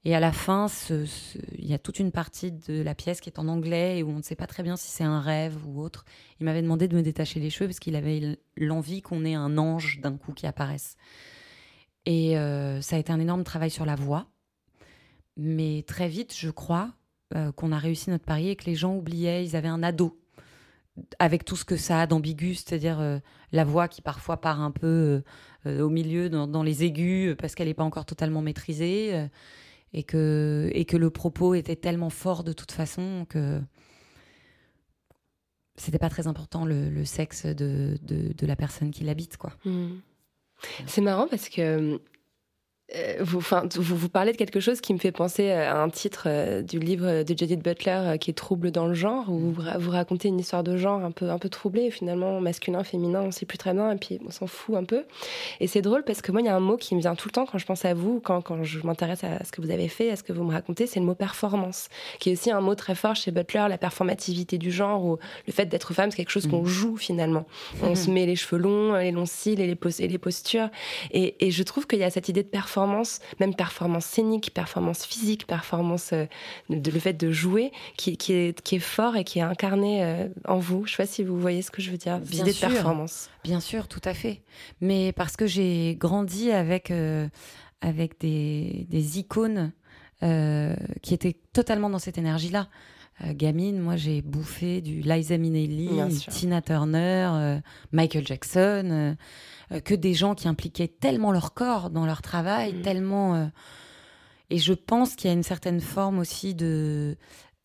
Et 0.04 0.16
à 0.16 0.18
la 0.18 0.32
fin, 0.32 0.66
il 0.90 1.66
y 1.66 1.72
a 1.72 1.78
toute 1.78 2.00
une 2.00 2.10
partie 2.10 2.50
de 2.50 2.82
la 2.82 2.96
pièce 2.96 3.20
qui 3.20 3.30
est 3.30 3.38
en 3.38 3.46
anglais 3.46 3.98
et 3.98 4.02
où 4.02 4.10
on 4.10 4.16
ne 4.16 4.22
sait 4.22 4.34
pas 4.34 4.48
très 4.48 4.64
bien 4.64 4.76
si 4.76 4.90
c'est 4.90 5.04
un 5.04 5.20
rêve 5.20 5.56
ou 5.68 5.80
autre. 5.80 6.04
Il 6.40 6.44
m'avait 6.44 6.62
demandé 6.62 6.88
de 6.88 6.96
me 6.96 7.02
détacher 7.02 7.38
les 7.38 7.50
cheveux 7.50 7.68
parce 7.68 7.78
qu'il 7.78 7.94
avait 7.94 8.40
l'envie 8.56 9.02
qu'on 9.02 9.24
ait 9.24 9.34
un 9.34 9.56
ange 9.56 10.00
d'un 10.00 10.16
coup 10.16 10.32
qui 10.32 10.46
apparaisse. 10.46 10.96
Et 12.06 12.36
euh, 12.36 12.80
ça 12.80 12.96
a 12.96 12.98
été 12.98 13.12
un 13.12 13.20
énorme 13.20 13.44
travail 13.44 13.70
sur 13.70 13.86
la 13.86 13.94
voix. 13.94 14.26
Mais 15.36 15.84
très 15.86 16.08
vite, 16.08 16.34
je 16.36 16.50
crois 16.50 16.92
euh, 17.34 17.50
qu'on 17.50 17.72
a 17.72 17.78
réussi 17.78 18.10
notre 18.10 18.24
pari 18.24 18.50
et 18.50 18.56
que 18.56 18.66
les 18.66 18.76
gens 18.76 18.94
oubliaient, 18.94 19.44
ils 19.44 19.56
avaient 19.56 19.66
un 19.66 19.82
ado 19.82 20.16
avec 21.18 21.44
tout 21.44 21.56
ce 21.56 21.64
que 21.64 21.76
ça 21.76 22.00
a 22.02 22.06
d'ambigu, 22.06 22.54
c'est-à-dire 22.54 23.00
euh, 23.00 23.18
la 23.52 23.64
voix 23.64 23.88
qui 23.88 24.00
parfois 24.00 24.40
part 24.40 24.60
un 24.60 24.70
peu 24.70 25.22
euh, 25.66 25.80
au 25.80 25.90
milieu, 25.90 26.30
dans, 26.30 26.62
les 26.62 26.84
aigus, 26.84 27.34
parce 27.36 27.54
qu'elle 27.54 27.66
n'est 27.66 27.74
pas 27.74 27.84
encore 27.84 28.06
totalement 28.06 28.42
maîtrisée, 28.42 29.28
et, 29.92 30.04
que, 30.04 30.70
et 30.72 30.84
que 30.84 30.96
le 30.96 31.10
propos 31.10 31.54
était 31.54 31.76
tellement 31.76 32.10
fort 32.10 32.44
de 32.44 32.52
toute 32.52 32.70
façon 32.70 33.26
que 33.28 33.60
c'était 35.74 35.98
pas 35.98 36.08
très 36.08 36.28
important 36.28 36.64
le, 36.64 37.04
sexe 37.04 37.44
de, 37.44 37.98
de, 38.02 38.46
la 38.46 38.56
personne 38.56 38.90
qui 38.92 39.04
l'habite, 39.04 39.36
quoi. 39.36 39.52
Hmm. 39.64 39.96
C'est 40.86 41.02
marrant 41.02 41.26
parce 41.26 41.48
que 41.48 42.00
vous, 43.20 43.38
enfin, 43.38 43.64
vous, 43.74 43.96
vous 43.96 44.08
parlez 44.08 44.30
de 44.32 44.36
quelque 44.36 44.60
chose 44.60 44.80
qui 44.80 44.94
me 44.94 44.98
fait 44.98 45.10
penser 45.10 45.50
à 45.50 45.80
un 45.82 45.88
titre 45.90 46.24
euh, 46.26 46.62
du 46.62 46.78
livre 46.78 47.24
de 47.24 47.28
Judith 47.36 47.60
Butler 47.60 47.90
euh, 48.04 48.16
qui 48.16 48.30
est 48.30 48.34
Trouble 48.34 48.70
dans 48.70 48.86
le 48.86 48.94
genre, 48.94 49.28
où 49.28 49.50
vous, 49.50 49.60
ra- 49.60 49.76
vous 49.76 49.90
racontez 49.90 50.28
une 50.28 50.38
histoire 50.38 50.62
de 50.62 50.76
genre 50.76 51.02
un 51.04 51.10
peu, 51.10 51.28
un 51.30 51.38
peu 51.38 51.48
troublée, 51.48 51.90
finalement, 51.90 52.40
masculin, 52.40 52.84
féminin, 52.84 53.22
on 53.22 53.32
sait 53.32 53.44
plus 53.44 53.58
très 53.58 53.72
bien, 53.74 53.90
et 53.90 53.96
puis 53.96 54.20
on 54.24 54.30
s'en 54.30 54.46
fout 54.46 54.76
un 54.76 54.84
peu. 54.84 55.02
Et 55.58 55.66
c'est 55.66 55.82
drôle 55.82 56.04
parce 56.04 56.22
que 56.22 56.30
moi, 56.30 56.40
il 56.42 56.44
y 56.44 56.48
a 56.48 56.54
un 56.54 56.60
mot 56.60 56.76
qui 56.76 56.94
me 56.94 57.00
vient 57.00 57.16
tout 57.16 57.26
le 57.28 57.32
temps 57.32 57.44
quand 57.44 57.58
je 57.58 57.66
pense 57.66 57.84
à 57.84 57.92
vous, 57.92 58.20
quand, 58.20 58.40
quand 58.40 58.62
je 58.62 58.78
m'intéresse 58.86 59.24
à 59.24 59.42
ce 59.44 59.50
que 59.50 59.60
vous 59.60 59.70
avez 59.72 59.88
fait, 59.88 60.10
à 60.12 60.16
ce 60.16 60.22
que 60.22 60.32
vous 60.32 60.44
me 60.44 60.52
racontez, 60.52 60.86
c'est 60.86 61.00
le 61.00 61.06
mot 61.06 61.16
performance, 61.16 61.88
qui 62.20 62.30
est 62.30 62.32
aussi 62.34 62.52
un 62.52 62.60
mot 62.60 62.76
très 62.76 62.94
fort 62.94 63.16
chez 63.16 63.32
Butler, 63.32 63.66
la 63.68 63.78
performativité 63.78 64.58
du 64.58 64.70
genre, 64.70 65.04
ou 65.04 65.18
le 65.48 65.52
fait 65.52 65.66
d'être 65.66 65.92
femme, 65.92 66.12
c'est 66.12 66.18
quelque 66.18 66.30
chose 66.30 66.46
qu'on 66.46 66.64
joue 66.64 66.96
finalement. 66.96 67.46
On 67.82 67.96
se 67.96 68.10
met 68.12 68.26
les 68.26 68.36
cheveux 68.36 68.60
longs, 68.60 68.94
les 68.94 69.10
longs 69.10 69.26
cils 69.26 69.60
et 69.60 69.66
les, 69.66 69.74
pos- 69.74 70.00
et 70.00 70.06
les 70.06 70.18
postures. 70.18 70.68
Et, 71.10 71.34
et 71.44 71.50
je 71.50 71.62
trouve 71.64 71.88
qu'il 71.88 71.98
y 71.98 72.04
a 72.04 72.10
cette 72.10 72.28
idée 72.28 72.44
de 72.44 72.48
performance, 72.48 72.75
même 73.40 73.54
performance 73.54 74.04
scénique, 74.04 74.52
performance 74.52 75.04
physique, 75.04 75.46
performance, 75.46 76.12
euh, 76.12 76.26
de, 76.70 76.90
le 76.90 76.98
fait 76.98 77.12
de 77.14 77.30
jouer, 77.30 77.72
qui, 77.96 78.16
qui, 78.16 78.32
est, 78.32 78.60
qui 78.62 78.76
est 78.76 78.80
fort 78.80 79.16
et 79.16 79.24
qui 79.24 79.38
est 79.38 79.42
incarné 79.42 80.04
euh, 80.04 80.28
en 80.46 80.58
vous. 80.58 80.86
Je 80.86 80.92
sais 80.92 81.02
pas 81.02 81.06
si 81.06 81.24
vous 81.24 81.38
voyez 81.40 81.62
ce 81.62 81.70
que 81.70 81.82
je 81.82 81.90
veux 81.90 81.98
dire. 81.98 82.18
Bien 82.18 82.42
idée 82.42 82.52
sûr. 82.52 82.68
de 82.68 82.74
performance. 82.74 83.30
Bien 83.44 83.60
sûr, 83.60 83.88
tout 83.88 84.02
à 84.04 84.14
fait. 84.14 84.42
Mais 84.80 85.12
parce 85.12 85.36
que 85.36 85.46
j'ai 85.46 85.96
grandi 85.98 86.50
avec, 86.50 86.90
euh, 86.90 87.28
avec 87.80 88.20
des, 88.20 88.86
des 88.88 89.18
icônes 89.18 89.72
euh, 90.22 90.74
qui 91.02 91.12
étaient 91.12 91.36
totalement 91.52 91.90
dans 91.90 91.98
cette 91.98 92.16
énergie-là. 92.16 92.68
Euh, 93.24 93.32
gamine, 93.32 93.78
moi 93.80 93.96
j'ai 93.96 94.20
bouffé 94.20 94.80
du 94.80 95.00
Liza 95.00 95.38
Minnelli. 95.38 95.88
Tina 96.30 96.60
Turner, 96.60 97.30
euh, 97.32 97.60
Michael 97.92 98.26
Jackson, 98.26 98.88
euh, 98.90 99.14
euh, 99.72 99.80
que 99.80 99.94
des 99.94 100.12
gens 100.12 100.34
qui 100.34 100.48
impliquaient 100.48 100.88
tellement 100.88 101.32
leur 101.32 101.54
corps 101.54 101.90
dans 101.90 102.04
leur 102.04 102.20
travail, 102.20 102.74
Mm. 102.74 102.82
tellement. 102.82 103.50
Et 104.50 104.58
je 104.58 104.74
pense 104.74 105.16
qu'il 105.16 105.28
y 105.28 105.30
a 105.30 105.34
une 105.34 105.42
certaine 105.42 105.80
forme 105.80 106.18
aussi 106.18 106.54
de 106.54 107.16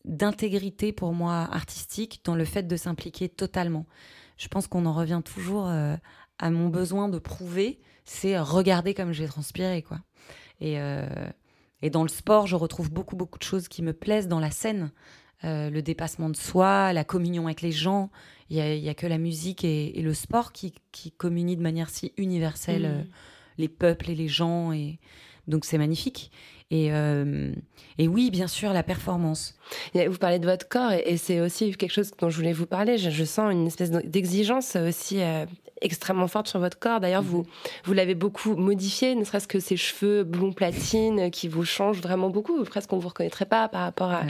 d'intégrité 0.04 0.92
pour 0.92 1.12
moi 1.12 1.48
artistique 1.52 2.22
dans 2.24 2.34
le 2.34 2.44
fait 2.44 2.64
de 2.64 2.76
s'impliquer 2.76 3.28
totalement. 3.28 3.86
Je 4.36 4.48
pense 4.48 4.66
qu'on 4.66 4.84
en 4.86 4.92
revient 4.92 5.20
toujours 5.24 5.68
à 5.68 6.50
mon 6.50 6.68
besoin 6.68 7.08
de 7.08 7.20
prouver, 7.20 7.78
c'est 8.04 8.36
regarder 8.36 8.94
comme 8.94 9.12
j'ai 9.12 9.26
transpiré 9.28 9.82
quoi. 9.82 10.00
Et 10.60 10.76
et 11.82 11.90
dans 11.90 12.02
le 12.02 12.08
sport, 12.08 12.48
je 12.48 12.56
retrouve 12.56 12.90
beaucoup 12.90 13.14
beaucoup 13.14 13.38
de 13.38 13.44
choses 13.44 13.68
qui 13.68 13.82
me 13.82 13.92
plaisent 13.92 14.26
dans 14.26 14.40
la 14.40 14.50
scène. 14.50 14.90
Euh, 15.44 15.70
le 15.70 15.82
dépassement 15.82 16.28
de 16.28 16.36
soi, 16.36 16.92
la 16.92 17.02
communion 17.04 17.46
avec 17.46 17.62
les 17.62 17.72
gens. 17.72 18.10
Il 18.48 18.56
y 18.56 18.88
a, 18.88 18.94
que 18.94 19.06
la 19.06 19.18
musique 19.18 19.64
et, 19.64 19.98
et 19.98 20.02
le 20.02 20.14
sport 20.14 20.52
qui, 20.52 20.74
qui 20.92 21.10
communient 21.10 21.56
de 21.56 21.62
manière 21.62 21.88
si 21.88 22.12
universelle 22.16 22.84
euh, 22.84 23.02
les 23.56 23.68
peuples 23.68 24.10
et 24.10 24.14
les 24.14 24.28
gens. 24.28 24.72
Et 24.72 24.98
donc 25.48 25.64
c'est 25.64 25.78
magnifique. 25.78 26.30
Et, 26.70 26.92
euh, 26.92 27.52
et 27.98 28.08
oui, 28.08 28.30
bien 28.30 28.46
sûr, 28.46 28.72
la 28.72 28.82
performance. 28.82 29.56
Vous 29.94 30.18
parlez 30.18 30.38
de 30.38 30.46
votre 30.46 30.68
corps 30.68 30.92
et, 30.92 31.02
et 31.06 31.16
c'est 31.16 31.40
aussi 31.40 31.74
quelque 31.76 31.92
chose 31.92 32.10
dont 32.18 32.30
je 32.30 32.36
voulais 32.36 32.52
vous 32.52 32.66
parler. 32.66 32.98
Je, 32.98 33.10
je 33.10 33.24
sens 33.24 33.52
une 33.52 33.66
espèce 33.66 33.90
d'exigence 33.90 34.76
aussi 34.76 35.20
euh, 35.22 35.46
extrêmement 35.80 36.28
forte 36.28 36.46
sur 36.48 36.60
votre 36.60 36.78
corps. 36.78 37.00
D'ailleurs, 37.00 37.22
vous, 37.22 37.44
vous 37.84 37.92
l'avez 37.92 38.14
beaucoup 38.14 38.54
modifié, 38.54 39.14
ne 39.14 39.24
serait-ce 39.24 39.48
que 39.48 39.58
ces 39.60 39.76
cheveux 39.76 40.22
blond 40.24 40.52
platine 40.52 41.20
euh, 41.20 41.30
qui 41.30 41.48
vous 41.48 41.64
changent 41.64 42.00
vraiment 42.00 42.30
beaucoup. 42.30 42.62
Presque 42.64 42.92
on 42.92 42.96
ne 42.96 43.00
vous 43.02 43.08
reconnaîtrait 43.08 43.46
pas 43.46 43.68
par 43.68 43.82
rapport 43.82 44.10
à. 44.10 44.20
Ouais. 44.20 44.26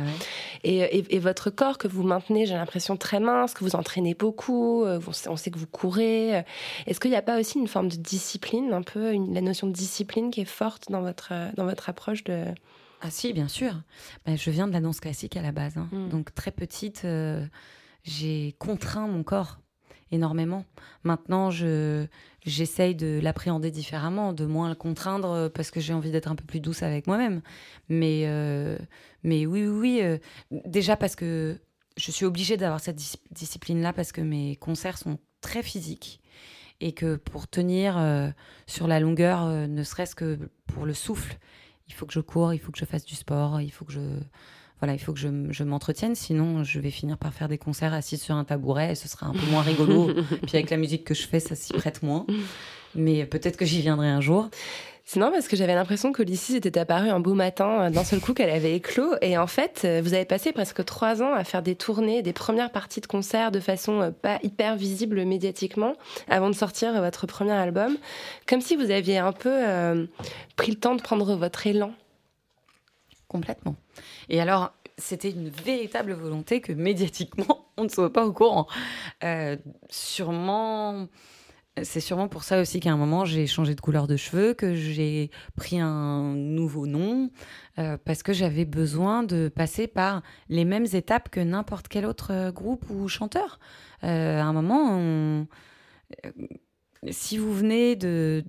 Et, 0.64 0.78
et- 0.98 1.16
et 1.16 1.18
votre 1.18 1.50
corps 1.50 1.76
que 1.78 1.88
vous 1.88 2.02
maintenez, 2.04 2.46
j'ai 2.46 2.54
l'impression 2.54 2.96
très 2.96 3.20
mince, 3.20 3.52
que 3.54 3.64
vous 3.64 3.76
entraînez 3.76 4.14
beaucoup. 4.14 4.84
euh, 4.84 4.98
On 5.06 5.12
sait, 5.12 5.28
on 5.28 5.36
sait 5.36 5.50
que 5.50 5.58
vous 5.58 5.66
courez. 5.66 6.36
euh. 6.38 6.42
Est-ce 6.86 7.00
qu'il 7.00 7.10
n'y 7.10 7.16
a 7.16 7.22
pas 7.22 7.38
aussi 7.38 7.58
une 7.58 7.68
forme 7.68 7.88
de 7.88 7.96
discipline, 7.96 8.72
un 8.72 8.82
peu 8.82 9.12
une- 9.12 9.34
la 9.34 9.40
notion 9.42 9.66
de 9.66 9.72
discipline 9.72 10.30
qui 10.30 10.40
est 10.40 10.44
forte 10.46 10.90
dans 10.90 11.02
votre, 11.02 11.28
euh, 11.32 11.48
dans 11.56 11.64
votre 11.66 11.88
approche 11.88 12.24
de. 12.24 12.44
Ah 13.04 13.10
si, 13.10 13.32
bien 13.32 13.48
sûr. 13.48 13.82
Ben, 14.24 14.36
je 14.38 14.50
viens 14.50 14.68
de 14.68 14.72
la 14.72 14.80
danse 14.80 15.00
classique 15.00 15.36
à 15.36 15.42
la 15.42 15.50
base. 15.52 15.76
hein. 15.76 15.88
Mm. 15.90 16.08
Donc 16.08 16.34
très 16.34 16.52
petite, 16.52 17.02
euh, 17.04 17.44
j'ai 18.04 18.54
contraint 18.58 19.08
mon 19.08 19.22
corps 19.24 19.58
énormément. 20.12 20.64
Maintenant, 21.04 21.50
je 21.50 22.06
j'essaye 22.44 22.94
de 22.94 23.18
l'appréhender 23.22 23.70
différemment, 23.70 24.32
de 24.32 24.44
moins 24.46 24.68
le 24.68 24.74
contraindre 24.76 25.30
euh, 25.30 25.48
parce 25.48 25.70
que 25.70 25.80
j'ai 25.80 25.94
envie 25.94 26.10
d'être 26.12 26.30
un 26.30 26.34
peu 26.36 26.44
plus 26.44 26.60
douce 26.60 26.82
avec 26.82 27.06
moi-même. 27.08 27.40
Mais 27.88 28.22
euh, 28.26 28.78
mais 29.24 29.46
oui, 29.46 29.66
oui, 29.66 29.78
oui. 29.78 30.00
euh, 30.02 30.18
déjà 30.64 30.96
parce 30.96 31.16
que 31.16 31.58
je 31.96 32.10
suis 32.12 32.24
obligée 32.24 32.56
d'avoir 32.56 32.78
cette 32.80 32.96
dis- 32.96 33.18
discipline-là 33.32 33.92
parce 33.92 34.12
que 34.12 34.20
mes 34.20 34.54
concerts 34.56 34.98
sont 34.98 35.18
très 35.40 35.62
physiques 35.64 36.20
et 36.80 36.92
que 36.92 37.16
pour 37.16 37.48
tenir 37.48 37.96
euh, 37.98 38.28
sur 38.66 38.86
la 38.86 39.00
longueur, 39.00 39.46
ne 39.46 39.82
serait-ce 39.82 40.14
que 40.14 40.38
pour 40.66 40.84
le 40.86 40.94
souffle, 40.94 41.36
il 41.92 41.94
faut 41.94 42.06
que 42.06 42.12
je 42.12 42.20
cours, 42.20 42.54
il 42.54 42.58
faut 42.58 42.72
que 42.72 42.78
je 42.78 42.84
fasse 42.84 43.04
du 43.04 43.14
sport, 43.14 43.60
il 43.60 43.70
faut 43.70 43.84
que 43.84 43.92
je 43.92 44.00
voilà, 44.80 44.94
il 44.94 44.98
faut 44.98 45.12
que 45.12 45.20
je, 45.20 45.28
je 45.50 45.62
m'entretienne, 45.62 46.16
sinon 46.16 46.64
je 46.64 46.80
vais 46.80 46.90
finir 46.90 47.16
par 47.16 47.32
faire 47.32 47.46
des 47.46 47.58
concerts 47.58 47.94
assis 47.94 48.18
sur 48.18 48.34
un 48.34 48.42
tabouret 48.42 48.92
et 48.92 48.94
ce 48.96 49.06
sera 49.06 49.26
un 49.26 49.32
peu 49.32 49.46
moins 49.48 49.62
rigolo. 49.62 50.12
Puis 50.42 50.56
avec 50.56 50.70
la 50.70 50.76
musique 50.76 51.04
que 51.04 51.14
je 51.14 51.24
fais, 51.24 51.38
ça 51.38 51.54
s'y 51.54 51.72
prête 51.72 52.02
moins. 52.02 52.26
Mais 52.96 53.24
peut-être 53.24 53.56
que 53.56 53.64
j'y 53.64 53.80
viendrai 53.80 54.08
un 54.08 54.20
jour. 54.20 54.50
C'est 55.04 55.18
marrant 55.18 55.32
parce 55.32 55.48
que 55.48 55.56
j'avais 55.56 55.74
l'impression 55.74 56.12
que 56.12 56.22
Ulysses 56.22 56.50
était 56.50 56.78
apparue 56.78 57.08
un 57.08 57.20
beau 57.20 57.34
matin, 57.34 57.82
euh, 57.82 57.90
d'un 57.90 58.04
seul 58.04 58.20
coup 58.20 58.34
qu'elle 58.34 58.50
avait 58.50 58.76
éclos. 58.76 59.14
Et 59.20 59.36
en 59.36 59.46
fait, 59.46 59.82
euh, 59.84 60.00
vous 60.02 60.14
avez 60.14 60.24
passé 60.24 60.52
presque 60.52 60.84
trois 60.84 61.22
ans 61.22 61.34
à 61.34 61.44
faire 61.44 61.62
des 61.62 61.74
tournées, 61.74 62.22
des 62.22 62.32
premières 62.32 62.70
parties 62.70 63.00
de 63.00 63.06
concerts 63.06 63.50
de 63.50 63.60
façon 63.60 64.00
euh, 64.00 64.10
pas 64.10 64.38
hyper 64.42 64.76
visible 64.76 65.24
médiatiquement, 65.24 65.94
avant 66.28 66.48
de 66.50 66.54
sortir 66.54 67.00
votre 67.00 67.26
premier 67.26 67.52
album. 67.52 67.96
Comme 68.46 68.60
si 68.60 68.76
vous 68.76 68.90
aviez 68.90 69.18
un 69.18 69.32
peu 69.32 69.52
pris 70.56 70.70
le 70.70 70.78
temps 70.78 70.94
de 70.94 71.02
prendre 71.02 71.34
votre 71.34 71.66
élan. 71.66 71.92
Complètement. 73.28 73.76
Et 74.28 74.40
alors, 74.40 74.72
c'était 74.98 75.30
une 75.30 75.48
véritable 75.48 76.12
volonté 76.12 76.60
que 76.60 76.72
médiatiquement, 76.72 77.66
on 77.76 77.84
ne 77.84 77.88
soit 77.88 78.12
pas 78.12 78.24
au 78.24 78.32
courant. 78.32 78.66
Sûrement, 79.90 81.08
c'est 81.82 82.00
sûrement 82.00 82.28
pour 82.28 82.44
ça 82.44 82.60
aussi 82.60 82.80
qu'à 82.80 82.92
un 82.92 82.96
moment, 82.98 83.24
j'ai 83.24 83.46
changé 83.46 83.74
de 83.74 83.80
couleur 83.80 84.06
de 84.06 84.16
cheveux, 84.16 84.52
que 84.52 84.74
j'ai 84.74 85.30
pris 85.56 85.80
un 85.80 86.34
nouveau 86.34 86.86
nom, 86.86 87.30
euh, 87.78 87.96
parce 88.04 88.22
que 88.22 88.34
j'avais 88.34 88.66
besoin 88.66 89.22
de 89.22 89.48
passer 89.48 89.86
par 89.86 90.22
les 90.50 90.66
mêmes 90.66 90.86
étapes 90.92 91.30
que 91.30 91.40
n'importe 91.40 91.88
quel 91.88 92.04
autre 92.04 92.30
euh, 92.30 92.52
groupe 92.52 92.84
ou 92.90 93.08
chanteur. 93.08 93.58
Euh, 94.04 94.38
à 94.40 94.44
un 94.44 94.52
moment, 94.52 95.46
si 97.10 97.38
vous 97.38 97.54
venez 97.54 97.96
de- 97.96 98.44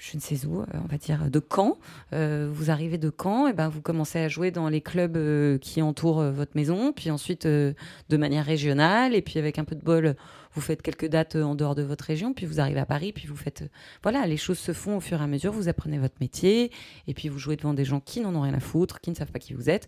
je 0.00 0.16
ne 0.16 0.20
sais 0.20 0.46
où, 0.46 0.60
euh, 0.60 0.66
on 0.82 0.86
va 0.86 0.96
dire 0.96 1.30
de 1.30 1.40
Caen, 1.54 1.78
euh, 2.14 2.48
vous 2.50 2.70
arrivez 2.70 2.96
de 2.96 3.12
Caen, 3.16 3.46
et 3.48 3.52
ben 3.52 3.68
vous 3.68 3.82
commencez 3.82 4.18
à 4.18 4.28
jouer 4.28 4.50
dans 4.50 4.68
les 4.70 4.80
clubs 4.80 5.16
euh, 5.16 5.58
qui 5.58 5.82
entourent 5.82 6.22
votre 6.22 6.52
maison, 6.54 6.92
puis 6.92 7.10
ensuite 7.10 7.46
de 7.46 7.74
manière 8.10 8.46
régionale, 8.46 9.14
et 9.14 9.20
puis 9.20 9.38
avec 9.38 9.58
un 9.58 9.64
peu 9.64 9.76
de 9.76 9.82
bol, 9.82 10.16
vous 10.54 10.60
faites 10.62 10.80
quelques 10.80 11.06
dates 11.06 11.36
en 11.36 11.54
dehors 11.54 11.74
de 11.74 11.82
votre 11.82 12.04
région, 12.04 12.32
puis 12.32 12.46
vous 12.46 12.60
arrivez 12.60 12.80
à 12.80 12.86
Paris, 12.86 13.12
puis 13.12 13.26
vous 13.26 13.36
faites, 13.36 13.70
voilà, 14.02 14.26
les 14.26 14.38
choses 14.38 14.58
se 14.58 14.72
font 14.72 14.96
au 14.96 15.00
fur 15.00 15.20
et 15.20 15.24
à 15.24 15.26
mesure, 15.26 15.52
vous 15.52 15.68
apprenez 15.68 15.98
votre 15.98 16.16
métier, 16.20 16.72
et 17.06 17.12
puis 17.12 17.28
vous 17.28 17.38
jouez 17.38 17.56
devant 17.56 17.74
des 17.74 17.84
gens 17.84 18.00
qui 18.00 18.20
n'en 18.20 18.34
ont 18.34 18.40
rien 18.40 18.54
à 18.54 18.60
foutre, 18.60 19.00
qui 19.00 19.10
ne 19.10 19.14
savent 19.14 19.30
pas 19.30 19.38
qui 19.38 19.52
vous 19.52 19.68
êtes. 19.68 19.86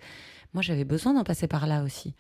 Moi, 0.53 0.63
j'avais 0.63 0.85
besoin 0.85 1.15
d'en 1.15 1.25
passer 1.25 1.49
par 1.49 1.67
là 1.67 1.83
aussi, 1.83 2.15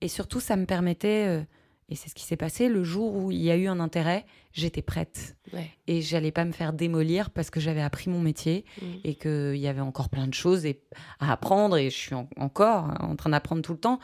et 0.00 0.08
surtout, 0.08 0.40
ça 0.40 0.56
me 0.56 0.66
permettait 0.66 1.46
Et 1.88 1.94
c'est 1.94 2.08
ce 2.08 2.14
qui 2.16 2.24
s'est 2.24 2.36
passé 2.36 2.68
le 2.68 2.82
jour 2.82 3.14
où 3.14 3.30
il 3.30 3.40
y 3.40 3.48
a 3.50 3.56
eu 3.56 3.68
un 3.68 3.78
intérêt, 3.78 4.26
j'étais 4.52 4.82
prête. 4.82 5.36
Ouais. 5.52 5.70
Et 5.86 6.02
j'allais 6.02 6.32
pas 6.32 6.44
me 6.44 6.50
faire 6.50 6.72
démolir 6.72 7.30
parce 7.30 7.48
que 7.48 7.60
j'avais 7.60 7.80
appris 7.80 8.10
mon 8.10 8.18
métier 8.20 8.64
Mm. 8.82 8.84
et 9.04 9.14
qu'il 9.14 9.56
y 9.56 9.68
avait 9.68 9.80
encore 9.80 10.08
plein 10.08 10.26
de 10.26 10.34
choses 10.34 10.66
et- 10.66 10.82
à 11.20 11.30
apprendre 11.32 11.76
et 11.76 11.88
je 11.90 11.96
suis 11.96 12.14
en- 12.16 12.28
encore 12.36 12.92
en 12.98 13.14
train 13.14 13.30
d'apprendre 13.30 13.62
tout 13.62 13.72
le 13.72 13.78
temps. 13.78 14.00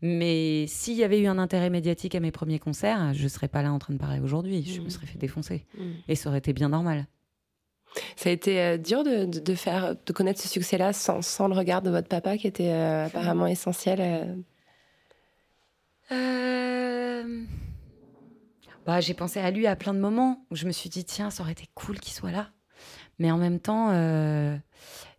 Mais 0.00 0.66
s'il 0.66 0.94
y 0.94 1.04
avait 1.04 1.20
eu 1.20 1.26
un 1.26 1.36
intérêt 1.38 1.68
médiatique 1.68 2.14
à 2.14 2.20
mes 2.20 2.30
premiers 2.30 2.58
concerts, 2.58 3.12
je 3.12 3.28
serais 3.28 3.48
pas 3.48 3.60
là 3.62 3.70
en 3.70 3.78
train 3.78 3.92
de 3.92 3.98
parler 3.98 4.20
aujourd'hui. 4.20 4.62
Je 4.64 4.80
me 4.80 4.86
Mm. 4.86 4.90
serais 4.90 5.06
fait 5.06 5.18
défoncer. 5.18 5.66
Mm. 5.76 5.82
Et 6.08 6.14
ça 6.14 6.30
aurait 6.30 6.38
été 6.38 6.54
bien 6.54 6.70
normal. 6.70 7.06
Ça 8.16 8.30
a 8.30 8.32
été 8.32 8.60
euh, 8.62 8.76
dur 8.78 9.04
de, 9.04 9.26
de, 9.26 9.40
de 9.40 9.54
faire, 9.54 9.94
de 10.04 10.12
connaître 10.14 10.40
ce 10.40 10.48
succès-là 10.48 10.92
sans, 10.94 11.20
sans 11.22 11.48
le 11.48 11.54
regard 11.54 11.82
de 11.82 11.90
votre 11.90 12.08
papa 12.08 12.36
qui 12.38 12.46
était 12.46 12.70
euh, 12.72 13.06
apparemment 13.06 13.46
essentiel. 13.46 13.98
euh. 14.00 14.34
Euh, 16.12 17.42
Bah, 18.84 19.00
j'ai 19.00 19.14
pensé 19.14 19.40
à 19.40 19.50
lui 19.50 19.66
à 19.66 19.74
plein 19.76 19.94
de 19.94 19.98
moments 19.98 20.44
où 20.50 20.56
je 20.56 20.66
me 20.66 20.72
suis 20.72 20.88
dit, 20.88 21.04
tiens, 21.04 21.30
ça 21.30 21.42
aurait 21.42 21.52
été 21.52 21.66
cool 21.74 21.98
qu'il 21.98 22.12
soit 22.12 22.30
là. 22.30 22.50
Mais 23.18 23.30
en 23.30 23.38
même 23.38 23.58
temps, 23.58 23.90
euh, 23.90 24.56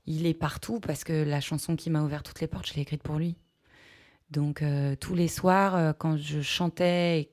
il 0.06 0.26
est 0.26 0.34
partout 0.34 0.80
parce 0.80 1.04
que 1.04 1.24
la 1.24 1.42
chanson 1.42 1.76
qui 1.76 1.90
m'a 1.90 2.02
ouvert 2.02 2.24
toutes 2.24 2.40
les 2.40 2.48
portes, 2.48 2.68
je 2.68 2.76
l'ai 2.76 2.82
écrite 2.82 3.04
pour 3.04 3.18
lui. 3.18 3.36
Donc, 4.32 4.62
euh, 4.62 4.96
tous 4.96 5.16
les 5.16 5.28
soirs, 5.28 5.96
quand 5.98 6.18
je 6.18 6.42
chantais 6.42 7.32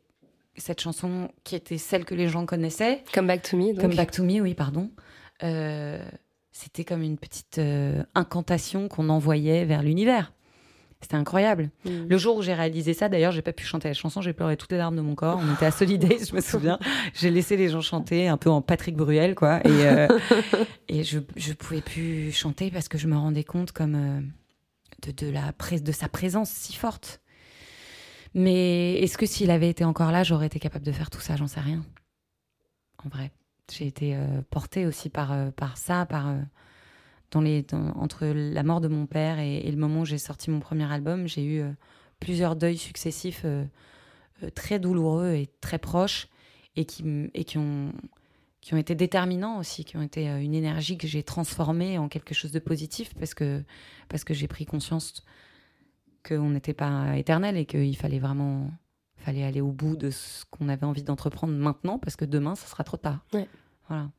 cette 0.56 0.80
chanson 0.80 1.30
qui 1.42 1.54
était 1.56 1.78
celle 1.78 2.04
que 2.04 2.14
les 2.14 2.28
gens 2.28 2.46
connaissaient, 2.46 3.04
Come 3.12 3.26
Back 3.26 3.42
to 3.42 3.56
Me. 3.56 3.72
donc. 3.72 3.80
Come 3.80 3.94
Back 3.96 4.10
to 4.12 4.22
Me, 4.24 4.40
oui, 4.40 4.54
pardon, 4.54 4.90
c'était 6.52 6.84
comme 6.84 7.02
une 7.02 7.18
petite 7.18 7.60
incantation 8.14 8.88
qu'on 8.88 9.08
envoyait 9.08 9.64
vers 9.64 9.82
l'univers. 9.82 10.32
C'était 11.04 11.16
incroyable. 11.16 11.68
Mm. 11.84 12.06
Le 12.08 12.16
jour 12.16 12.38
où 12.38 12.42
j'ai 12.42 12.54
réalisé 12.54 12.94
ça, 12.94 13.10
d'ailleurs, 13.10 13.30
j'ai 13.30 13.42
pas 13.42 13.52
pu 13.52 13.66
chanter 13.66 13.88
la 13.88 13.94
chanson, 13.94 14.22
j'ai 14.22 14.32
pleuré 14.32 14.56
toutes 14.56 14.72
les 14.72 14.78
larmes 14.78 14.96
de 14.96 15.02
mon 15.02 15.14
corps. 15.14 15.38
On 15.38 15.52
était 15.52 15.66
à 15.66 15.70
Solidays, 15.70 16.24
je 16.30 16.34
me 16.34 16.40
souviens. 16.40 16.78
J'ai 17.14 17.30
laissé 17.30 17.58
les 17.58 17.68
gens 17.68 17.82
chanter 17.82 18.26
un 18.26 18.38
peu 18.38 18.48
en 18.48 18.62
Patrick 18.62 18.96
Bruel, 18.96 19.34
quoi. 19.34 19.60
Et, 19.66 19.86
euh, 19.86 20.08
et 20.88 21.04
je, 21.04 21.18
je 21.36 21.52
pouvais 21.52 21.82
plus 21.82 22.32
chanter 22.32 22.70
parce 22.70 22.88
que 22.88 22.96
je 22.96 23.06
me 23.06 23.18
rendais 23.18 23.44
compte 23.44 23.72
comme 23.72 23.94
euh, 23.94 24.20
de, 25.06 25.26
de, 25.26 25.30
la 25.30 25.52
de 25.78 25.92
sa 25.92 26.08
présence 26.08 26.48
si 26.48 26.72
forte. 26.72 27.20
Mais 28.32 28.94
est-ce 28.94 29.18
que 29.18 29.26
s'il 29.26 29.50
avait 29.50 29.68
été 29.68 29.84
encore 29.84 30.10
là, 30.10 30.22
j'aurais 30.22 30.46
été 30.46 30.58
capable 30.58 30.86
de 30.86 30.92
faire 30.92 31.10
tout 31.10 31.20
ça? 31.20 31.36
J'en 31.36 31.48
sais 31.48 31.60
rien. 31.60 31.84
En 33.04 33.10
vrai, 33.10 33.30
j'ai 33.70 33.86
été 33.86 34.16
euh, 34.16 34.40
portée 34.48 34.86
aussi 34.86 35.10
par, 35.10 35.36
par 35.52 35.76
ça, 35.76 36.06
par 36.06 36.34
dans 37.34 37.40
les, 37.40 37.62
dans- 37.62 37.92
entre 37.96 38.24
la 38.26 38.62
mort 38.62 38.80
de 38.80 38.88
mon 38.88 39.06
père 39.06 39.38
et, 39.38 39.56
et 39.58 39.70
le 39.70 39.76
moment 39.76 40.00
où 40.00 40.04
j'ai 40.04 40.18
sorti 40.18 40.50
mon 40.50 40.60
premier 40.60 40.90
album, 40.90 41.26
j'ai 41.26 41.44
eu 41.44 41.60
euh, 41.60 41.70
plusieurs 42.20 42.54
deuils 42.56 42.78
successifs 42.78 43.42
euh, 43.44 43.64
euh, 44.42 44.50
très 44.50 44.78
douloureux 44.78 45.32
et 45.34 45.48
très 45.60 45.78
proches 45.78 46.28
et 46.76 46.84
qui, 46.84 47.02
m- 47.02 47.30
et 47.34 47.44
qui, 47.44 47.58
ont, 47.58 47.92
qui 48.60 48.72
ont 48.74 48.76
été 48.78 48.94
déterminants 48.94 49.58
aussi, 49.58 49.84
qui 49.84 49.96
ont 49.96 50.02
été 50.02 50.26
une 50.26 50.54
énergie 50.54 50.96
que 50.96 51.06
j'ai 51.08 51.22
transformée 51.22 51.98
en 51.98 52.08
quelque 52.08 52.34
chose 52.34 52.52
de 52.52 52.60
positif 52.60 53.12
parce 53.18 53.34
que, 53.34 53.62
parce 54.08 54.22
que 54.24 54.32
j'ai 54.32 54.46
pris 54.48 54.64
conscience 54.64 55.24
qu'on 56.26 56.50
n'était 56.50 56.72
pas 56.74 57.16
éternel 57.18 57.56
et 57.56 57.66
qu'il 57.66 57.96
fallait 57.96 58.18
vraiment 58.20 58.70
fallait 59.16 59.42
aller 59.44 59.60
au 59.62 59.72
bout 59.72 59.96
de 59.96 60.10
ce 60.10 60.44
qu'on 60.50 60.68
avait 60.68 60.84
envie 60.84 61.02
d'entreprendre 61.02 61.52
maintenant 61.54 61.98
parce 61.98 62.14
que 62.16 62.24
demain, 62.26 62.54
ça 62.54 62.66
sera 62.66 62.84
trop 62.84 62.96
tard. 62.98 63.24
Ouais. 63.32 63.48
Voilà. 63.88 64.10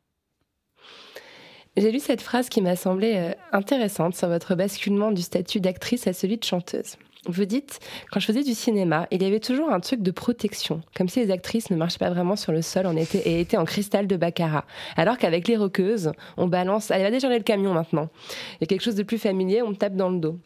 J'ai 1.77 1.91
lu 1.91 1.99
cette 1.99 2.21
phrase 2.21 2.47
qui 2.47 2.61
m'a 2.61 2.77
semblé 2.77 3.13
euh, 3.15 3.31
intéressante 3.51 4.15
sur 4.15 4.29
votre 4.29 4.55
basculement 4.55 5.11
du 5.11 5.21
statut 5.21 5.59
d'actrice 5.59 6.07
à 6.07 6.13
celui 6.13 6.37
de 6.37 6.43
chanteuse. 6.43 6.95
Vous 7.27 7.45
dites, 7.45 7.79
quand 8.11 8.19
je 8.19 8.27
faisais 8.27 8.43
du 8.43 8.53
cinéma, 8.53 9.07
il 9.11 9.21
y 9.21 9.25
avait 9.25 9.39
toujours 9.39 9.71
un 9.71 9.79
truc 9.79 10.01
de 10.01 10.11
protection, 10.11 10.81
comme 10.95 11.09
si 11.09 11.19
les 11.19 11.31
actrices 11.31 11.71
ne 11.71 11.75
marchaient 11.75 11.97
pas 11.97 12.11
vraiment 12.11 12.35
sur 12.35 12.51
le 12.51 12.61
sol 12.61 12.85
on 12.85 12.95
était, 12.95 13.17
et 13.17 13.41
étaient 13.41 13.57
en 13.57 13.65
cristal 13.65 14.07
de 14.07 14.15
baccarat. 14.15 14.63
Alors 14.95 15.17
qu'avec 15.17 15.47
les 15.47 15.57
roqueuses, 15.57 16.11
on 16.37 16.47
balance, 16.47 16.91
allez, 16.91 17.03
va 17.03 17.11
décharger 17.11 17.37
le 17.37 17.43
camion 17.43 17.73
maintenant. 17.73 18.09
Il 18.53 18.57
y 18.61 18.63
a 18.63 18.67
quelque 18.67 18.83
chose 18.83 18.95
de 18.95 19.03
plus 19.03 19.17
familier, 19.17 19.61
on 19.61 19.71
me 19.71 19.75
tape 19.75 19.95
dans 19.95 20.09
le 20.09 20.19
dos. 20.19 20.39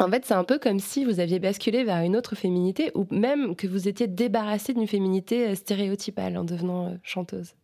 En 0.00 0.10
fait, 0.10 0.24
c'est 0.24 0.34
un 0.34 0.44
peu 0.44 0.58
comme 0.58 0.80
si 0.80 1.04
vous 1.04 1.20
aviez 1.20 1.38
basculé 1.38 1.84
vers 1.84 2.02
une 2.02 2.16
autre 2.16 2.34
féminité, 2.34 2.90
ou 2.94 3.06
même 3.10 3.54
que 3.54 3.66
vous 3.66 3.86
étiez 3.86 4.08
débarrassé 4.08 4.72
d'une 4.72 4.88
féminité 4.88 5.48
euh, 5.48 5.54
stéréotypale 5.54 6.38
en 6.38 6.44
devenant 6.44 6.86
euh, 6.86 6.94
chanteuse. 7.02 7.54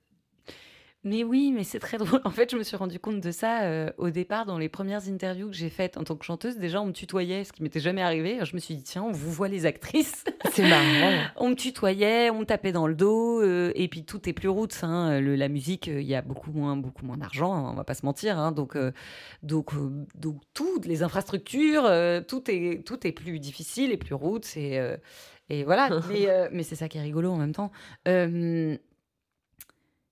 Mais 1.09 1.25
oui, 1.25 1.53
mais 1.55 1.65
c'est 1.65 1.79
très 1.79 1.97
drôle. 1.99 2.21
En 2.25 2.31
fait, 2.31 2.51
je 2.51 2.57
me 2.57 2.63
suis 2.63 2.77
rendu 2.77 2.99
compte 3.01 3.21
de 3.21 3.31
ça 3.31 3.63
euh, 3.63 3.91
au 3.97 4.11
départ 4.11 4.45
dans 4.47 4.59
les 4.59 4.69
premières 4.69 5.09
interviews 5.09 5.49
que 5.49 5.57
j'ai 5.57 5.71
faites 5.71 5.97
en 5.97 6.05
tant 6.05 6.17
que 6.17 6.25
chanteuse. 6.25 6.57
Déjà, 6.59 6.83
on 6.83 6.87
me 6.87 6.93
tutoyait, 6.93 7.45
ce 7.45 7.53
qui 7.53 7.63
m'était 7.63 7.81
jamais 7.81 8.03
arrivé. 8.03 8.35
Alors, 8.35 8.45
je 8.45 8.55
me 8.55 8.61
suis 8.61 8.75
dit, 8.77 8.83
tiens, 8.83 9.03
on 9.03 9.13
vous 9.13 9.31
voit 9.33 9.49
les 9.49 9.65
actrices. 9.67 10.25
C'est 10.53 10.69
marrant. 10.69 11.19
on 11.37 11.51
me 11.51 11.55
tutoyait, 11.55 12.31
on 12.31 12.41
me 12.41 12.45
tapait 12.45 12.73
dans 12.73 12.87
le 12.87 12.95
dos, 12.95 13.41
euh, 13.43 13.73
et 13.75 13.89
puis 13.89 14.05
tout 14.05 14.29
est 14.29 14.33
plus 14.33 14.49
roots. 14.49 14.83
Hein. 14.83 15.21
Le- 15.21 15.35
la 15.37 15.49
musique, 15.49 15.89
euh, 15.89 16.01
il 16.01 16.07
y 16.07 16.15
a 16.15 16.23
beaucoup 16.23 16.53
moins, 16.53 16.77
beaucoup 16.77 17.07
moins 17.07 17.17
d'argent, 17.17 17.55
hein, 17.55 17.71
on 17.73 17.75
va 17.75 17.85
pas 17.85 17.95
se 17.95 18.05
mentir. 18.05 18.39
hein. 18.39 18.53
Donc, 18.53 18.77
donc, 19.43 19.71
donc, 20.15 20.41
toutes 20.55 20.87
les 20.87 21.03
infrastructures, 21.03 21.89
tout 22.27 22.51
est, 22.51 22.85
tout 22.87 23.07
est 23.07 23.13
plus 23.13 23.39
difficile 23.41 23.93
et 23.93 23.97
plus 23.97 24.15
roots. 24.15 24.57
Et, 24.57 24.79
et 25.51 25.65
voilà. 25.65 25.89
mais 26.11 26.29
mais 26.53 26.63
c'est 26.63 26.77
ça 26.77 26.89
qui 26.89 26.99
est 26.99 27.03
rigolo 27.03 27.31
en 27.31 27.37
même 27.37 27.55
temps. 27.55 27.71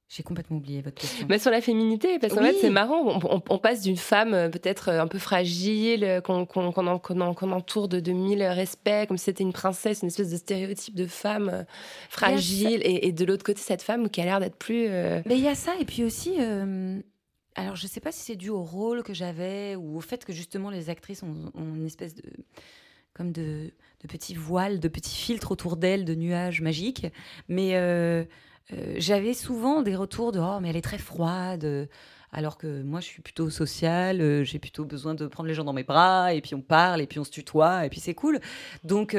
J'ai 0.08 0.22
complètement 0.22 0.58
oublié 0.58 0.82
votre 0.82 1.00
question. 1.00 1.26
Bah, 1.26 1.36
sur 1.38 1.50
la 1.50 1.60
féminité, 1.60 2.20
parce 2.20 2.32
qu'en 2.32 2.40
Oui. 2.42 2.50
fait, 2.52 2.58
c'est 2.60 2.70
marrant. 2.70 3.02
On, 3.04 3.36
on- 3.38 3.42
on 3.50 3.58
passe 3.58 3.82
d'une 3.82 3.96
femme 3.96 4.34
euh, 4.34 4.48
peut-être 4.48 4.88
euh, 4.88 5.00
un 5.02 5.08
peu 5.08 5.18
fragile, 5.18 6.04
euh, 6.04 6.20
qu'on 6.20 6.46
qu'on- 6.46 6.70
qu'on 6.70 6.86
en- 6.86 6.98
qu'on 7.00 7.20
en- 7.20 7.34
qu'on 7.34 7.50
entoure 7.50 7.88
de, 7.88 7.98
de 7.98 8.12
mille 8.12 8.42
respects, 8.44 9.06
comme 9.08 9.18
si 9.18 9.24
c'était 9.24 9.42
une 9.42 9.52
princesse, 9.52 10.02
une 10.02 10.08
espèce 10.08 10.30
de 10.30 10.36
stéréotype 10.36 10.94
de 10.94 11.06
femme 11.06 11.66
fragile, 12.08 12.80
et, 12.84 13.08
et 13.08 13.12
de 13.12 13.24
l'autre 13.24 13.42
côté, 13.44 13.60
cette 13.60 13.82
femme 13.82 14.08
qui 14.08 14.20
a 14.20 14.24
l'air 14.24 14.38
d'être 14.38 14.56
plus. 14.56 14.86
euh, 14.88 15.20
Mais 15.26 15.36
il 15.38 15.44
y 15.44 15.48
a 15.48 15.56
ça, 15.56 15.72
et 15.80 15.84
puis 15.84 16.04
aussi, 16.04 16.34
euh, 16.38 17.00
alors 17.56 17.74
je 17.74 17.88
sais 17.88 18.00
pas 18.00 18.12
si 18.12 18.20
c'est 18.20 18.36
dû 18.36 18.48
au 18.50 18.62
rôle 18.62 19.02
que 19.02 19.12
j'avais 19.12 19.74
ou 19.74 19.96
au 19.96 20.00
fait 20.00 20.24
que 20.24 20.32
justement 20.32 20.70
les 20.70 20.88
actrices 20.88 21.24
ont, 21.24 21.50
ont 21.54 21.74
une 21.74 21.86
espèce 21.86 22.14
de. 22.14 22.22
comme 23.12 23.32
de, 23.32 23.72
de 24.02 24.06
petits 24.08 24.34
voiles, 24.34 24.78
de 24.78 24.88
petits 24.88 25.16
filtres 25.16 25.50
autour 25.50 25.76
d'elles, 25.76 26.04
de 26.04 26.14
nuages 26.14 26.60
magiques. 26.60 27.06
Mais 27.48 27.70
euh, 27.74 28.24
euh, 28.72 28.94
j'avais 28.98 29.34
souvent 29.34 29.82
des 29.82 29.94
retours 29.96 30.32
de 30.32 30.40
Oh, 30.40 30.58
mais 30.60 30.70
elle 30.70 30.76
est 30.76 30.82
très 30.82 30.98
froide. 30.98 31.64
euh, 31.64 31.86
Alors 32.32 32.58
que 32.58 32.82
moi, 32.82 33.00
je 33.00 33.06
suis 33.06 33.22
plutôt 33.22 33.48
sociale, 33.50 34.20
euh, 34.20 34.44
j'ai 34.44 34.58
plutôt 34.58 34.84
besoin 34.84 35.14
de 35.14 35.26
prendre 35.26 35.48
les 35.48 35.54
gens 35.54 35.64
dans 35.64 35.72
mes 35.72 35.84
bras, 35.84 36.34
et 36.34 36.40
puis 36.40 36.54
on 36.54 36.60
parle, 36.62 37.00
et 37.00 37.06
puis 37.06 37.18
on 37.20 37.24
se 37.24 37.30
tutoie, 37.30 37.86
et 37.86 37.90
puis 37.90 38.00
c'est 38.00 38.14
cool. 38.14 38.40
Donc, 38.84 39.16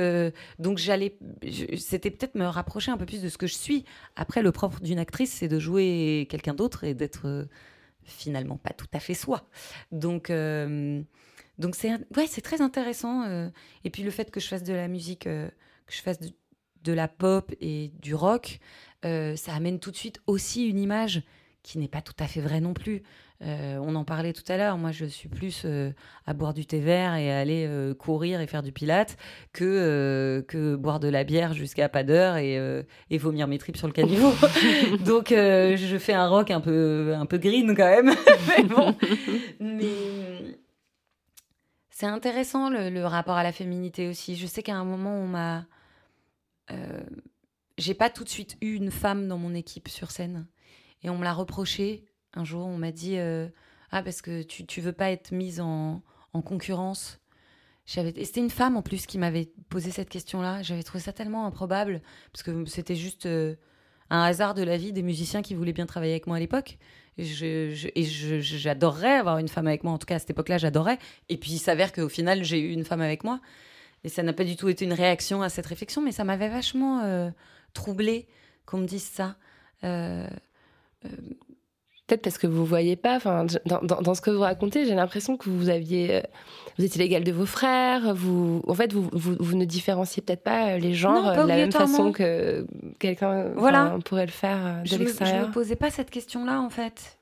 donc 0.59 0.77
j'allais, 0.77 1.17
c'était 1.77 2.11
peut-être 2.11 2.35
me 2.35 2.45
rapprocher 2.45 2.91
un 2.91 2.97
peu 2.97 3.05
plus 3.05 3.21
de 3.21 3.29
ce 3.29 3.37
que 3.37 3.47
je 3.47 3.55
suis. 3.55 3.85
Après, 4.15 4.41
le 4.41 4.51
propre 4.51 4.81
d'une 4.81 4.99
actrice, 4.99 5.31
c'est 5.31 5.47
de 5.47 5.59
jouer 5.59 6.27
quelqu'un 6.29 6.53
d'autre 6.53 6.83
et 6.83 6.93
d'être 6.93 7.47
finalement 8.03 8.57
pas 8.57 8.71
tout 8.71 8.87
à 8.93 8.99
fait 8.99 9.13
soi. 9.13 9.47
Donc, 9.91 10.31
donc 11.57 11.75
c'est 11.75 11.91
ouais, 12.17 12.27
c'est 12.27 12.41
très 12.41 12.61
intéressant. 12.61 13.23
et 13.83 13.89
puis 13.89 14.03
le 14.03 14.11
fait 14.11 14.29
que 14.31 14.39
je 14.39 14.47
fasse 14.47 14.63
de 14.63 14.73
la 14.73 14.87
musique, 14.89 15.23
que 15.23 15.49
je 15.89 16.01
fasse 16.01 16.19
de 16.19 16.93
la 16.93 17.07
pop 17.07 17.53
et 17.59 17.91
du 18.01 18.15
rock, 18.15 18.59
euh, 19.07 19.35
ça 19.35 19.53
amène 19.53 19.79
tout 19.79 19.91
de 19.91 19.95
suite 19.95 20.21
aussi 20.27 20.67
une 20.67 20.79
image 20.79 21.23
qui 21.63 21.77
n'est 21.79 21.87
pas 21.87 22.01
tout 22.01 22.13
à 22.19 22.27
fait 22.27 22.41
vraie 22.41 22.61
non 22.61 22.73
plus. 22.73 23.03
Euh, 23.43 23.77
on 23.81 23.93
en 23.95 24.03
parlait 24.03 24.33
tout 24.33 24.43
à 24.47 24.57
l'heure. 24.57 24.77
Moi, 24.77 24.91
je 24.91 25.05
suis 25.05 25.29
plus 25.29 25.63
euh, 25.65 25.91
à 26.25 26.33
boire 26.33 26.53
du 26.53 26.65
thé 26.65 26.79
vert 26.79 27.15
et 27.15 27.31
à 27.31 27.39
aller 27.39 27.69
courir 27.99 28.41
et 28.41 28.47
faire 28.47 28.63
du 28.63 28.71
pilate 28.71 29.17
que, 29.53 30.43
que 30.47 30.75
boire 30.75 30.99
de 30.99 31.07
la 31.07 31.23
bière 31.23 31.53
jusqu'à 31.53 31.89
pas 31.89 32.03
d'heure 32.03 32.37
et, 32.37 32.57
et 33.09 33.17
vomir 33.17 33.47
mes 33.47 33.57
tripes 33.57 33.77
sur 33.77 33.87
le 33.87 33.93
caniveau. 33.93 34.33
Donc, 35.05 35.29
je 35.29 35.97
fais 35.99 36.13
un 36.13 36.27
rock 36.27 36.51
un 36.51 36.61
peu, 36.61 37.13
un 37.15 37.25
peu 37.25 37.37
green 37.37 37.75
quand 37.75 37.89
même. 37.89 38.13
Mais 38.47 38.63
bon. 38.63 38.95
Mais 39.59 40.57
c'est 41.89 42.07
intéressant 42.07 42.69
le, 42.69 42.89
le 42.89 43.05
rapport 43.05 43.35
à 43.35 43.43
la 43.43 43.51
féminité 43.51 44.07
aussi. 44.07 44.35
Je 44.35 44.47
sais 44.47 44.63
qu'à 44.63 44.75
un 44.75 44.85
moment, 44.85 45.15
on 45.15 45.27
m'a. 45.27 45.65
J'ai 47.77 47.93
pas 47.93 48.09
tout 48.09 48.23
de 48.23 48.29
suite 48.29 48.57
eu 48.61 48.73
une 48.73 48.91
femme 48.91 49.27
dans 49.27 49.37
mon 49.37 49.53
équipe 49.53 49.87
sur 49.87 50.11
scène. 50.11 50.47
Et 51.03 51.09
on 51.09 51.17
me 51.17 51.23
l'a 51.23 51.33
reproché. 51.33 52.05
Un 52.33 52.43
jour, 52.43 52.65
on 52.65 52.77
m'a 52.77 52.91
dit 52.91 53.17
euh, 53.17 53.47
Ah, 53.91 54.01
parce 54.01 54.21
que 54.21 54.41
tu, 54.43 54.65
tu 54.65 54.81
veux 54.81 54.93
pas 54.93 55.11
être 55.11 55.31
mise 55.31 55.61
en, 55.61 56.01
en 56.33 56.41
concurrence. 56.41 57.19
Et 57.95 58.25
C'était 58.25 58.41
une 58.41 58.49
femme 58.49 58.75
en 58.75 58.81
plus 58.81 59.05
qui 59.05 59.17
m'avait 59.17 59.49
posé 59.69 59.91
cette 59.91 60.09
question-là. 60.09 60.61
J'avais 60.61 60.83
trouvé 60.83 61.01
ça 61.01 61.13
tellement 61.13 61.45
improbable. 61.45 62.01
Parce 62.33 62.43
que 62.43 62.65
c'était 62.65 62.95
juste 62.95 63.25
euh, 63.27 63.55
un 64.09 64.21
hasard 64.23 64.53
de 64.55 64.63
la 64.63 64.77
vie 64.77 64.91
des 64.91 65.03
musiciens 65.03 65.41
qui 65.41 65.55
voulaient 65.55 65.73
bien 65.73 65.85
travailler 65.85 66.11
avec 66.13 66.27
moi 66.27 66.37
à 66.37 66.39
l'époque. 66.39 66.77
Et 67.17 67.23
j'adorerais 68.43 69.15
avoir 69.15 69.37
une 69.37 69.47
femme 69.47 69.67
avec 69.67 69.83
moi. 69.83 69.93
En 69.93 69.97
tout 69.97 70.05
cas, 70.05 70.15
à 70.15 70.19
cette 70.19 70.29
époque-là, 70.29 70.57
j'adorais. 70.57 70.99
Et 71.29 71.37
puis, 71.37 71.51
il 71.51 71.59
s'avère 71.59 71.93
qu'au 71.93 72.09
final, 72.09 72.43
j'ai 72.43 72.59
eu 72.59 72.71
une 72.73 72.83
femme 72.83 73.01
avec 73.01 73.23
moi. 73.23 73.39
Et 74.07 74.09
ça 74.09 74.23
n'a 74.23 74.31
pas 74.31 74.45
du 74.45 74.55
tout 74.55 74.69
été 74.69 74.85
une 74.85 74.93
réaction 74.93 75.41
à 75.41 75.49
cette 75.49 75.65
réflexion, 75.65 76.01
mais 76.01 76.13
ça 76.13 76.23
m'avait 76.23 76.47
vachement 76.47 77.01
euh, 77.03 77.29
troublée 77.73 78.25
qu'on 78.65 78.77
me 78.77 78.85
dise 78.87 79.03
ça. 79.03 79.35
Euh, 79.83 80.25
euh, 81.03 81.09
Peut-être 82.07 82.21
parce 82.21 82.37
que 82.37 82.47
vous 82.47 82.63
voyez 82.65 82.95
pas. 82.95 83.17
Enfin, 83.17 83.45
dans, 83.65 83.81
dans, 83.81 84.01
dans 84.01 84.13
ce 84.15 84.21
que 84.21 84.29
vous 84.29 84.39
racontez, 84.39 84.85
j'ai 84.85 84.95
l'impression 84.95 85.35
que 85.35 85.49
vous 85.49 85.67
aviez, 85.67 86.15
euh, 86.15 86.21
vous 86.77 86.85
étiez 86.85 86.99
l'égal 87.01 87.25
de 87.25 87.33
vos 87.33 87.45
frères. 87.45 88.15
Vous, 88.15 88.63
en 88.65 88.73
fait, 88.75 88.93
vous, 88.93 89.09
vous, 89.11 89.35
vous 89.41 89.57
ne 89.57 89.65
différenciez 89.65 90.23
peut-être 90.23 90.41
pas 90.43 90.77
les 90.77 90.93
genres 90.93 91.21
Non, 91.21 91.35
pas 91.35 91.43
de 91.43 91.47
la 91.49 91.57
même 91.57 91.73
façon 91.73 92.13
que 92.13 92.65
quelqu'un 92.99 93.51
Voilà. 93.57 93.97
pourrait 94.05 94.25
le 94.25 94.31
faire 94.31 94.83
de 94.83 94.87
Je 94.87 94.93
me, 94.93 94.99
je 94.99 95.03
l'extérieur. 95.03 95.47
me 95.49 95.51
posais 95.53 95.75
pas 95.75 95.91
cette 95.91 96.09
question-là 96.11 96.61
en 96.61 96.69
fait. 96.69 97.17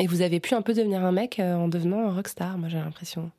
Et 0.00 0.08
vous 0.08 0.20
avez 0.20 0.40
pu 0.40 0.54
un 0.54 0.62
peu 0.62 0.74
devenir 0.74 1.04
un 1.04 1.12
mec 1.12 1.38
en 1.38 1.68
devenant 1.68 2.08
un 2.08 2.12
rockstar. 2.12 2.58
Moi, 2.58 2.68
j'ai 2.68 2.78
l'impression. 2.78 3.30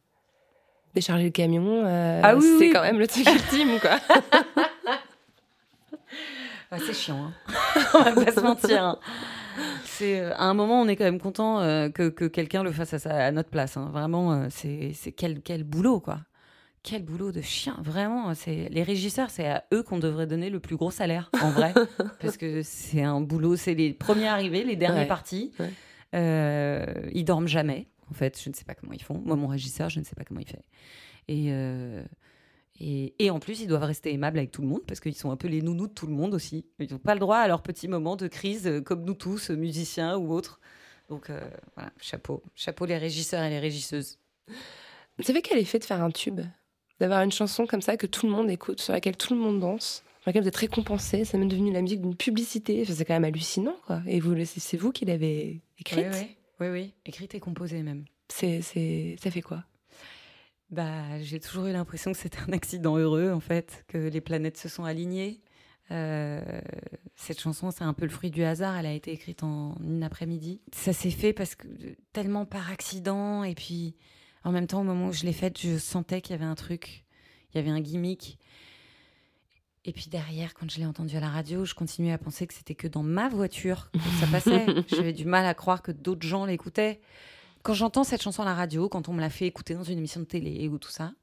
Décharger 0.95 1.25
le 1.25 1.29
camion, 1.29 1.83
euh, 1.85 2.21
Ah 2.23 2.35
oui, 2.35 2.41
c'est 2.57 2.65
oui. 2.67 2.71
quand 2.73 2.81
même 2.81 2.97
le 2.99 3.07
truc 3.07 3.27
ultime, 3.29 3.79
quoi. 3.79 3.99
Ah, 6.71 6.77
c'est 6.79 6.93
chiant, 6.93 7.25
hein. 7.25 7.33
on 7.93 8.01
va 8.03 8.25
pas 8.25 8.31
se 8.31 8.39
mentir. 8.39 8.83
hein. 8.83 8.99
C'est 9.85 10.19
euh, 10.19 10.33
à 10.35 10.45
un 10.45 10.53
moment, 10.53 10.81
on 10.81 10.87
est 10.87 10.95
quand 10.95 11.03
même 11.05 11.19
content 11.19 11.59
euh, 11.61 11.89
que, 11.89 12.09
que 12.09 12.25
quelqu'un 12.25 12.63
le 12.63 12.71
fasse 12.71 12.93
à, 12.93 12.99
sa- 12.99 13.25
à 13.27 13.31
notre 13.31 13.49
place. 13.49 13.77
hein. 13.77 13.89
Vraiment, 13.93 14.33
euh, 14.33 14.47
c'est 14.49 14.91
c'est 14.93 15.11
quel 15.11 15.41
quel 15.41 15.63
boulot 15.63 15.99
quoi. 15.99 16.19
Quel 16.83 17.03
boulot 17.03 17.31
de 17.31 17.41
chien, 17.41 17.77
vraiment. 17.81 18.33
C'est 18.33 18.67
les 18.71 18.83
régisseurs, 18.83 19.29
c'est 19.29 19.47
à 19.47 19.63
eux 19.73 19.83
qu'on 19.83 19.99
devrait 19.99 20.27
donner 20.27 20.49
le 20.49 20.59
plus 20.59 20.75
gros 20.75 20.91
salaire, 20.91 21.29
en 21.41 21.51
vrai, 21.51 21.73
parce 22.21 22.35
que 22.37 22.61
c'est 22.63 23.03
un 23.03 23.21
boulot. 23.21 23.55
C'est 23.55 23.73
les 23.75 23.93
premiers 23.93 24.27
arrivés, 24.27 24.63
les 24.63 24.75
derniers 24.75 25.01
Ouais. 25.01 25.07
partis. 25.07 25.51
Ouais. 25.59 25.71
Ils 27.13 27.23
dorment 27.25 27.47
jamais. 27.47 27.87
En 28.09 28.13
fait, 28.13 28.41
je 28.41 28.49
ne 28.49 28.53
sais 28.53 28.65
pas 28.65 28.75
comment 28.75 28.93
ils 28.93 29.01
font. 29.01 29.21
Moi, 29.25 29.35
mon 29.35 29.47
régisseur, 29.47 29.89
je 29.89 29.99
ne 29.99 30.05
sais 30.05 30.15
pas 30.15 30.23
comment 30.23 30.41
il 30.41 30.47
fait. 30.47 30.63
Et 31.27 31.47
euh, 31.49 32.03
et, 32.79 33.15
et 33.19 33.29
en 33.29 33.39
plus, 33.39 33.61
ils 33.61 33.67
doivent 33.67 33.83
rester 33.83 34.13
aimables 34.13 34.37
avec 34.37 34.51
tout 34.51 34.61
le 34.61 34.67
monde 34.67 34.83
parce 34.85 34.99
qu'ils 34.99 35.15
sont 35.15 35.31
un 35.31 35.37
peu 35.37 35.47
les 35.47 35.61
nounous 35.61 35.87
de 35.87 35.93
tout 35.93 36.07
le 36.07 36.13
monde 36.13 36.33
aussi. 36.33 36.65
Ils 36.79 36.91
n'ont 36.91 36.99
pas 36.99 37.13
le 37.13 37.19
droit 37.19 37.37
à 37.37 37.47
leurs 37.47 37.63
petits 37.63 37.87
moments 37.87 38.17
de 38.17 38.27
crise 38.27 38.67
euh, 38.67 38.81
comme 38.81 39.05
nous 39.05 39.13
tous, 39.13 39.49
euh, 39.49 39.55
musiciens 39.55 40.17
ou 40.17 40.33
autres. 40.33 40.59
Donc 41.09 41.29
euh, 41.29 41.39
voilà, 41.75 41.91
chapeau. 42.01 42.43
Chapeau 42.53 42.85
les 42.85 42.97
régisseurs 42.97 43.43
et 43.43 43.49
les 43.49 43.59
régisseuses. 43.59 44.19
Vous 45.17 45.23
savez 45.23 45.41
quel 45.41 45.57
effet 45.57 45.79
de 45.79 45.85
faire 45.85 46.03
un 46.03 46.11
tube? 46.11 46.41
D'avoir 46.99 47.21
une 47.21 47.31
chanson 47.31 47.65
comme 47.65 47.81
ça 47.81 47.95
que 47.97 48.07
tout 48.07 48.25
le 48.25 48.31
monde 48.31 48.49
écoute, 48.49 48.81
sur 48.81 48.93
laquelle 48.93 49.17
tout 49.17 49.33
le 49.33 49.39
monde 49.39 49.59
danse, 49.59 50.03
sur 50.21 50.29
laquelle 50.29 50.43
vous 50.43 50.47
êtes 50.47 50.55
récompensé, 50.55 51.25
c'est 51.25 51.37
même 51.37 51.49
devenu 51.49 51.71
la 51.71 51.81
musique 51.81 52.01
d'une 52.01 52.15
publicité. 52.15 52.81
Enfin, 52.81 52.93
c'est 52.93 53.05
quand 53.05 53.13
même 53.13 53.25
hallucinant, 53.25 53.75
quoi. 53.85 54.01
Et 54.07 54.19
vous, 54.19 54.35
c'est 54.45 54.59
c'est 54.59 54.77
vous 54.77 54.91
qui 54.91 55.05
l'avez 55.05 55.61
écrite? 55.77 56.07
Oui, 56.11 56.19
oui, 56.19 56.35
oui, 56.59 56.67
oui. 56.69 56.93
Écrite 57.05 57.35
et 57.35 57.39
composée 57.39 57.83
même. 57.83 58.05
C'est, 58.29 58.61
c'est, 58.61 59.15
ça 59.21 59.31
fait 59.31 59.41
quoi? 59.41 59.63
Bah, 60.71 61.21
j'ai 61.21 61.39
toujours 61.39 61.67
eu 61.67 61.71
l'impression 61.71 62.11
que 62.11 62.17
c'était 62.17 62.39
un 62.47 62.53
accident 62.53 62.97
heureux, 62.97 63.31
en 63.31 63.39
fait, 63.39 63.85
que 63.87 63.97
les 63.97 64.21
planètes 64.21 64.57
se 64.57 64.67
sont 64.67 64.83
alignées. 64.83 65.41
Euh, 65.91 66.41
cette 67.15 67.39
chanson, 67.39 67.69
c'est 67.71 67.83
un 67.83 67.93
peu 67.93 68.05
le 68.05 68.11
fruit 68.11 68.31
du 68.31 68.43
hasard. 68.43 68.75
Elle 68.77 68.87
a 68.87 68.93
été 68.93 69.11
écrite 69.11 69.43
en 69.43 69.75
une 69.81 70.03
après-midi. 70.03 70.61
Ça 70.73 70.93
s'est 70.93 71.11
fait 71.11 71.33
parce 71.33 71.55
que 71.55 71.67
tellement 72.13 72.45
par 72.45 72.71
accident. 72.71 73.43
Et 73.43 73.53
puis, 73.53 73.95
en 74.43 74.51
même 74.51 74.67
temps, 74.67 74.81
au 74.81 74.83
moment 74.83 75.07
où 75.07 75.13
je 75.13 75.25
l'ai 75.25 75.33
faite, 75.33 75.59
je 75.59 75.77
sentais 75.77 76.21
qu'il 76.21 76.31
y 76.31 76.35
avait 76.35 76.45
un 76.45 76.55
truc, 76.55 77.05
il 77.53 77.57
y 77.57 77.59
avait 77.59 77.69
un 77.69 77.81
gimmick. 77.81 78.39
Et 79.87 79.91
puis 79.91 80.07
derrière, 80.09 80.55
quand 80.55 80.69
je 80.69 80.79
l'ai 80.79 80.85
entendu 80.85 81.15
à 81.15 81.19
la 81.19 81.29
radio, 81.29 81.63
je 81.63 81.75
continuais 81.75 82.11
à 82.11 82.17
penser 82.17 82.47
que 82.47 82.55
c'était 82.55 82.73
que 82.73 82.87
dans 82.87 83.03
ma 83.03 83.29
voiture 83.29 83.91
que 83.91 83.99
ça 84.19 84.25
passait. 84.27 84.65
J'avais 84.87 85.13
du 85.13 85.25
mal 85.25 85.45
à 85.45 85.53
croire 85.53 85.83
que 85.83 85.91
d'autres 85.91 86.27
gens 86.27 86.45
l'écoutaient. 86.45 86.99
Quand 87.61 87.75
j'entends 87.75 88.03
cette 88.03 88.23
chanson 88.23 88.41
à 88.41 88.45
la 88.45 88.55
radio, 88.55 88.89
quand 88.89 89.09
on 89.09 89.13
me 89.13 89.21
l'a 89.21 89.29
fait 89.29 89.45
écouter 89.45 89.75
dans 89.75 89.83
une 89.83 89.99
émission 89.99 90.21
de 90.21 90.25
télé 90.25 90.67
ou 90.69 90.79
tout 90.79 90.89
ça, 90.89 91.13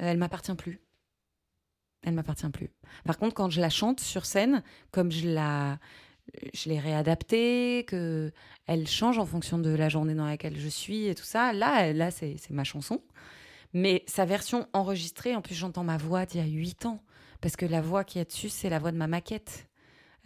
euh, 0.00 0.08
elle 0.08 0.16
m'appartient 0.16 0.54
plus. 0.54 0.80
Elle 2.02 2.14
m'appartient 2.14 2.48
plus. 2.48 2.70
Par 3.04 3.18
contre, 3.18 3.34
quand 3.34 3.50
je 3.50 3.60
la 3.60 3.70
chante 3.70 4.00
sur 4.00 4.24
scène, 4.24 4.62
comme 4.90 5.12
je 5.12 5.28
la, 5.28 5.78
je 6.54 6.70
l'ai 6.70 6.80
réadaptée, 6.80 7.84
que 7.86 8.32
elle 8.66 8.88
change 8.88 9.18
en 9.18 9.26
fonction 9.26 9.58
de 9.58 9.70
la 9.70 9.90
journée 9.90 10.14
dans 10.14 10.26
laquelle 10.26 10.58
je 10.58 10.68
suis 10.68 11.06
et 11.06 11.14
tout 11.14 11.24
ça, 11.24 11.52
là, 11.52 11.92
là, 11.92 12.10
c'est 12.10 12.36
c'est 12.38 12.52
ma 12.52 12.64
chanson. 12.64 13.02
Mais 13.74 14.04
sa 14.06 14.24
version 14.24 14.68
enregistrée, 14.72 15.36
en 15.36 15.42
plus, 15.42 15.54
j'entends 15.54 15.84
ma 15.84 15.96
voix 15.96 16.26
d'il 16.26 16.40
y 16.40 16.44
a 16.44 16.46
huit 16.46 16.86
ans, 16.86 17.02
parce 17.42 17.56
que 17.56 17.66
la 17.66 17.82
voix 17.82 18.04
qui 18.04 18.18
est 18.18 18.24
dessus, 18.24 18.48
c'est 18.48 18.70
la 18.70 18.78
voix 18.78 18.92
de 18.92 18.96
ma 18.96 19.08
maquette. 19.08 19.68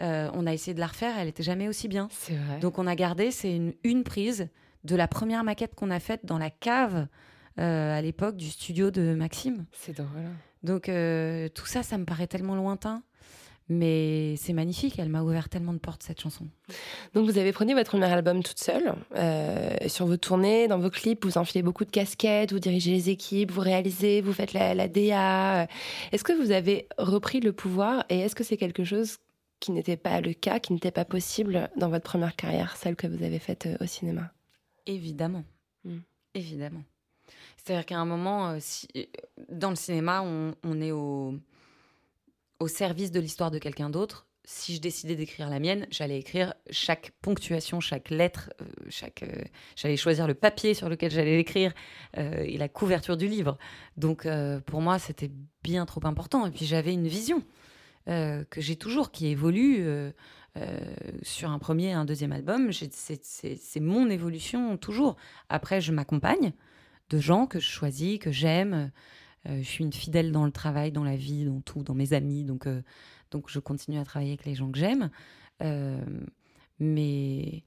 Euh, 0.01 0.31
on 0.35 0.47
a 0.47 0.53
essayé 0.53 0.75
de 0.75 0.81
la 0.81 0.87
refaire, 0.87 1.19
elle 1.19 1.27
était 1.27 1.43
jamais 1.43 1.67
aussi 1.67 1.89
bien. 1.89 2.09
C'est 2.13 2.37
vrai. 2.37 2.61
Donc 2.61 2.79
on 2.79 2.87
a 2.87 2.95
gardé, 2.95 3.31
c'est 3.31 3.57
une, 3.57 3.73
une 3.83 4.05
prise 4.05 4.49
de 4.85 4.95
la 4.95 5.09
première 5.09 5.43
maquette 5.43 5.75
qu'on 5.75 5.91
a 5.91 5.99
faite 5.99 6.25
dans 6.25 6.39
la 6.39 6.51
cave 6.51 7.09
euh, 7.59 7.99
à 7.99 8.03
l'époque 8.03 8.37
du 8.37 8.51
studio 8.51 8.91
de 8.91 9.15
Maxime. 9.15 9.65
c'est 9.73 9.97
drôle. 9.97 10.09
Donc 10.63 10.89
euh, 10.89 11.49
tout 11.49 11.67
ça, 11.67 11.83
ça 11.83 11.97
me 11.97 12.05
paraît 12.05 12.27
tellement 12.27 12.55
lointain. 12.55 13.03
Mais 13.69 14.37
c'est 14.37 14.53
magnifique, 14.53 14.99
elle 15.01 15.09
m'a 15.09 15.23
ouvert 15.23 15.49
tellement 15.49 15.73
de 15.73 15.79
portes 15.79 16.03
cette 16.05 16.21
chanson. 16.21 16.47
Donc 17.15 17.29
vous 17.29 17.37
avez 17.37 17.51
produit 17.53 17.75
votre 17.75 17.91
premier 17.91 18.07
album 18.07 18.43
toute 18.45 18.61
seule. 18.61 18.95
Euh, 19.17 19.77
sur 19.89 20.07
vos 20.07 20.17
tournées, 20.17 20.69
dans 20.69 20.79
vos 20.79 20.91
clips, 20.91 21.25
vous 21.25 21.37
enfilez 21.37 21.63
beaucoup 21.63 21.85
de 21.85 21.91
casquettes, 21.91 22.53
vous 22.53 22.61
dirigez 22.61 22.93
les 22.93 23.11
équipes, 23.11 23.51
vous 23.51 23.61
réalisez, 23.61 24.21
vous 24.21 24.33
faites 24.33 24.53
la, 24.53 24.73
la 24.75 24.87
DA. 24.87 25.67
Est-ce 26.13 26.23
que 26.23 26.33
vous 26.33 26.53
avez 26.53 26.87
repris 26.97 27.41
le 27.41 27.53
pouvoir 27.53 28.05
et 28.09 28.21
est-ce 28.21 28.37
que 28.37 28.45
c'est 28.45 28.57
quelque 28.57 28.85
chose 28.85 29.17
qui 29.59 29.73
n'était 29.73 29.97
pas 29.97 30.21
le 30.21 30.33
cas, 30.33 30.61
qui 30.61 30.73
n'était 30.73 30.93
pas 30.93 31.05
possible 31.05 31.69
dans 31.77 31.89
votre 31.89 32.05
première 32.05 32.37
carrière, 32.37 32.77
celle 32.77 32.95
que 32.95 33.09
vous 33.09 33.25
avez 33.25 33.39
faite 33.41 33.67
euh, 33.67 33.77
au 33.81 33.87
cinéma? 33.87 34.31
Évidemment. 34.87 35.43
Mm. 35.85 35.99
Évidemment. 36.35 36.83
C'est-à-dire 37.57 37.87
qu'à 37.87 37.99
un 37.99 38.05
moment, 38.05 38.51
euh, 38.51 38.57
si- 38.61 38.87
euh, 38.97 39.03
dans 39.51 39.71
le 39.71 39.77
cinéma, 39.77 40.23
on, 40.23 40.55
on 40.63 40.81
est 40.81 40.93
au, 40.93 41.35
au 42.61 42.69
service 42.69 43.11
de 43.11 43.21
l'histoire 43.21 43.51
de 43.51 43.59
quelqu'un 43.59 43.91
d'autre. 43.91 44.27
Si 44.49 44.77
je 44.77 44.81
décidais 44.81 45.17
d'écrire 45.17 45.51
la 45.51 45.59
mienne, 45.59 45.89
j'allais 45.91 46.21
écrire 46.21 46.55
chaque 46.71 47.13
ponctuation, 47.21 47.81
chaque 47.81 48.11
lettre, 48.11 48.51
euh, 48.61 48.65
chaque, 48.89 49.25
euh, 49.25 49.43
j'allais 49.75 49.97
choisir 49.97 50.29
le 50.29 50.35
papier 50.35 50.73
sur 50.73 50.89
lequel 50.89 51.11
j'allais 51.11 51.37
l'écrire 51.37 51.75
euh, 52.17 52.45
et 52.45 52.57
la 52.57 52.69
couverture 52.69 53.17
du 53.17 53.27
livre. 53.27 53.59
Donc 53.97 54.29
pour 54.67 54.81
moi, 54.81 55.01
c'était 55.01 55.33
bien 55.65 55.85
trop 55.85 56.07
important. 56.07 56.47
Et 56.47 56.53
puis 56.53 56.65
j'avais 56.65 56.93
une 56.93 57.09
vision 57.09 57.43
que 58.07 58.61
j'ai 58.61 58.77
toujours, 58.77 59.11
qui 59.11 59.27
évolue. 59.27 59.85
sur 61.23 61.51
un 61.51 61.59
premier 61.59 61.89
et 61.89 61.93
un 61.93 62.05
deuxième 62.05 62.31
album, 62.31 62.71
c'est 62.73 63.81
mon 63.81 64.09
évolution 64.09 64.77
toujours. 64.77 65.17
Après, 65.49 65.81
je 65.81 65.91
m'accompagne 65.91 66.53
de 67.11 67.19
gens 67.19 67.47
que 67.47 67.59
je 67.59 67.67
choisis, 67.67 68.21
que 68.21 68.31
j'aime. 68.31 68.93
Euh, 69.49 69.59
je 69.59 69.69
suis 69.69 69.85
une 69.85 69.93
fidèle 69.93 70.33
dans 70.33 70.45
le 70.45 70.53
travail, 70.53 70.93
dans 70.93 71.05
la 71.05 71.17
vie, 71.17 71.45
dans 71.45 71.61
tout, 71.61 71.83
dans 71.83 71.95
mes 71.95 72.13
amis. 72.13 72.45
Donc, 72.45 72.67
euh, 72.67 72.83
donc 73.31 73.49
je 73.49 73.59
continue 73.59 73.99
à 73.99 74.05
travailler 74.05 74.33
avec 74.33 74.45
les 74.45 74.55
gens 74.55 74.71
que 74.71 74.79
j'aime. 74.79 75.11
Euh, 75.63 76.05
mais, 76.79 77.65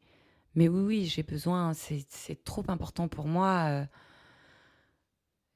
mais 0.55 0.67
oui, 0.67 0.81
oui, 0.81 1.05
j'ai 1.05 1.23
besoin. 1.23 1.73
C'est 1.73 2.43
trop 2.43 2.63
important 2.67 3.07
pour 3.07 3.27
moi. 3.27 3.87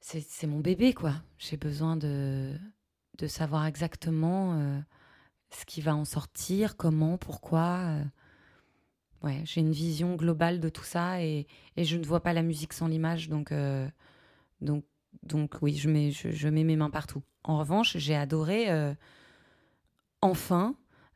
c'est 0.00 0.46
mon 0.46 0.60
bébé, 0.60 0.94
quoi. 0.94 1.14
J'ai 1.38 1.56
besoin 1.56 1.96
de, 1.96 2.52
de 3.18 3.26
savoir 3.26 3.66
exactement 3.66 4.82
ce 5.50 5.64
qui 5.66 5.80
va 5.80 5.94
en 5.94 6.04
sortir, 6.04 6.76
comment, 6.76 7.18
pourquoi. 7.18 7.98
Ouais, 9.22 9.40
j'ai 9.44 9.60
une 9.60 9.72
vision 9.72 10.16
globale 10.16 10.60
de 10.60 10.68
tout 10.68 10.84
ça 10.84 11.22
et, 11.22 11.46
et 11.76 11.84
je 11.84 11.96
ne 11.96 12.04
vois 12.04 12.20
pas 12.20 12.34
la 12.34 12.42
musique 12.42 12.74
sans 12.74 12.88
l'image, 12.88 13.30
donc, 13.30 13.54
donc, 14.60 14.84
donc 15.22 15.54
oui, 15.62 15.76
je 15.76 15.88
mets, 15.88 16.10
je, 16.10 16.30
je 16.30 16.48
mets 16.48 16.64
mes 16.64 16.76
mains 16.76 16.90
partout. 16.90 17.22
En 17.44 17.58
revanche, 17.58 17.96
j'ai 17.96 18.14
adoré 18.14 18.70
euh, 18.70 18.92
enfin 20.22 20.74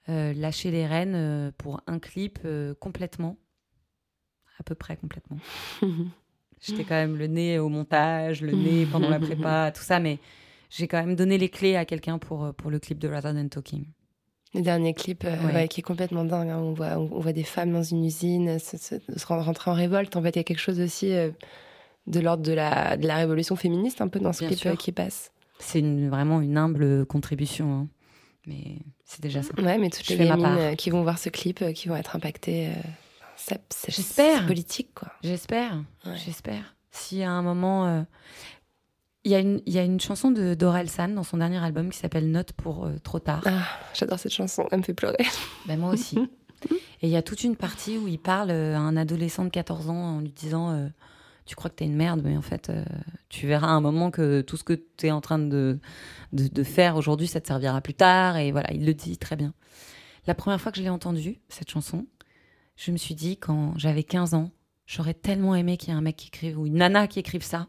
euh, 0.09 0.32
lâcher 0.32 0.70
les 0.70 0.86
rênes 0.86 1.14
euh, 1.14 1.51
pour 1.59 1.80
un 1.86 1.99
clip 1.99 2.38
complètement, 2.80 3.36
à 4.59 4.62
peu 4.62 4.74
près 4.74 4.96
complètement. 4.96 5.38
J'étais 6.61 6.84
quand 6.84 6.96
même 6.96 7.16
le 7.16 7.28
nez 7.28 7.59
au 7.61 7.68
montage, 7.68 8.42
le 8.42 8.53
nez 8.53 8.84
pendant 8.86 9.09
la 9.11 9.20
prépa, 9.20 9.70
tout 9.74 9.82
ça, 9.82 10.01
mais 10.01 10.18
j'ai 10.70 10.88
quand 10.88 10.99
même 10.99 11.14
donné 11.14 11.38
les 11.38 11.49
clés 11.49 11.76
à 11.76 11.84
quelqu'un 11.84 12.18
pour, 12.18 12.53
pour 12.55 12.70
le 12.70 12.78
clip 12.80 12.99
de 12.99 13.07
Rather 13.09 13.32
Than 13.32 13.49
Talking. 13.49 13.86
Le 14.55 14.62
dernier 14.62 14.92
clip, 14.94 15.24
euh, 15.24 15.46
Ouais. 15.46 15.53
ouais, 15.55 15.68
qui 15.68 15.80
est 15.80 15.84
complètement 15.84 16.24
dingue. 16.24 16.49
hein. 16.49 16.59
On, 16.59 16.72
voit, 16.72 16.99
on, 16.99 17.09
on 17.12 17.20
voit 17.20 17.32
des 17.32 17.44
femmes 17.44 17.72
dans 17.72 17.82
une 17.82 18.05
usine 18.05 18.59
se, 18.59 18.76
se- 18.76 18.96
se 19.16 19.26
rentrer 19.26 19.70
en 19.70 19.74
révolte. 19.74 20.16
En 20.16 20.22
fait, 20.22 20.30
il 20.30 20.38
y 20.38 20.40
a 20.40 20.44
quelque 20.44 20.59
chose 20.59 20.80
aussi 20.80 21.12
euh, 21.12 21.30
de 22.09 22.20
l'ordre 22.20 22.42
de 22.42 22.52
la, 22.52 22.96
de 22.96 23.06
la 23.06 23.16
révolution 23.16 23.54
féministe, 23.56 24.00
un 24.00 24.09
peu 24.09 24.18
dans 24.20 24.32
ce 24.32 24.44
euh, 24.44 24.74
qui 24.76 24.92
passe. 24.92 25.30
C'est 25.61 25.78
une- 25.80 26.09
vraiment 26.09 26.40
une 26.40 26.56
humble 26.56 27.04
contribution, 27.06 27.72
hein. 27.72 27.88
mais 28.46 28.78
c'est 29.04 29.20
déjà 29.20 29.42
ça. 29.42 29.52
Ouais, 29.61 29.78
mais 29.78 29.90
toutes 29.90 30.06
Je 30.06 30.14
les 30.14 30.26
gamines 30.26 30.46
euh, 30.46 30.74
qui 30.74 30.90
vont 30.90 31.02
voir 31.02 31.18
ce 31.18 31.28
clip, 31.28 31.62
euh, 31.62 31.72
qui 31.72 31.88
vont 31.88 31.96
être 31.96 32.16
impactées, 32.16 32.68
euh, 32.68 33.54
J'espère. 33.88 34.46
politique, 34.46 34.90
quoi. 34.94 35.09
J'espère, 35.22 35.74
Ouais. 36.06 36.16
j'espère. 36.24 36.74
Si 36.90 37.22
à 37.22 37.30
un 37.30 37.42
moment. 37.42 37.86
euh, 37.86 38.02
Il 39.24 39.32
y, 39.32 39.34
a 39.34 39.40
une- 39.40 39.61
il 39.66 39.72
y 39.74 39.78
a 39.78 39.82
une 39.82 40.00
chanson 40.00 40.30
de 40.30 40.54
Dorel 40.54 40.88
San 40.88 41.14
dans 41.14 41.24
son 41.24 41.36
dernier 41.36 41.59
album 41.59 41.90
qui 41.90 41.98
s'appelle 41.98 42.30
Note 42.30 42.52
pour 42.52 42.86
euh, 42.86 42.96
trop 43.02 43.18
tard. 43.18 43.42
Ah, 43.44 43.66
j'adore 43.92 44.18
cette 44.18 44.32
chanson, 44.32 44.66
elle 44.70 44.78
me 44.78 44.82
fait 44.84 44.94
pleurer. 44.94 45.18
Ben, 45.66 45.78
moi 45.78 45.90
aussi. 45.92 46.16
Et 47.02 47.09
il 47.09 47.11
y 47.11 47.16
a 47.16 47.20
toute 47.22 47.44
une 47.44 47.54
partie 47.56 47.98
où 47.98 48.09
il 48.09 48.18
parle 48.18 48.50
à 48.52 48.78
un 48.78 48.96
adolescent 48.96 49.44
de 49.44 49.50
14 49.50 49.90
ans 49.90 50.16
en 50.16 50.20
lui 50.20 50.32
disant 50.32 50.70
Tu 51.49 51.57
crois 51.57 51.70
que 51.70 51.76
t'es 51.76 51.86
une 51.86 51.96
merde, 51.96 52.20
mais 52.22 52.36
en 52.36 52.42
fait, 52.42 52.68
euh, 52.68 52.84
tu 53.30 53.46
verras 53.46 53.68
à 53.68 53.70
un 53.70 53.80
moment 53.80 54.11
que 54.11 54.42
tout 54.42 54.59
ce 54.59 54.64
que 54.64 54.74
t'es 54.74 55.11
en 55.11 55.22
train 55.22 55.38
de, 55.38 55.78
de, 56.32 56.62
faire 56.62 56.96
aujourd'hui, 56.96 57.26
ça 57.26 57.40
te 57.40 57.46
servira 57.46 57.80
plus 57.80 57.94
tard. 57.94 58.36
Et 58.36 58.53
voilà, 58.53 58.70
il 58.74 58.84
le 58.84 58.92
dit 58.92 59.16
très 59.16 59.34
bien. 59.34 59.55
La 60.26 60.34
première 60.34 60.61
fois 60.61 60.72
que 60.72 60.76
je 60.76 60.82
l'ai 60.82 60.90
entendue, 60.90 61.40
cette 61.49 61.70
chanson, 61.70 62.07
je 62.76 62.92
me 62.92 62.99
suis 62.99 63.14
dit, 63.14 63.38
quand 63.38 63.72
j'avais 63.78 64.03
15 64.03 64.34
ans, 64.34 64.51
j'aurais 64.84 65.14
tellement 65.14 65.55
aimé 65.55 65.78
qu'il 65.78 65.88
y 65.88 65.92
ait 65.92 65.96
un 65.96 66.03
mec 66.03 66.16
qui 66.16 66.28
écrive, 66.28 66.59
ou 66.59 66.66
une 66.66 66.74
nana 66.74 67.07
qui 67.07 67.18
écrive 67.18 67.42
ça, 67.42 67.68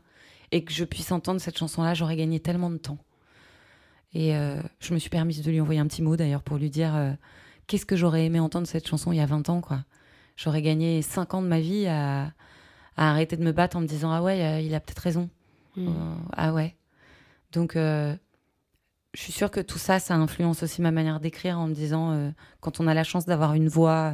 et 0.52 0.66
que 0.66 0.74
je 0.74 0.84
puisse 0.84 1.14
entendre 1.14 1.40
cette 1.40 1.58
chanson-là, 1.58 1.94
j'aurais 1.94 2.18
gagné 2.18 2.42
tellement 2.42 2.70
de 2.70 2.78
temps. 2.78 2.98
Et 4.14 4.36
euh, 4.36 4.62
je 4.82 4.94
me 4.94 5.00
suis 5.00 5.10
permise 5.10 5.42
de 5.42 5.52
lui 5.52 5.62
envoyer 5.62 5.80
un 5.80 5.88
petit 5.88 6.02
mot 6.02 6.18
d'ailleurs 6.18 6.44
pour 6.44 6.58
lui 6.58 6.70
dire 6.70 6.94
euh, 6.98 7.14
qu'est-ce 7.68 7.86
que 7.86 7.96
j'aurais 7.96 8.26
aimé 8.26 8.42
entendre 8.42 8.68
cette 8.68 8.88
chanson 8.88 9.14
il 9.14 9.20
y 9.20 9.22
a 9.22 9.26
20 9.26 9.48
ans, 9.48 9.62
quoi. 9.62 9.86
J'aurais 10.36 10.62
gagné 10.62 11.02
5 11.02 11.34
ans 11.34 11.42
de 11.42 11.48
ma 11.48 11.62
vie 11.62 11.88
à, 11.88 12.34
à 13.00 13.12
arrêter 13.12 13.38
de 13.38 13.44
me 13.44 13.52
battre 13.52 13.78
en 13.78 13.82
me 13.82 13.88
disant 13.88 14.12
ah 14.12 14.22
ouais, 14.22 14.44
euh, 14.44 14.60
il 14.60 14.76
a 14.76 14.80
peut-être 14.80 15.00
raison. 15.00 15.30
Mm. 15.76 15.88
Euh, 15.88 16.16
ah 16.34 16.54
ouais. 16.54 16.76
Donc, 17.54 17.76
euh, 17.76 18.14
je 19.14 19.22
suis 19.22 19.32
sûre 19.32 19.50
que 19.50 19.62
tout 19.62 19.78
ça, 19.78 20.00
ça 20.00 20.16
influence 20.16 20.64
aussi 20.64 20.82
ma 20.82 20.92
manière 20.92 21.20
d'écrire 21.20 21.58
en 21.58 21.68
me 21.68 21.74
disant, 21.74 22.12
euh, 22.12 22.30
quand 22.60 22.80
on 22.80 22.88
a 22.88 22.94
la 22.94 23.04
chance 23.04 23.26
d'avoir 23.26 23.54
une 23.54 23.70
voix 23.70 24.14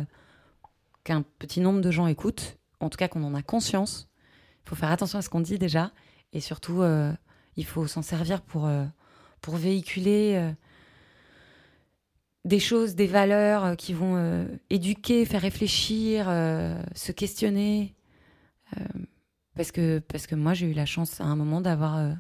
qu'un 1.04 1.24
petit 1.40 1.62
nombre 1.62 1.82
de 1.82 1.90
gens 1.92 2.08
écoutent, 2.08 2.58
en 2.80 2.90
tout 2.90 2.98
cas 2.98 3.08
qu'on 3.08 3.24
en 3.24 3.34
a 3.34 3.42
conscience, 3.42 4.08
il 4.64 4.70
faut 4.70 4.76
faire 4.76 4.92
attention 4.92 5.20
à 5.20 5.22
ce 5.22 5.30
qu'on 5.30 5.42
dit 5.42 5.58
déjà, 5.60 5.92
et 6.32 6.40
surtout, 6.40 6.82
il 7.56 7.66
faut 7.66 7.88
s'en 7.88 8.02
servir 8.02 8.42
pour, 8.42 8.70
pour 9.42 9.56
véhiculer 9.56 10.54
des 12.46 12.60
choses, 12.60 12.96
des 12.96 13.08
valeurs 13.08 13.76
qui 13.76 13.94
vont 13.94 14.16
euh, 14.16 14.46
éduquer, 14.70 15.26
faire 15.26 15.42
réfléchir, 15.42 16.28
euh, 16.30 16.80
se 16.94 17.12
questionner. 17.12 17.95
Euh, 18.78 18.84
parce, 19.56 19.72
que, 19.72 20.00
parce 20.00 20.28
que 20.28 20.36
moi, 20.36 20.54
j'ai 20.54 20.68
eu 20.72 20.74
la 20.74 20.86
chance 20.86 21.22
à 21.22 21.26
un 21.26 21.36
moment 21.36 21.62
d'avoir... 21.62 22.16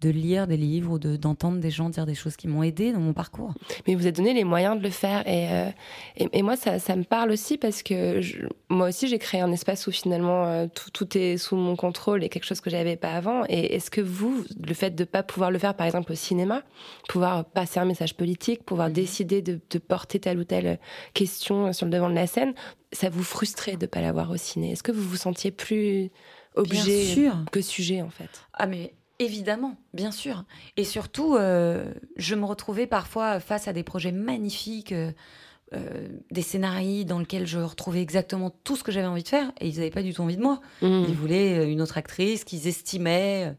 de 0.00 0.10
lire 0.10 0.46
des 0.46 0.56
livres 0.56 0.92
ou 0.92 0.98
de- 1.00 1.16
d'entendre 1.16 1.58
des 1.58 1.70
gens 1.72 1.88
dire 1.90 2.06
des 2.06 2.14
choses 2.14 2.36
qui 2.36 2.46
m'ont 2.46 2.62
aidé 2.62 2.92
dans 2.92 3.00
mon 3.00 3.12
parcours. 3.12 3.52
Mais 3.86 3.94
vous 3.96 4.02
avez 4.02 4.12
donné 4.12 4.32
les 4.32 4.44
moyens 4.44 4.78
de 4.78 4.82
le 4.82 4.90
faire. 4.90 5.26
Et, 5.26 5.48
euh, 5.50 5.68
et, 6.16 6.28
et 6.38 6.42
moi, 6.42 6.56
ça, 6.56 6.78
ça 6.78 6.94
me 6.94 7.02
parle 7.02 7.32
aussi 7.32 7.58
parce 7.58 7.82
que 7.82 8.20
je- 8.20 8.46
moi 8.68 8.88
aussi, 8.88 9.08
j'ai 9.08 9.18
créé 9.18 9.40
un 9.40 9.50
espace 9.50 9.88
où 9.88 9.90
finalement 9.90 10.46
euh, 10.46 10.66
tout, 10.72 10.90
tout 10.90 11.18
est 11.18 11.36
sous 11.36 11.56
mon 11.56 11.74
contrôle 11.74 12.22
et 12.22 12.28
quelque 12.28 12.44
chose 12.44 12.60
que 12.60 12.70
j'avais 12.70 12.94
pas 12.96 13.10
avant. 13.12 13.42
Et 13.48 13.74
est-ce 13.74 13.90
que 13.90 14.00
vous, 14.00 14.44
le 14.64 14.74
fait 14.74 14.90
de 14.94 15.02
pas 15.04 15.24
pouvoir 15.24 15.50
le 15.50 15.58
faire, 15.58 15.74
par 15.74 15.86
exemple, 15.86 16.12
au 16.12 16.14
cinéma, 16.14 16.62
pouvoir 17.08 17.44
passer 17.44 17.80
un 17.80 17.84
message 17.84 18.14
politique, 18.16 18.62
pouvoir 18.64 18.90
décider 18.90 19.42
de, 19.42 19.58
de 19.68 19.78
porter 19.78 20.20
telle 20.20 20.38
ou 20.38 20.44
telle 20.44 20.78
question 21.12 21.72
sur 21.72 21.86
le 21.86 21.90
devant 21.92 22.08
de 22.08 22.14
la 22.14 22.28
scène, 22.28 22.54
ça 22.92 23.10
vous 23.10 23.24
frustrait 23.24 23.76
de 23.76 23.86
pas 23.86 24.00
l'avoir 24.00 24.30
au 24.30 24.36
ciné? 24.36 24.72
Est-ce 24.72 24.82
que 24.84 24.92
vous 24.92 25.02
vous 25.02 25.16
sentiez 25.16 25.50
plus 25.50 26.10
objet 26.54 26.82
que 27.52 27.60
sujet, 27.60 28.00
en 28.02 28.10
fait? 28.10 28.30
Ah 28.54 28.66
mais 28.66 28.92
évidemment, 29.18 29.76
bien 29.94 30.10
sûr. 30.10 30.44
Et 30.76 30.84
surtout, 30.84 31.36
euh, 31.36 31.92
je 32.16 32.34
me 32.34 32.44
retrouvais 32.44 32.86
parfois 32.86 33.40
face 33.40 33.68
à 33.68 33.72
des 33.72 33.82
projets 33.82 34.12
magnifiques, 34.12 34.92
euh, 34.92 35.12
euh, 35.74 36.08
des 36.30 36.42
scénarios 36.42 37.04
dans 37.04 37.18
lesquels 37.18 37.46
je 37.46 37.58
retrouvais 37.58 38.00
exactement 38.00 38.50
tout 38.64 38.76
ce 38.76 38.84
que 38.84 38.92
j'avais 38.92 39.06
envie 39.06 39.22
de 39.22 39.28
faire, 39.28 39.52
et 39.60 39.68
ils 39.68 39.76
n'avaient 39.76 39.90
pas 39.90 40.02
du 40.02 40.14
tout 40.14 40.22
envie 40.22 40.36
de 40.36 40.42
moi. 40.42 40.60
Mm. 40.82 41.04
Ils 41.08 41.14
voulaient 41.14 41.70
une 41.70 41.82
autre 41.82 41.98
actrice 41.98 42.44
qu'ils 42.44 42.66
estimaient 42.66 43.54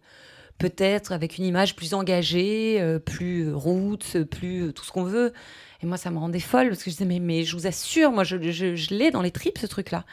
peut-être 0.59 1.13
avec 1.13 1.37
une 1.37 1.45
image 1.45 1.75
plus 1.75 1.93
engagée, 1.93 2.99
plus 3.05 3.53
roots, 3.53 4.15
euh, 4.15 4.25
plus 4.25 4.73
tout 4.73 4.83
ce 4.83 4.91
qu'on 4.91 5.03
veut. 5.03 5.33
Et 5.81 5.85
moi, 5.85 5.97
ça 5.97 6.11
me 6.11 6.17
rendait 6.19 6.41
folle 6.41 6.69
parce 6.69 6.83
que 6.83 6.91
je 6.91 6.95
disais, 6.95 7.05
mais, 7.05 7.19
mais 7.19 7.43
je 7.43 7.55
vous 7.55 7.65
assure, 7.65 8.11
moi, 8.11 8.23
je, 8.23 8.51
je, 8.51 8.75
je 8.75 8.93
l'ai 8.93 9.09
dans 9.09 9.21
les 9.21 9.31
tripes, 9.31 9.57
ce 9.57 9.67
truc-là. 9.67 10.05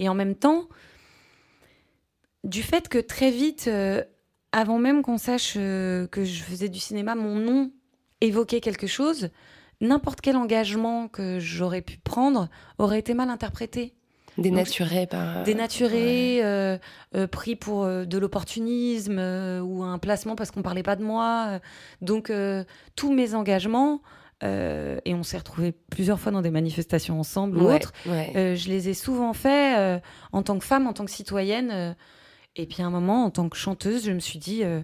Et 0.00 0.08
en 0.08 0.14
même 0.14 0.34
temps, 0.34 0.68
du 2.44 2.62
fait 2.62 2.88
que 2.88 2.98
très 2.98 3.30
vite, 3.30 3.66
euh, 3.68 4.02
avant 4.52 4.78
même 4.78 5.02
qu'on 5.02 5.18
sache 5.18 5.54
euh, 5.56 6.06
que 6.06 6.24
je 6.24 6.42
faisais 6.42 6.68
du 6.68 6.78
cinéma, 6.78 7.14
mon 7.14 7.36
nom 7.36 7.70
évoquait 8.20 8.60
quelque 8.60 8.86
chose, 8.86 9.30
n'importe 9.80 10.20
quel 10.20 10.36
engagement 10.36 11.08
que 11.08 11.38
j'aurais 11.40 11.82
pu 11.82 11.98
prendre 11.98 12.48
aurait 12.78 12.98
été 12.98 13.14
mal 13.14 13.30
interprété 13.30 13.94
Dénaturé 14.38 15.06
par. 15.06 15.42
dénaturé, 15.42 16.42
euh, 16.42 16.78
euh, 17.14 17.26
pris 17.26 17.54
pour 17.54 17.84
euh, 17.84 18.06
de 18.06 18.16
l'opportunisme 18.16 19.18
euh, 19.18 19.60
ou 19.60 19.82
un 19.82 19.98
placement 19.98 20.36
parce 20.36 20.50
qu'on 20.50 20.62
parlait 20.62 20.82
pas 20.82 20.96
de 20.96 21.04
moi. 21.04 21.46
euh. 21.50 21.58
Donc 22.00 22.30
euh, 22.30 22.64
tous 22.96 23.12
mes 23.12 23.34
engagements, 23.34 24.00
euh, 24.42 24.98
et 25.04 25.14
on 25.14 25.22
s'est 25.22 25.36
retrouvés 25.36 25.72
plusieurs 25.90 26.18
fois 26.18 26.32
dans 26.32 26.40
des 26.40 26.50
manifestations 26.50 27.20
ensemble 27.20 27.58
ou 27.58 27.70
autres, 27.70 27.92
ouais. 28.06 28.32
euh, 28.34 28.56
je 28.56 28.68
les 28.70 28.88
ai 28.88 28.94
souvent 28.94 29.34
faits 29.34 29.78
euh, 29.78 29.98
en 30.32 30.42
tant 30.42 30.58
que 30.58 30.64
femme, 30.64 30.86
en 30.86 30.94
tant 30.94 31.04
que 31.04 31.10
citoyenne. 31.10 31.94
Et 32.56 32.66
puis 32.66 32.82
à 32.82 32.86
un 32.86 32.90
moment, 32.90 33.24
en 33.24 33.30
tant 33.30 33.48
que 33.48 33.56
chanteuse, 33.56 34.04
je 34.04 34.12
me 34.12 34.20
suis 34.20 34.38
dit, 34.38 34.64
euh, 34.64 34.82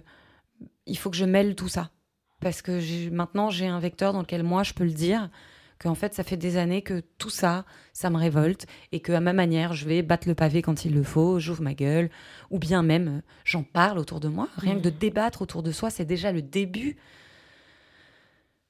il 0.85 0.97
faut 0.97 1.09
que 1.09 1.17
je 1.17 1.25
mêle 1.25 1.55
tout 1.55 1.69
ça. 1.69 1.91
Parce 2.39 2.61
que 2.61 3.09
maintenant, 3.09 3.49
j'ai 3.49 3.67
un 3.67 3.79
vecteur 3.79 4.13
dans 4.13 4.21
lequel 4.21 4.43
moi, 4.43 4.63
je 4.63 4.73
peux 4.73 4.85
le 4.85 4.91
dire, 4.91 5.29
qu'en 5.79 5.95
fait, 5.95 6.13
ça 6.13 6.23
fait 6.23 6.37
des 6.37 6.57
années 6.57 6.81
que 6.81 7.01
tout 7.17 7.29
ça, 7.29 7.65
ça 7.93 8.09
me 8.09 8.17
révolte, 8.17 8.65
et 8.91 8.99
qu'à 8.99 9.19
ma 9.19 9.33
manière, 9.33 9.73
je 9.73 9.85
vais 9.85 10.01
battre 10.01 10.27
le 10.27 10.35
pavé 10.35 10.61
quand 10.61 10.85
il 10.85 10.93
le 10.93 11.03
faut, 11.03 11.39
j'ouvre 11.39 11.61
ma 11.61 11.73
gueule, 11.73 12.09
ou 12.49 12.59
bien 12.59 12.83
même, 12.83 13.07
euh, 13.07 13.21
j'en 13.45 13.63
parle 13.63 13.97
autour 13.97 14.19
de 14.19 14.27
moi. 14.27 14.49
Rien 14.57 14.75
que 14.75 14.81
de 14.81 14.89
débattre 14.89 15.41
autour 15.41 15.63
de 15.63 15.71
soi, 15.71 15.89
c'est 15.89 16.05
déjà 16.05 16.31
le 16.31 16.41
début. 16.41 16.97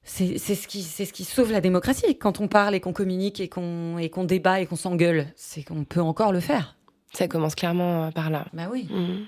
C'est 0.03 0.37
c'est 0.37 0.55
ce, 0.55 0.67
qui, 0.67 0.81
c'est 0.81 1.05
ce 1.05 1.13
qui 1.13 1.23
sauve 1.23 1.51
la 1.51 1.61
démocratie. 1.61 2.17
Quand 2.17 2.39
on 2.39 2.47
parle 2.47 2.73
et 2.73 2.79
qu'on 2.79 2.93
communique 2.93 3.39
et 3.39 3.49
qu'on 3.49 3.97
et 3.97 4.09
qu'on 4.09 4.23
débat 4.23 4.61
et 4.61 4.65
qu'on 4.65 4.77
s'engueule, 4.77 5.27
c'est 5.35 5.61
qu'on 5.61 5.83
peut 5.83 6.01
encore 6.01 6.31
le 6.31 6.39
faire. 6.39 6.78
Ça 7.13 7.27
commence 7.27 7.55
clairement 7.55 8.05
euh, 8.05 8.11
par 8.11 8.29
là. 8.29 8.45
Bah 8.53 8.67
oui. 8.71 8.87
Mhm. 8.89 9.25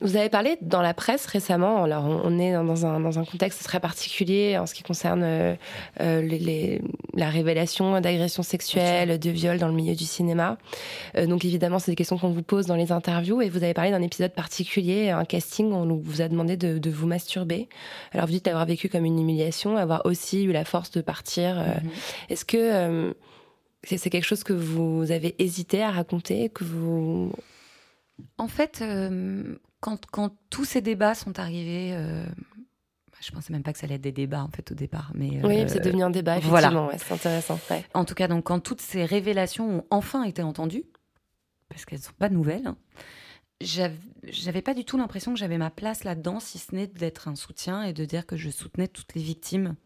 Vous 0.00 0.14
avez 0.14 0.28
parlé 0.28 0.56
dans 0.62 0.80
la 0.80 0.94
presse 0.94 1.26
récemment, 1.26 1.82
alors 1.82 2.04
on 2.04 2.38
est 2.38 2.52
dans- 2.52 2.86
un, 2.86 3.00
dans 3.00 3.18
un 3.18 3.24
contexte 3.24 3.64
très 3.64 3.80
particulier 3.80 4.56
en 4.56 4.64
ce 4.66 4.72
qui 4.74 4.84
concerne 4.84 5.24
euh, 5.24 5.56
euh, 6.00 6.22
les, 6.22 6.38
les- 6.38 6.80
la 7.14 7.28
révélation 7.28 8.00
d'agressions 8.00 8.44
sexuelles, 8.44 9.18
de 9.18 9.30
viols 9.30 9.58
dans 9.58 9.66
le 9.66 9.74
milieu 9.74 9.96
du 9.96 10.04
cinéma. 10.04 10.56
Euh, 11.16 11.26
donc 11.26 11.44
évidemment, 11.44 11.80
c'est 11.80 11.90
des 11.90 11.96
questions 11.96 12.16
qu'on 12.16 12.30
vous 12.30 12.44
pose 12.44 12.66
dans 12.66 12.76
les 12.76 12.92
interviews 12.92 13.42
et 13.42 13.48
vous 13.48 13.64
avez 13.64 13.74
parlé 13.74 13.90
d'un 13.90 14.02
épisode 14.02 14.32
particulier, 14.32 15.10
un 15.10 15.24
casting 15.24 15.72
où 15.72 15.74
on 15.74 15.96
vous 15.96 16.20
a 16.22 16.28
demandé 16.28 16.56
de, 16.56 16.78
de 16.78 16.90
vous 16.90 17.08
masturber. 17.08 17.68
Alors 18.12 18.26
vous 18.26 18.32
dites 18.34 18.46
l'avoir 18.46 18.66
vécu 18.66 18.88
comme 18.88 19.04
une 19.04 19.18
humiliation, 19.18 19.76
avoir 19.76 20.06
aussi 20.06 20.44
eu 20.44 20.52
la 20.52 20.64
force 20.64 20.92
de 20.92 21.00
partir. 21.00 21.58
euh, 21.58 21.64
Mhm. 21.82 21.90
Est-ce 22.30 22.44
que 22.44 23.12
c'est 23.84 24.10
quelque 24.10 24.24
chose 24.24 24.44
que 24.44 24.52
vous 24.52 25.10
avez 25.10 25.34
hésité 25.42 25.82
à 25.82 25.90
raconter, 25.90 26.48
que 26.50 26.64
vous... 26.64 27.32
En 28.36 28.48
fait, 28.48 28.80
euh, 28.82 29.56
quand, 29.80 30.06
quand 30.06 30.34
tous 30.50 30.64
ces 30.64 30.80
débats 30.80 31.14
sont 31.14 31.38
arrivés, 31.38 31.90
euh, 31.92 32.24
bah, 32.26 33.18
je 33.20 33.30
pensais 33.30 33.52
même 33.52 33.62
pas 33.62 33.72
que 33.72 33.78
ça 33.78 33.86
allait 33.86 33.94
être 33.94 34.00
des 34.00 34.10
débats 34.12 34.42
en 34.42 34.48
fait 34.48 34.72
au 34.72 34.74
départ, 34.74 35.12
mais 35.14 35.44
Oui, 35.44 35.60
euh, 35.60 35.68
c'est 35.68 35.80
devenu 35.84 36.02
un 36.02 36.10
débat, 36.10 36.38
voilà. 36.40 36.66
effectivement. 36.68 36.88
ouais, 36.88 36.98
c'est 36.98 37.14
intéressant. 37.14 37.60
ouais. 37.70 37.84
En 37.94 38.04
tout 38.04 38.14
cas, 38.14 38.26
donc 38.26 38.44
quand 38.44 38.58
toutes 38.58 38.80
ces 38.80 39.04
révélations 39.04 39.78
ont 39.78 39.84
enfin 39.90 40.24
été 40.24 40.42
entendues, 40.42 40.84
parce 41.68 41.84
qu'elles 41.84 42.00
sont 42.00 42.12
pas 42.18 42.28
nouvelles, 42.28 42.66
hein, 42.66 42.76
j'av- 43.60 43.94
j'avais 44.24 44.62
pas 44.62 44.74
du 44.74 44.84
tout 44.84 44.98
l'impression 44.98 45.32
que 45.32 45.38
j'avais 45.38 45.58
ma 45.58 45.70
place 45.70 46.02
là-dedans, 46.02 46.40
si 46.40 46.58
ce 46.58 46.74
n'est 46.74 46.88
d'être 46.88 47.28
un 47.28 47.36
soutien 47.36 47.84
et 47.84 47.92
de 47.92 48.04
dire 48.04 48.26
que 48.26 48.36
je 48.36 48.50
soutenais 48.50 48.88
toutes 48.88 49.14
les 49.14 49.22
victimes. 49.22 49.76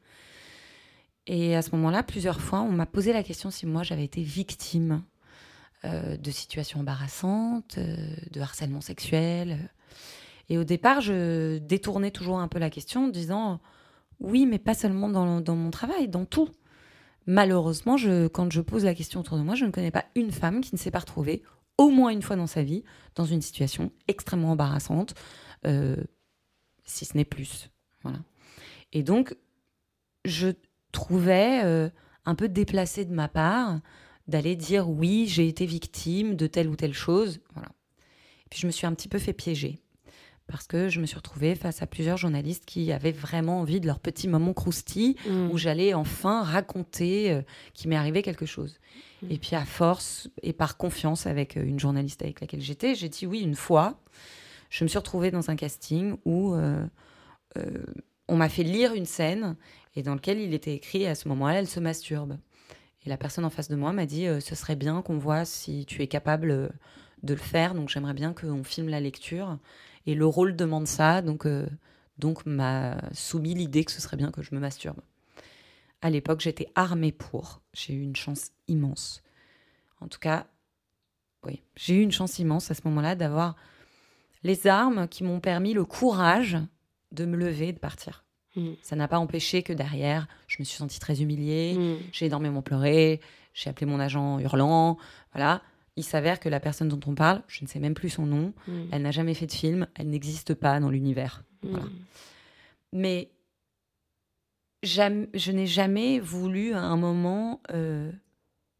Et 1.26 1.54
à 1.54 1.62
ce 1.62 1.70
moment-là, 1.76 2.02
plusieurs 2.02 2.40
fois, 2.40 2.60
on 2.60 2.72
m'a 2.72 2.86
posé 2.86 3.12
la 3.12 3.22
question 3.22 3.50
si 3.50 3.66
moi 3.66 3.82
j'avais 3.82 4.04
été 4.04 4.22
victime 4.22 5.04
euh, 5.84 6.16
de 6.16 6.30
situations 6.30 6.80
embarrassantes, 6.80 7.78
euh, 7.78 7.96
de 8.30 8.40
harcèlement 8.40 8.80
sexuel. 8.80 9.70
Et 10.48 10.58
au 10.58 10.64
départ, 10.64 11.00
je 11.00 11.58
détournais 11.58 12.10
toujours 12.10 12.38
un 12.40 12.48
peu 12.48 12.58
la 12.58 12.70
question 12.70 13.06
en 13.06 13.08
disant 13.08 13.60
oui, 14.22 14.46
mais 14.46 14.58
pas 14.58 14.74
seulement 14.74 15.08
dans, 15.08 15.56
mon 15.56 15.70
travail, 15.70 16.08
dans 16.08 16.24
tout. 16.24 16.48
Malheureusement, 17.26 17.96
quand 18.32 18.52
je 18.52 18.60
pose 18.60 18.84
la 18.84 18.94
question 18.94 19.20
autour 19.20 19.36
de 19.36 19.42
moi, 19.42 19.54
je 19.54 19.64
ne 19.64 19.70
connais 19.70 19.90
pas 19.90 20.04
une 20.14 20.30
femme 20.30 20.60
qui 20.60 20.74
ne 20.74 20.78
s'est 20.78 20.90
pas 20.90 21.00
retrouvée, 21.00 21.42
au 21.78 21.90
moins 21.90 22.10
une 22.10 22.22
fois 22.22 22.36
dans 22.36 22.46
sa 22.46 22.62
vie, 22.62 22.84
dans 23.14 23.24
une 23.24 23.42
situation 23.42 23.92
extrêmement 24.08 24.52
embarrassante, 24.52 25.14
euh, 25.66 25.96
si 26.84 27.04
ce 27.04 27.16
n'est 27.16 27.24
plus. 27.24 27.70
Voilà. 28.02 28.18
Et 28.92 29.02
donc, 29.02 29.36
je 30.24 30.48
trouvais 30.92 31.62
euh, 31.64 31.88
un 32.24 32.34
peu 32.34 32.48
déplacé 32.48 33.04
de 33.04 33.12
ma 33.12 33.28
part 33.28 33.80
d'aller 34.28 34.56
dire 34.56 34.88
oui, 34.88 35.26
j'ai 35.26 35.48
été 35.48 35.66
victime 35.66 36.36
de 36.36 36.46
telle 36.46 36.68
ou 36.68 36.76
telle 36.76 36.94
chose. 36.94 37.40
Voilà. 37.54 37.68
Et 38.46 38.48
puis 38.50 38.60
je 38.60 38.66
me 38.66 38.72
suis 38.72 38.86
un 38.86 38.94
petit 38.94 39.08
peu 39.08 39.18
fait 39.18 39.32
piéger 39.32 39.80
parce 40.46 40.66
que 40.66 40.88
je 40.88 41.00
me 41.00 41.06
suis 41.06 41.16
retrouvée 41.16 41.54
face 41.54 41.82
à 41.82 41.86
plusieurs 41.86 42.18
journalistes 42.18 42.64
qui 42.66 42.92
avaient 42.92 43.12
vraiment 43.12 43.60
envie 43.60 43.80
de 43.80 43.86
leur 43.86 44.00
petit 44.00 44.28
moment 44.28 44.52
croustille 44.52 45.16
où 45.50 45.56
j'allais 45.56 45.94
enfin 45.94 46.42
raconter 46.42 47.30
euh, 47.30 47.42
qu'il 47.74 47.88
m'est 47.88 47.96
arrivé 47.96 48.22
quelque 48.22 48.44
chose. 48.46 48.78
Et 49.30 49.38
puis 49.38 49.54
à 49.54 49.64
force 49.64 50.28
et 50.42 50.52
par 50.52 50.76
confiance 50.76 51.26
avec 51.26 51.56
euh, 51.56 51.64
une 51.64 51.78
journaliste 51.78 52.22
avec 52.22 52.40
laquelle 52.40 52.60
j'étais, 52.60 52.94
j'ai 52.94 53.08
dit 53.08 53.26
oui 53.26 53.40
une 53.40 53.54
fois. 53.54 54.00
Je 54.70 54.84
me 54.84 54.88
suis 54.88 54.98
retrouvée 54.98 55.30
dans 55.30 55.50
un 55.50 55.56
casting 55.56 56.16
où 56.24 56.54
euh, 56.54 56.84
euh, 57.58 57.84
on 58.28 58.36
m'a 58.36 58.48
fait 58.48 58.62
lire 58.62 58.94
une 58.94 59.06
scène 59.06 59.56
et 59.94 60.02
dans 60.02 60.14
lequel 60.14 60.38
il 60.40 60.54
était 60.54 60.74
écrit 60.74 61.06
à 61.06 61.14
ce 61.14 61.28
moment-là, 61.28 61.60
elle 61.60 61.68
se 61.68 61.80
masturbe. 61.80 62.38
Et 63.04 63.08
la 63.08 63.16
personne 63.16 63.44
en 63.44 63.50
face 63.50 63.68
de 63.68 63.76
moi 63.76 63.92
m'a 63.92 64.06
dit 64.06 64.26
euh, 64.26 64.40
ce 64.40 64.54
serait 64.54 64.76
bien 64.76 65.02
qu'on 65.02 65.18
voit 65.18 65.44
si 65.44 65.86
tu 65.86 66.02
es 66.02 66.06
capable 66.06 66.50
euh, 66.50 66.68
de 67.22 67.34
le 67.34 67.40
faire, 67.40 67.74
donc 67.74 67.88
j'aimerais 67.88 68.14
bien 68.14 68.32
qu'on 68.32 68.64
filme 68.64 68.88
la 68.88 69.00
lecture. 69.00 69.58
Et 70.06 70.14
le 70.14 70.26
rôle 70.26 70.56
demande 70.56 70.86
ça, 70.86 71.22
donc, 71.22 71.46
euh, 71.46 71.66
donc 72.18 72.46
m'a 72.46 72.96
soumis 73.12 73.54
l'idée 73.54 73.84
que 73.84 73.92
ce 73.92 74.00
serait 74.00 74.16
bien 74.16 74.30
que 74.30 74.42
je 74.42 74.54
me 74.54 74.60
masturbe. 74.60 75.00
À 76.00 76.10
l'époque, 76.10 76.40
j'étais 76.40 76.68
armée 76.74 77.12
pour. 77.12 77.60
J'ai 77.72 77.94
eu 77.94 78.02
une 78.02 78.16
chance 78.16 78.50
immense. 78.66 79.22
en 80.00 80.08
tout 80.08 80.18
cas, 80.18 80.46
oui, 81.44 81.62
j'ai 81.76 81.94
eu 81.94 82.02
une 82.02 82.12
chance 82.12 82.38
immense 82.38 82.70
à 82.70 82.74
ce 82.74 82.82
moment-là 82.84 83.14
d'avoir 83.14 83.56
les 84.44 84.66
armes 84.66 85.08
qui 85.08 85.24
m'ont 85.24 85.40
permis 85.40 85.74
le 85.74 85.84
courage 85.84 86.56
de 87.12 87.24
me 87.24 87.36
lever 87.36 87.68
et 87.68 87.72
de 87.72 87.78
partir. 87.78 88.21
Mm. 88.56 88.72
Ça 88.82 88.96
n'a 88.96 89.08
pas 89.08 89.18
empêché 89.18 89.62
que 89.62 89.72
derrière, 89.72 90.26
je 90.48 90.56
me 90.58 90.64
suis 90.64 90.76
sentie 90.76 91.00
très 91.00 91.22
humiliée, 91.22 91.74
Mm. 91.76 91.96
j'ai 92.12 92.26
énormément 92.26 92.62
pleuré, 92.62 93.20
j'ai 93.54 93.70
appelé 93.70 93.86
mon 93.86 93.98
agent 94.00 94.38
hurlant. 94.40 94.98
Voilà. 95.32 95.62
Il 95.96 96.04
s'avère 96.04 96.40
que 96.40 96.48
la 96.48 96.58
personne 96.60 96.88
dont 96.88 97.00
on 97.06 97.14
parle, 97.14 97.42
je 97.48 97.62
ne 97.62 97.68
sais 97.68 97.78
même 97.78 97.94
plus 97.94 98.08
son 98.10 98.24
nom, 98.26 98.52
Mm. 98.68 98.72
elle 98.92 99.02
n'a 99.02 99.10
jamais 99.10 99.34
fait 99.34 99.46
de 99.46 99.52
film, 99.52 99.86
elle 99.94 100.08
n'existe 100.08 100.54
pas 100.54 100.80
dans 100.80 100.90
l'univers. 100.90 101.44
Voilà. 101.62 101.84
Mais 102.92 103.30
je 104.82 105.50
n'ai 105.52 105.66
jamais 105.66 106.18
voulu 106.18 106.72
à 106.74 106.80
un 106.82 106.96
moment 106.96 107.60
euh, 107.72 108.10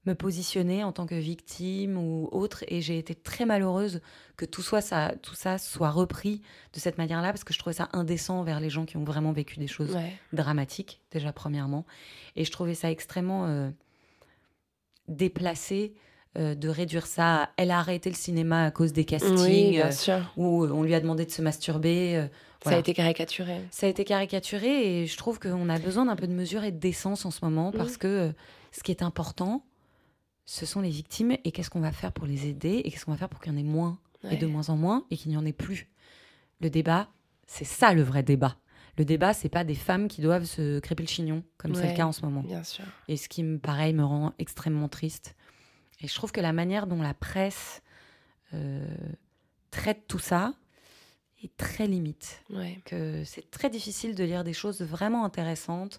me 0.05 0.15
positionner 0.15 0.83
en 0.83 0.91
tant 0.91 1.07
que 1.07 1.15
victime 1.15 1.97
ou 1.97 2.29
autre, 2.33 2.65
et 2.67 2.81
j'ai 2.81 2.99
été 2.99 3.15
très 3.15 3.45
malheureuse 3.47 4.01
que 4.37 4.45
tout, 4.45 4.63
soit 4.63 4.81
ça, 4.81 5.13
tout 5.23 5.35
ça 5.37 5.59
soit 5.59 5.91
repris 5.91 6.43
de 6.73 6.81
cette 6.81 6.99
manière-là, 6.99 7.29
parce 7.29 7.45
que 7.45 7.55
je 7.55 7.59
trouvais 7.61 7.75
ça 7.75 7.89
indécent 7.93 8.43
vers 8.43 8.59
les 8.59 8.69
gens 8.71 8.85
qui 8.85 8.97
ont 8.97 9.05
vraiment 9.05 9.31
vécu 9.33 9.59
des 9.61 9.69
choses 9.69 9.95
Ouais. 9.95 10.13
dramatique, 10.33 11.01
déjà 11.13 11.33
premièrement. 11.33 11.87
Et 12.35 12.45
je 12.45 12.51
trouvais 12.51 12.75
ça 12.75 12.91
extrêmement 12.91 13.47
euh, 13.47 13.71
déplacé 15.09 15.95
euh, 16.39 16.55
de 16.55 16.69
réduire 16.69 17.07
ça 17.07 17.43
à 17.45 17.49
elle 17.59 17.71
a 17.71 17.79
arrêté 17.79 18.09
le 18.09 18.17
cinéma 18.17 18.65
à 18.65 18.71
cause 18.71 18.93
des 18.93 19.05
castings, 19.05 19.37
Oui, 19.39 19.81
euh, 19.83 19.91
sûr. 19.93 20.33
où 20.37 20.65
on 20.65 20.83
lui 20.83 20.95
a 20.95 21.01
demandé 21.01 21.27
de 21.27 21.31
se 21.31 21.43
masturber. 21.43 22.27
Ça 22.65 22.71
a 22.71 22.79
été 22.79 22.95
caricaturé. 22.95 23.61
Ça 23.71 23.87
a 23.87 23.89
été 23.91 24.05
caricaturé 24.05 25.03
et 25.03 25.07
je 25.07 25.17
trouve 25.17 25.39
qu'on 25.39 25.69
a 25.69 25.79
besoin 25.79 26.07
d'un 26.07 26.17
peu 26.17 26.27
de 26.27 26.33
mesure 26.33 26.65
et 26.65 26.71
de 26.73 26.79
décence 26.79 27.25
en 27.27 27.31
ce 27.31 27.45
moment 27.45 27.71
parce 27.73 27.97
que 27.97 28.07
euh, 28.07 28.33
ce 28.71 28.83
qui 28.83 28.93
est 28.93 29.03
important, 29.03 29.65
ce 30.53 30.67
sont 30.67 30.83
les 30.83 30.91
victimes 30.91 31.35
et 31.45 31.51
qu'est-ce 31.51 31.71
qu'on 31.71 31.81
va 31.81 31.93
faire 31.93 32.13
pour 32.13 32.27
les 32.27 32.47
aider 32.47 32.83
et 32.85 32.91
qu'est-ce 32.91 33.07
qu'on 33.07 33.13
va 33.13 33.17
faire 33.17 33.31
pour 33.31 33.41
qu'il 33.41 33.51
y 33.51 33.55
en 33.55 33.59
ait 33.59 33.63
moins 33.63 33.99
et 34.31 34.37
de 34.37 34.47
moins 34.47 34.69
en 34.69 34.77
moins 34.77 35.07
et 35.11 35.17
qu'il 35.17 35.31
n'y 35.31 35.37
en 35.39 35.47
ait 35.47 35.53
plus. 35.55 35.89
Le 36.61 36.69
débat, 36.69 37.09
c'est 37.47 37.65
ça 37.65 37.95
le 37.95 38.03
vrai 38.03 38.23
débat. 38.23 38.59
Le 38.99 39.07
débat, 39.07 39.33
c'est 39.33 39.49
pas 39.49 39.65
des 39.65 39.75
femmes 39.75 40.09
qui 40.09 40.21
doivent 40.21 40.45
se 40.45 40.79
crêper 40.81 41.05
le 41.05 41.09
chignon, 41.09 41.43
comme 41.57 41.75
c'est 41.75 41.89
le 41.89 41.97
cas 41.97 42.05
en 42.05 42.13
ce 42.13 42.21
moment. 42.21 42.43
Bien 42.43 42.65
sûr. 42.65 42.85
Et 43.09 43.17
ce 43.17 43.31
qui, 43.31 43.43
me 43.43 43.59
pareil, 43.59 43.95
me 43.95 44.05
rend 44.05 44.35
extrêmement 44.39 44.91
triste. 44.91 45.37
Et 46.03 46.07
je 46.07 46.15
trouve 46.15 46.33
que 46.33 46.43
la 46.43 46.53
manière 46.53 46.87
dont 46.87 47.01
la 47.01 47.15
presse 47.15 47.83
euh, 48.53 48.87
traite 49.71 50.07
tout 50.07 50.19
ça 50.19 50.53
est 51.43 51.57
très 51.57 51.87
limite. 51.87 52.43
Ouais. 52.51 52.79
Que 52.85 53.25
c'est 53.25 53.51
très 53.51 53.71
difficile 53.71 54.15
de 54.15 54.25
lire 54.25 54.45
des 54.45 54.53
choses 54.53 54.83
vraiment 54.83 55.25
intéressantes 55.25 55.99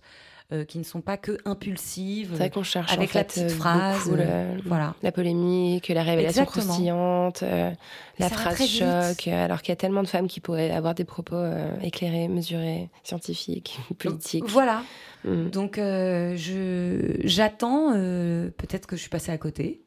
euh, 0.51 0.65
qui 0.65 0.77
ne 0.77 0.83
sont 0.83 1.01
pas 1.01 1.17
que 1.17 1.37
impulsives. 1.45 2.35
C'est 2.37 2.49
qu'on 2.53 2.63
cherche 2.63 2.91
Avec 2.91 3.11
en 3.15 3.19
la 3.19 3.23
fait, 3.23 3.27
petite 3.41 3.43
euh, 3.43 3.49
phrase, 3.49 4.03
beaucoup 4.09 4.19
euh, 4.21 4.55
le- 4.55 4.61
voilà. 4.65 4.93
la 5.01 5.11
polémique, 5.11 5.87
la 5.87 6.03
révélation 6.03 6.43
Exactement. 6.43 6.65
croustillante, 6.65 7.43
euh, 7.43 7.71
la 8.19 8.29
phrase 8.29 8.65
choc, 8.67 9.27
euh, 9.27 9.45
alors 9.45 9.61
qu'il 9.61 9.69
y 9.69 9.73
a 9.73 9.77
tellement 9.77 10.03
de 10.03 10.07
femmes 10.07 10.27
qui 10.27 10.39
pourraient 10.41 10.71
avoir 10.71 10.93
des 10.95 11.05
propos 11.05 11.35
euh, 11.35 11.71
éclairés, 11.81 12.27
mesurés, 12.27 12.89
scientifiques, 13.03 13.79
politiques. 13.97 14.45
Voilà. 14.47 14.83
Mm. 15.25 15.49
Donc 15.49 15.77
euh, 15.77 16.35
je 16.35 17.15
j'attends, 17.23 17.93
euh, 17.95 18.49
peut-être 18.57 18.85
que 18.87 18.95
je 18.95 19.01
suis 19.01 19.09
passée 19.09 19.31
à 19.31 19.37
côté, 19.37 19.81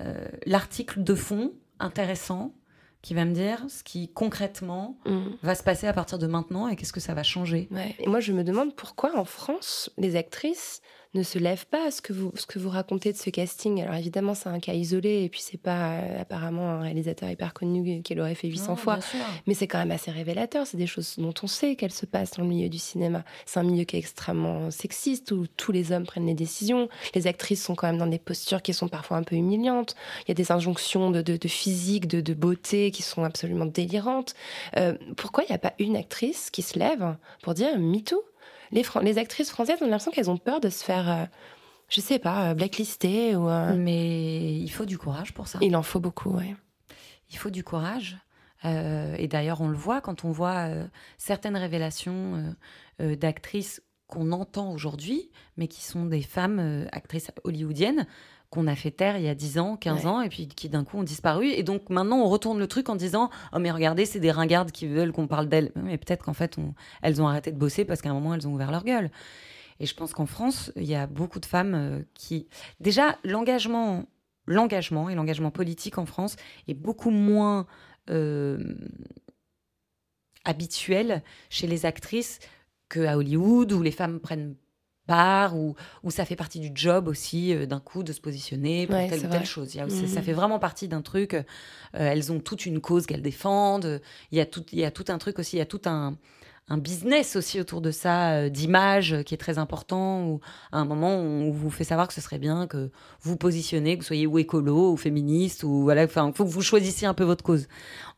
euh, 0.00 0.14
l'article 0.46 1.02
de 1.02 1.14
fond 1.14 1.52
intéressant 1.80 2.52
qui 3.02 3.14
va 3.14 3.24
me 3.24 3.32
dire 3.32 3.64
ce 3.68 3.82
qui 3.84 4.08
concrètement 4.08 4.96
Mm. 5.06 5.20
va 5.42 5.54
se 5.54 5.62
passer 5.62 5.86
à 5.86 5.92
partir 5.92 6.18
de 6.18 6.26
maintenant 6.26 6.68
et 6.68 6.76
qu'est-ce 6.76 6.92
que 6.92 7.00
ça 7.00 7.14
va 7.14 7.22
changer. 7.22 7.68
Ouais. 7.70 7.94
Et 7.98 8.08
moi, 8.08 8.20
je 8.20 8.32
me 8.32 8.42
demande 8.44 8.74
pourquoi 8.74 9.16
en 9.18 9.24
France, 9.24 9.90
les 9.98 10.16
actrices 10.16 10.80
ne 11.14 11.22
se 11.22 11.38
lèvent 11.38 11.66
pas 11.66 11.86
à 11.86 11.90
ce 11.90 12.02
que 12.02 12.12
vous, 12.12 12.32
ce 12.34 12.44
que 12.46 12.58
vous 12.58 12.68
racontez 12.68 13.12
de 13.12 13.16
ce 13.16 13.30
casting. 13.30 13.80
Alors 13.82 13.94
évidemment, 13.94 14.34
c'est 14.34 14.48
un 14.48 14.60
cas 14.60 14.74
isolé 14.74 15.22
et 15.24 15.28
puis 15.30 15.40
c'est 15.40 15.56
pas 15.60 15.92
euh, 15.92 16.20
apparemment 16.20 16.68
un 16.70 16.80
réalisateur 16.80 17.30
hyper 17.30 17.54
connu 17.54 18.02
qui 18.02 18.14
l'aurait 18.14 18.34
fait 18.34 18.48
800 18.48 18.68
Non, 18.72 18.76
fois. 18.76 18.94
bien 18.96 19.02
sûr. 19.02 19.18
Mais 19.46 19.54
c'est 19.54 19.66
quand 19.66 19.78
même 19.78 19.90
assez 19.90 20.10
révélateur. 20.10 20.66
C'est 20.66 20.76
des 20.76 20.86
choses 20.86 21.14
dont 21.16 21.32
on 21.42 21.46
sait 21.46 21.76
qu'elles 21.76 21.92
se 21.92 22.04
passent 22.06 22.32
dans 22.32 22.42
le 22.42 22.48
milieu 22.50 22.68
du 22.68 22.78
cinéma. 22.78 23.24
C'est 23.46 23.58
un 23.58 23.62
milieu 23.62 23.84
qui 23.84 23.96
est 23.96 24.00
extrêmement 24.00 24.70
sexiste 24.70 25.32
où 25.32 25.46
tous 25.56 25.72
les 25.72 25.92
hommes 25.92 26.04
prennent 26.04 26.26
les 26.26 26.34
décisions. 26.34 26.88
Les 27.14 27.26
actrices 27.26 27.64
sont 27.64 27.74
quand 27.74 27.86
même 27.86 27.98
dans 27.98 28.06
des 28.06 28.18
postures 28.18 28.60
qui 28.60 28.74
sont 28.74 28.88
parfois 28.88 29.16
un 29.16 29.22
peu 29.22 29.36
humiliantes. 29.36 29.94
Il 30.26 30.28
y 30.28 30.32
a 30.32 30.34
des 30.34 30.52
injonctions 30.52 31.10
de, 31.10 31.22
de- 31.22 31.36
de 31.38 31.48
physique, 31.48 32.06
de, 32.06 32.20
de 32.20 32.34
beauté 32.34 32.90
qui 32.90 33.02
sont 33.02 33.24
absolument 33.24 33.66
délirantes. 33.66 34.34
Euh, 34.76 34.94
pourquoi 35.16 35.44
il 35.44 35.46
n'y 35.50 35.54
a 35.56 35.58
pas 35.58 35.72
une 35.78 35.96
actrice 35.96 36.50
qui 36.50 36.62
se 36.62 36.78
lève 36.78 37.16
pour 37.42 37.54
dire 37.54 37.78
MeToo 37.78 38.22
les, 38.70 38.82
Fran- 38.82 39.00
les 39.00 39.18
actrices 39.18 39.50
françaises 39.50 39.80
ont 39.82 39.86
l'impression 39.86 40.10
qu'elles 40.12 40.30
ont 40.30 40.36
peur 40.38 40.60
de 40.60 40.68
se 40.68 40.84
faire, 40.84 41.08
euh, 41.10 41.24
je 41.88 42.00
sais 42.00 42.18
pas, 42.18 42.50
euh, 42.50 42.54
blacklister 42.54 43.36
ou. 43.36 43.48
euh, 43.48 43.74
Mais 43.76 44.56
il 44.58 44.68
faut 44.70 44.84
du 44.84 44.98
courage 44.98 45.32
pour 45.34 45.48
ça. 45.48 45.58
Il 45.62 45.76
en 45.76 45.82
faut 45.82 46.00
beaucoup, 46.00 46.30
ouais. 46.30 46.54
Il 47.30 47.36
faut 47.36 47.50
du 47.50 47.64
courage. 47.64 48.16
Euh, 48.64 49.14
et 49.18 49.28
d'ailleurs, 49.28 49.60
on 49.60 49.68
le 49.68 49.76
voit 49.76 50.00
quand 50.00 50.24
on 50.24 50.32
voit 50.32 50.68
certaines 51.16 51.56
révélations 51.56 52.54
d'actrices 52.98 53.80
qu'on 54.06 54.32
entend 54.32 54.72
aujourd'hui, 54.72 55.30
mais 55.56 55.68
qui 55.68 55.82
sont 55.84 56.06
des 56.06 56.22
femmes 56.22 56.86
actrices 56.92 57.30
hollywoodiennes 57.44 58.06
qu'on 58.50 58.66
a 58.66 58.74
fait 58.74 58.90
taire 58.90 59.18
il 59.18 59.24
y 59.24 59.28
a 59.28 59.34
10 59.34 59.58
ans, 59.58 59.76
15 59.76 60.00
Ouais. 60.04 60.06
ans, 60.10 60.20
et 60.22 60.28
puis 60.30 60.48
qui 60.48 60.68
d'un 60.68 60.82
coup 60.84 60.96
ont 60.98 61.02
disparu. 61.02 61.48
Et 61.48 61.62
donc 61.62 61.90
maintenant, 61.90 62.18
on 62.18 62.28
retourne 62.28 62.58
le 62.58 62.66
truc 62.66 62.88
en 62.88 62.96
disant 62.96 63.28
Oh, 63.52 63.58
mais 63.58 63.70
regardez, 63.70 64.06
c'est 64.06 64.20
des 64.20 64.30
ringardes 64.30 64.70
qui 64.72 64.86
veulent 64.86 65.12
qu'on 65.12 65.26
parle 65.26 65.48
d'elles. 65.48 65.70
Mais 65.76 65.98
peut-être 65.98 66.24
qu'en 66.24 66.32
fait, 66.32 66.56
on- 66.58 66.74
elles 67.02 67.20
ont 67.20 67.28
arrêté 67.28 67.52
de 67.52 67.58
bosser 67.58 67.84
parce 67.84 68.00
qu'à 68.00 68.10
un 68.10 68.14
moment, 68.14 68.34
elles 68.34 68.48
ont 68.48 68.52
ouvert 68.54 68.70
leur 68.70 68.84
gueule. 68.84 69.10
Et 69.80 69.86
je 69.86 69.94
pense 69.94 70.12
qu'en 70.14 70.26
France, 70.26 70.72
il 70.76 70.84
y 70.86 70.94
a 70.94 71.06
beaucoup 71.06 71.40
de 71.40 71.46
femmes 71.46 71.74
euh, 71.74 72.02
qui. 72.14 72.48
Déjà, 72.80 73.18
l'engagement, 73.22 74.06
l'engagement 74.46 75.08
et 75.10 75.14
l'engagement 75.14 75.50
politique 75.50 75.98
en 75.98 76.06
France 76.06 76.36
est 76.68 76.74
beaucoup 76.74 77.10
moins 77.10 77.66
euh, 78.10 78.74
habituel 80.44 81.22
chez 81.50 81.66
les 81.66 81.84
actrices 81.86 82.38
qu'à 82.88 83.18
Hollywood, 83.18 83.70
où 83.72 83.82
les 83.82 83.90
femmes 83.90 84.18
prennent 84.20 84.54
part, 85.12 85.56
où 85.56 85.74
ça 86.10 86.24
fait 86.24 86.36
partie 86.36 86.60
du 86.60 86.70
job 86.74 87.08
aussi, 87.08 87.52
euh, 87.54 87.66
d'un 87.66 87.80
coup, 87.80 88.02
de 88.04 88.12
se 88.12 88.20
positionner 88.20 88.86
pour 88.86 88.94
Ouais, 88.96 89.08
telle 89.08 89.18
ou 89.20 89.22
telle 89.22 89.30
vrai. 89.38 89.44
chose. 89.44 89.74
Il 89.74 89.78
y 89.78 89.80
a 89.80 89.86
aussi- 89.86 90.06
Ça 90.06 90.20
Mhm. 90.20 90.26
fait 90.26 90.32
vraiment 90.34 90.58
partie 90.60 90.86
d'un 90.86 91.02
truc. 91.02 91.34
euh, 91.34 91.42
elles 91.94 92.30
ont 92.30 92.38
toute 92.38 92.66
une 92.66 92.80
cause 92.80 93.06
qu'elles 93.06 93.22
défendent. 93.22 94.00
Il 94.30 94.38
y, 94.38 94.40
a 94.40 94.46
tout, 94.46 94.64
il 94.72 94.78
y 94.78 94.84
a 94.84 94.90
tout 94.90 95.06
un 95.08 95.16
truc 95.18 95.38
aussi, 95.38 95.56
il 95.56 95.58
y 95.58 95.62
a 95.62 95.66
tout 95.66 95.80
un, 95.86 96.16
un 96.68 96.76
business 96.76 97.34
aussi 97.36 97.58
autour 97.58 97.80
de 97.80 97.90
ça, 97.90 98.32
euh, 98.32 98.48
d'image 98.50 99.16
qui 99.24 99.32
est 99.32 99.38
très 99.38 99.56
important, 99.56 100.26
où 100.26 100.40
à 100.70 100.78
un 100.78 100.84
moment 100.84 101.14
on 101.16 101.50
vous 101.50 101.70
fait 101.70 101.84
savoir 101.84 102.06
que 102.08 102.12
ce 102.14 102.20
serait 102.20 102.38
bien 102.38 102.66
que 102.66 102.90
vous 103.22 103.36
positionnez, 103.38 103.96
que 103.96 104.02
vous 104.02 104.06
soyez 104.06 104.26
ou 104.26 104.38
écolo 104.38 104.92
ou 104.92 104.96
féministe, 104.98 105.62
ou 105.64 105.82
voilà, 105.84 106.04
enfin, 106.04 106.30
faut 106.34 106.44
que 106.44 106.50
vous 106.50 106.60
choisissiez 106.62 107.06
un 107.08 107.14
peu 107.14 107.24
votre 107.24 107.42
cause. 107.42 107.68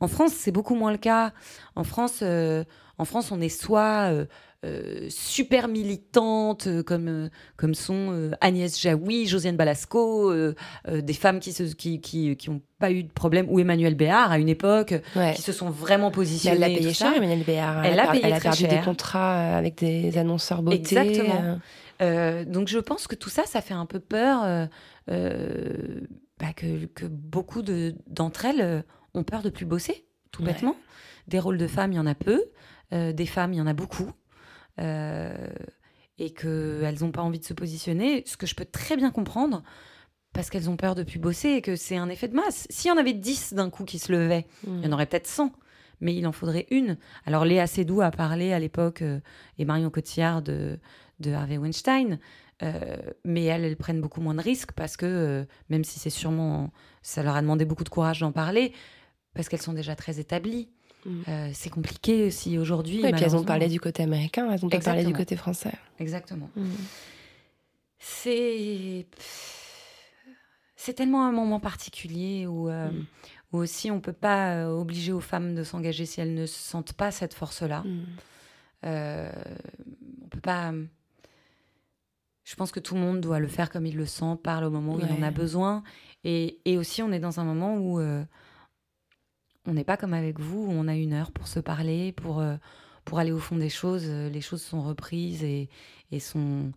En 0.01 0.09
France, 0.09 0.32
c'est 0.36 0.51
beaucoup 0.53 0.74
moins 0.74 0.91
le 0.91 0.99
cas. 0.99 1.32
En 1.76 1.84
France, 1.84 2.20
euh, 2.22 2.64
en 2.99 3.05
France 3.05 3.30
on 3.30 3.41
est 3.41 3.49
soit 3.49 4.11
euh, 4.12 4.26
euh, 4.64 5.06
super 5.08 5.68
militante, 5.68 6.66
euh, 6.66 6.82
comme, 6.82 7.08
euh, 7.08 7.28
comme 7.56 7.74
sont 7.74 8.30
Agnès 8.40 8.78
Jaoui, 8.80 9.26
Josiane 9.26 9.56
Balasco, 9.56 10.32
des 10.88 11.12
femmes 11.14 11.40
qui 11.40 11.50
n'ont 11.62 11.68
qui, 11.76 12.00
qui, 12.00 12.36
qui 12.36 12.50
ont 12.50 12.61
pas 12.78 12.90
eu 12.92 13.02
de 13.04 13.12
problème, 13.12 13.46
ou 13.48 13.58
Emmanuel 13.58 13.94
Béard 13.94 14.30
à 14.32 14.38
une 14.38 14.48
époque, 14.48 14.94
Ouais. 15.16 15.32
qui 15.34 15.42
se 15.42 15.52
sont 15.52 15.70
vraiment 15.70 16.08
Mais 16.08 16.14
positionnées. 16.14 16.54
elle 16.56 16.72
l'a 16.72 16.78
payé 16.78 16.92
cher. 16.94 17.12
Emmanuel 17.14 17.44
Béard. 17.44 17.84
Elle 17.84 17.96
per- 17.96 18.08
payé 18.12 18.20
elle 18.24 18.32
a 18.34 18.40
perdu 18.40 18.66
des 18.66 18.80
contrats 18.80 19.56
avec 19.56 19.76
des 19.80 20.16
annonceurs 20.18 20.62
beauté. 20.62 20.76
Exactement. 20.78 21.58
euh. 22.02 22.44
Donc 22.44 22.68
je 22.68 22.78
pense 22.78 23.06
que 23.06 23.14
tout 23.14 23.28
ça, 23.30 23.44
ça 23.46 23.61
fait 23.61 23.74
un 23.74 23.86
peu 23.86 24.00
peur 24.00 24.66
euh, 25.11 26.00
bah, 26.38 26.52
que, 26.54 26.86
que 26.86 27.06
beaucoup 27.06 27.62
de- 27.62 27.94
d'entre 28.06 28.44
elles 28.46 28.84
ont 29.14 29.22
peur 29.24 29.42
de 29.42 29.50
plus 29.50 29.66
bosser, 29.66 30.06
tout 30.32 30.42
Ouais. 30.42 30.52
bêtement. 30.52 30.76
Des 31.28 31.38
rôles 31.38 31.58
de 31.58 31.66
femmes, 31.66 31.92
il 31.92 31.96
y 31.96 32.00
en 32.00 32.06
a 32.06 32.14
peu. 32.14 32.42
Euh, 32.92 33.12
des 33.12 33.26
femmes, 33.26 33.52
il 33.52 33.56
y 33.58 33.61
en 33.61 33.66
a 33.66 33.72
beaucoup. 33.74 34.11
Euh, 34.78 35.48
et 36.18 36.30
qu'elles 36.30 36.98
n'ont 37.00 37.12
pas 37.12 37.22
envie 37.22 37.38
de 37.38 37.44
se 37.44 37.54
positionner, 37.54 38.22
ce 38.26 38.36
que 38.36 38.46
je 38.46 38.54
peux 38.54 38.66
très 38.66 38.96
bien 38.96 39.10
comprendre, 39.10 39.62
parce 40.34 40.50
qu'elles 40.50 40.68
ont 40.68 40.76
peur 40.76 40.94
de 40.94 41.02
plus 41.02 41.18
bosser 41.18 41.48
et 41.48 41.62
que 41.62 41.76
c'est 41.76 41.96
un 41.96 42.10
effet 42.10 42.28
de 42.28 42.36
masse. 42.36 42.66
S'il 42.68 42.90
y 42.90 42.92
en 42.92 42.98
avait 42.98 43.14
10 43.14 43.54
d'un 43.54 43.70
coup 43.70 43.84
qui 43.84 43.98
se 43.98 44.12
levaient, 44.12 44.46
il 44.66 44.84
y 44.84 44.86
en 44.86 44.92
aurait 44.92 45.06
peut-être 45.06 45.26
100, 45.26 45.50
mais 46.00 46.14
il 46.14 46.26
en 46.26 46.32
faudrait 46.32 46.66
une. 46.70 46.98
Alors 47.24 47.44
Léa 47.46 47.66
Seydoux 47.66 48.02
a 48.02 48.10
parlé 48.10 48.52
à 48.52 48.58
l'époque, 48.58 49.02
euh, 49.02 49.20
et 49.58 49.64
Marion 49.64 49.88
Cotillard 49.88 50.42
de, 50.42 50.78
de 51.20 51.32
Harvey 51.32 51.56
Weinstein, 51.56 52.18
euh, 52.62 52.96
mais 53.24 53.44
elles, 53.44 53.64
elles 53.64 53.76
prennent 53.76 54.02
beaucoup 54.02 54.20
moins 54.20 54.34
de 54.34 54.42
risques 54.42 54.72
parce 54.72 54.96
que, 54.96 55.06
euh, 55.06 55.44
même 55.70 55.84
si 55.84 55.98
c'est 55.98 56.10
sûrement, 56.10 56.70
ça 57.00 57.22
leur 57.22 57.34
a 57.34 57.40
demandé 57.40 57.64
beaucoup 57.64 57.84
de 57.84 57.88
courage 57.88 58.20
d'en 58.20 58.32
parler, 58.32 58.72
parce 59.34 59.48
qu'elles 59.48 59.62
sont 59.62 59.72
déjà 59.72 59.96
très 59.96 60.20
établies. 60.20 60.68
Mm. 61.07 61.22
Euh, 61.28 61.51
c'est 61.55 61.70
compliqué 61.70 62.26
aussi 62.26 62.59
aujourd'hui. 62.59 63.03
Ouais, 63.03 63.11
et 63.11 63.12
puis 63.12 63.24
elles 63.24 63.36
ont 63.36 63.44
parlé 63.44 63.68
du 63.68 63.80
côté 63.80 64.03
américain, 64.03 64.51
elles 64.53 64.64
ont 64.64 64.68
pas 64.68 64.80
parlé 64.80 65.05
du 65.05 65.12
côté 65.12 65.36
français. 65.36 65.72
Exactement. 65.98 66.51
Mm. 66.57 66.70
C'est 67.98 69.07
c'est 70.76 70.94
tellement 70.94 71.26
un 71.26 71.32
moment 71.32 71.61
particulier 71.61 72.46
où, 72.46 72.70
euh, 72.70 72.90
Mm. 72.90 73.07
où 73.53 73.59
aussi 73.59 73.90
on 73.90 74.01
peut 74.01 74.14
pas 74.14 74.55
euh, 74.55 74.68
obliger 74.68 75.12
aux 75.12 75.20
femmes 75.20 75.55
de 75.55 75.62
s'engager 75.62 76.07
si 76.07 76.20
elles 76.22 76.34
ne 76.34 76.46
sentent 76.46 76.94
pas 76.94 77.11
cette 77.11 77.34
force-là. 77.34 77.84
Euh, 78.86 79.30
on 80.24 80.28
peut 80.28 80.40
pas. 80.40 80.72
je 82.44 82.55
pense 82.57 82.72
que 82.72 82.80
tout 82.80 82.94
le 82.94 83.01
monde 83.01 83.20
doit 83.20 83.38
le 83.38 83.46
faire 83.48 83.68
comme 83.70 83.84
il 83.84 83.96
le 83.96 84.07
sent, 84.07 84.36
parle 84.42 84.64
au 84.64 84.70
moment 84.70 84.94
où 84.94 85.01
il 85.01 85.12
en 85.12 85.22
a 85.22 85.30
besoin. 85.30 85.82
Et, 86.24 86.59
et 86.64 86.78
aussi, 86.78 87.03
on 87.03 87.12
est 87.12 87.20
dans 87.20 87.40
un 87.40 87.44
moment 87.44 87.76
où 87.76 88.01
euh, 88.01 88.24
on 89.70 89.74
n'est 89.74 89.84
pas 89.84 89.96
comme 89.96 90.14
avec 90.14 90.38
vous, 90.40 90.64
où 90.66 90.70
on 90.72 90.88
a 90.88 90.94
une 90.96 91.12
heure 91.12 91.30
pour 91.30 91.46
se 91.48 91.60
parler, 91.60 92.12
pour, 92.12 92.40
euh, 92.40 92.56
pour 93.04 93.18
aller 93.20 93.32
au 93.32 93.38
fond 93.38 93.56
des 93.56 93.70
choses. 93.70 94.04
Euh, 94.06 94.28
Les 94.28 94.40
choses 94.40 94.62
sont 94.62 94.82
reprises 94.82 95.44
et, 95.44 95.68
et 96.12 96.20
sont, 96.20 96.72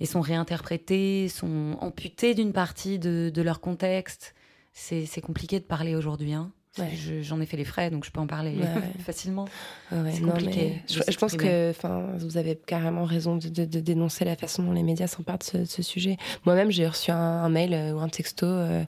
et 0.00 0.06
sont 0.06 0.20
réinterprétées, 0.20 1.28
sont 1.28 1.76
amputées 1.80 2.34
d'une 2.34 2.52
partie 2.52 2.98
de, 2.98 3.30
de 3.34 3.42
leur 3.42 3.60
contexte. 3.60 4.34
C'est 4.72 5.20
compliqué 5.20 5.58
de 5.60 5.64
parler 5.64 5.94
aujourd'hui. 5.94 6.32
Hein. 6.32 6.50
Ouais. 6.76 6.90
Je- 6.96 7.22
J'en 7.22 7.40
ai 7.40 7.46
fait 7.46 7.56
les 7.56 7.64
frais, 7.64 7.88
donc 7.90 8.04
je 8.04 8.10
peux 8.10 8.18
en 8.18 8.26
parler 8.26 8.50
Ouais, 8.56 8.62
ouais. 8.64 8.92
facilement. 8.98 9.44
C'est 9.90 10.20
compliqué 10.22 10.82
Je, 10.90 11.00
je 11.08 11.16
pense 11.16 11.36
que 11.36 11.72
vous 12.18 12.36
avez 12.36 12.56
carrément 12.56 13.04
raison 13.04 13.36
de, 13.36 13.48
de- 13.48 13.64
de 13.64 13.78
dénoncer 13.78 14.24
la 14.24 14.34
façon 14.34 14.64
dont 14.64 14.72
les 14.72 14.82
médias 14.82 15.06
s'emparent 15.06 15.38
de 15.38 15.64
ce, 15.64 15.82
sujet. 15.84 16.16
Moi-même, 16.44 16.72
j'ai 16.72 16.88
reçu 16.88 17.12
un, 17.12 17.16
un 17.16 17.48
mail 17.48 17.72
euh, 17.74 17.92
ou 17.92 18.00
un 18.00 18.08
texto. 18.08 18.46
euh, 18.46 18.82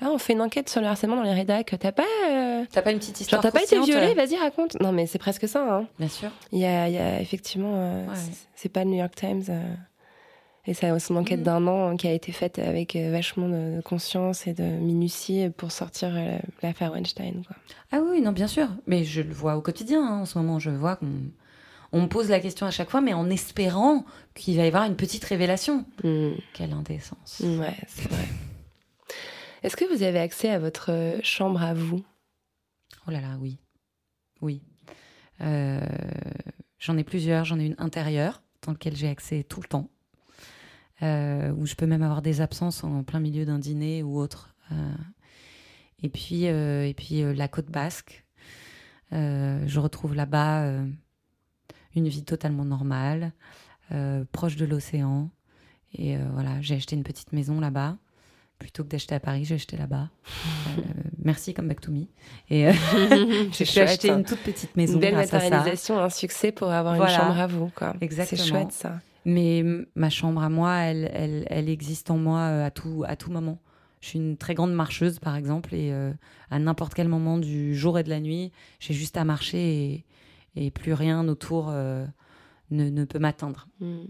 ah, 0.00 0.10
on 0.10 0.18
fait 0.18 0.34
une 0.34 0.40
enquête 0.42 0.68
sur 0.68 0.80
le 0.80 0.86
harcèlement 0.86 1.16
dans 1.16 1.24
les 1.24 1.34
rédacs. 1.34 1.74
T'as 1.80 1.90
pas, 1.90 2.04
euh, 2.30 2.51
T'as 2.70 2.82
pas 2.82 2.92
une 2.92 2.98
petite 2.98 3.16
genre, 3.16 3.22
histoire 3.22 3.42
t'as 3.42 3.50
pas 3.50 3.62
été 3.62 3.80
violée 3.80 4.12
euh 4.12 4.14
Vas-y, 4.14 4.36
raconte. 4.36 4.80
Non, 4.80 4.92
mais 4.92 5.06
c'est 5.06 5.18
presque 5.18 5.48
ça. 5.48 5.66
hein. 5.78 5.86
Bien 5.98 6.08
sûr. 6.08 6.30
Il 6.52 6.58
y 6.60 6.64
a, 6.66 6.88
il 6.88 6.94
y 6.94 6.98
a 6.98 7.20
effectivement, 7.20 7.72
euh, 7.74 8.06
Ouais. 8.06 8.14
c'est- 8.14 8.46
c'est 8.54 8.68
pas 8.68 8.84
le 8.84 8.90
New 8.90 8.98
York 8.98 9.14
Times. 9.14 9.42
euh, 9.48 9.74
et 10.66 10.74
c'est 10.74 10.96
son 11.00 11.16
enquête 11.16 11.40
Mhm. 11.40 11.44
d'un 11.44 11.66
an 11.66 11.88
hein, 11.88 11.96
qui 11.96 12.06
a 12.06 12.12
été 12.12 12.30
faite 12.30 12.60
avec 12.60 12.94
euh, 12.94 13.10
vachement 13.10 13.48
de 13.48 13.80
conscience 13.84 14.46
et 14.46 14.54
de 14.54 14.62
minutie 14.62 15.48
pour 15.56 15.72
sortir 15.72 16.12
l'affaire 16.62 16.92
Weinstein. 16.92 17.42
Quoi. 17.46 17.56
Ah 17.90 17.98
oui, 18.00 18.20
non, 18.20 18.30
bien 18.30 18.46
sûr. 18.46 18.68
Mais 18.86 19.02
je 19.02 19.22
le 19.22 19.32
vois 19.32 19.56
au 19.56 19.60
quotidien. 19.60 20.06
hein. 20.06 20.20
En 20.20 20.24
ce 20.24 20.38
moment, 20.38 20.58
je 20.60 20.70
vois 20.70 20.94
qu'on 20.96 21.08
on 21.94 22.02
me 22.02 22.06
pose 22.06 22.30
la 22.30 22.38
question 22.40 22.64
à 22.64 22.70
chaque 22.70 22.90
fois, 22.90 23.00
mais 23.00 23.12
en 23.12 23.28
espérant 23.28 24.04
qu'il 24.34 24.56
va 24.56 24.62
y 24.64 24.68
avoir 24.68 24.84
une 24.84 24.94
petite 24.96 25.24
révélation. 25.24 25.84
Mm. 26.04 26.30
Quelle 26.54 26.72
indécence. 26.72 27.40
Ouais, 27.44 27.74
c'est 27.88 28.08
vrai. 28.08 28.24
Est-ce 29.64 29.76
que 29.76 29.84
vous 29.94 30.02
avez 30.02 30.18
accès 30.20 30.48
à 30.50 30.58
votre 30.58 30.90
chambre 31.22 31.60
à 31.62 31.74
vous? 31.74 32.02
Oh 33.06 33.10
là 33.10 33.20
là, 33.20 33.36
oui. 33.40 33.58
Oui. 34.40 34.62
Euh, 35.40 35.80
j'en 36.78 36.96
ai 36.96 37.04
plusieurs. 37.04 37.44
J'en 37.44 37.58
ai 37.58 37.66
une 37.66 37.74
intérieure, 37.78 38.42
dans 38.64 38.72
laquelle 38.72 38.96
j'ai 38.96 39.08
accès 39.08 39.44
tout 39.44 39.60
le 39.60 39.68
temps. 39.68 39.90
Euh, 41.02 41.50
où 41.52 41.66
je 41.66 41.74
peux 41.74 41.86
même 41.86 42.02
avoir 42.02 42.22
des 42.22 42.40
absences 42.40 42.84
en 42.84 43.02
plein 43.02 43.18
milieu 43.18 43.44
d'un 43.44 43.58
dîner 43.58 44.02
ou 44.02 44.18
autre. 44.18 44.54
Euh, 44.70 44.94
et 46.02 46.08
puis, 46.08 46.44
et 46.44 46.94
puis 46.96 47.22
la 47.34 47.48
côte 47.48 47.70
basque. 47.70 48.24
Je 49.10 49.78
retrouve 49.78 50.14
là-bas 50.14 50.66
une 51.94 52.08
vie 52.08 52.24
totalement 52.24 52.64
normale, 52.64 53.32
proche 54.32 54.56
de 54.56 54.64
l'océan. 54.64 55.30
Et 55.94 56.16
voilà, 56.16 56.60
j'ai 56.60 56.74
acheté 56.74 56.96
une 56.96 57.04
petite 57.04 57.32
maison 57.32 57.60
là-bas. 57.60 57.98
Plutôt 58.62 58.84
que 58.84 58.88
d'acheter 58.90 59.16
à 59.16 59.20
Paris, 59.20 59.44
j'ai 59.44 59.56
acheté 59.56 59.76
là-bas. 59.76 60.08
Euh, 60.78 60.82
merci, 61.18 61.52
come 61.52 61.66
back 61.66 61.80
to 61.80 61.90
me. 61.90 62.04
Et 62.48 62.68
euh, 62.68 62.72
j'ai 63.52 63.80
acheté 63.82 64.08
une 64.08 64.24
toute 64.24 64.38
petite 64.38 64.76
maison 64.76 64.94
Une 64.94 65.00
belle 65.00 65.14
grâce 65.14 65.34
à 65.34 65.40
ça. 65.40 65.50
matérialisation, 65.50 65.98
un 65.98 66.08
succès 66.08 66.52
pour 66.52 66.70
avoir 66.70 66.94
Voilà. 66.94 67.12
une 67.12 67.18
chambre 67.20 67.40
à 67.40 67.46
vous. 67.48 67.70
quoi. 67.74 67.94
Exactement. 68.00 68.40
C'est 68.40 68.48
chouette 68.48 68.70
ça. 68.72 69.00
Mais 69.24 69.64
ma 69.96 70.10
chambre 70.10 70.42
à 70.44 70.48
moi, 70.48 70.76
elle, 70.76 71.10
elle, 71.12 71.44
elle 71.50 71.68
existe 71.68 72.10
en 72.12 72.18
moi 72.18 72.38
euh, 72.38 72.64
à 72.66 72.70
tout, 72.70 73.02
à 73.06 73.16
tout 73.16 73.32
moment. 73.32 73.58
Je 74.00 74.08
suis 74.10 74.18
une 74.20 74.36
très 74.36 74.54
grande 74.54 74.72
marcheuse, 74.74 75.18
par 75.18 75.34
exemple, 75.34 75.74
et 75.74 75.92
euh, 75.92 76.12
à 76.52 76.60
n'importe 76.60 76.94
quel 76.94 77.08
moment 77.08 77.38
du 77.38 77.74
jour 77.74 77.98
et 77.98 78.04
de 78.04 78.10
la 78.10 78.20
nuit, 78.20 78.52
j'ai 78.78 78.94
juste 78.94 79.16
à 79.16 79.24
marcher 79.24 79.58
et, 79.58 80.04
et 80.66 80.70
plus 80.70 80.92
rien 80.92 81.26
autour 81.26 81.70
ne, 81.70 82.06
ne 82.70 83.04
peut 83.04 83.18
m'atteindre. 83.18 83.66
Mm. 83.80 84.02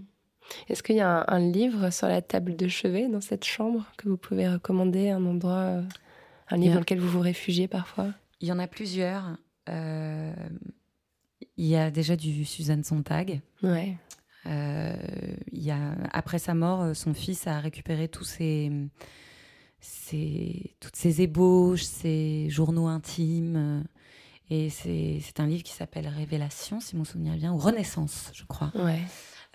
Est-ce 0.68 0.82
qu'il 0.82 0.97
y 0.97 1.01
a 1.01 1.20
un, 1.20 1.24
un 1.28 1.38
livre 1.51 1.90
sur 1.90 2.09
la 2.09 2.20
table 2.22 2.57
de 2.57 2.68
chevet 2.68 3.09
dans 3.09 3.20
cette 3.20 3.45
chambre 3.45 3.86
que 3.97 4.09
vous 4.09 4.16
pouvez 4.16 4.49
recommander, 4.49 5.11
un 5.11 5.24
endroit, 5.24 5.53
euh, 5.53 5.82
un 6.51 6.57
livre 6.57 6.74
dans 6.74 6.80
lequel 6.80 6.99
vous 7.01 7.09
vous 7.09 7.20
réfugiez 7.20 7.68
parfois? 7.68 8.12
Il 8.40 8.49
y 8.49 8.53
en 8.53 8.59
a 8.59 8.66
plusieurs. 8.66 9.36
Euh, 9.68 10.34
il 11.57 11.66
y 11.66 11.76
a 11.76 11.90
déjà 11.90 12.16
du 12.16 12.45
Suzanne 12.45 12.82
Sontag. 12.84 13.40
Ouais. 13.62 13.97
Euh, 14.47 14.95
il 15.53 15.62
y 15.62 15.70
a, 15.70 15.95
après 16.12 16.38
sa 16.40 16.55
mort, 16.55 16.97
son 16.97 17.14
fils 17.14 17.47
a 17.47 17.61
récupéré 17.61 18.09
tous 18.09 18.24
ses, 18.24 18.72
ses- 19.80 20.74
toutes 20.80 20.97
ses 20.97 21.22
ébauches, 21.22 21.82
ses 21.84 22.49
journaux 22.51 22.88
intimes. 22.88 23.84
Et 24.51 24.68
c'est 24.70 25.20
c'est 25.22 25.40
un 25.40 25.47
livre 25.47 25.62
qui 25.62 25.72
s'appelle 25.72 26.09
Révélation, 26.09 26.80
si 26.80 26.97
mon 26.97 27.05
souvenir 27.05 27.34
est 27.34 27.38
bien, 27.38 27.53
ou 27.53 27.59
Renaissance, 27.59 28.30
je 28.34 28.45
crois. 28.45 28.72
Ouais. 28.74 29.01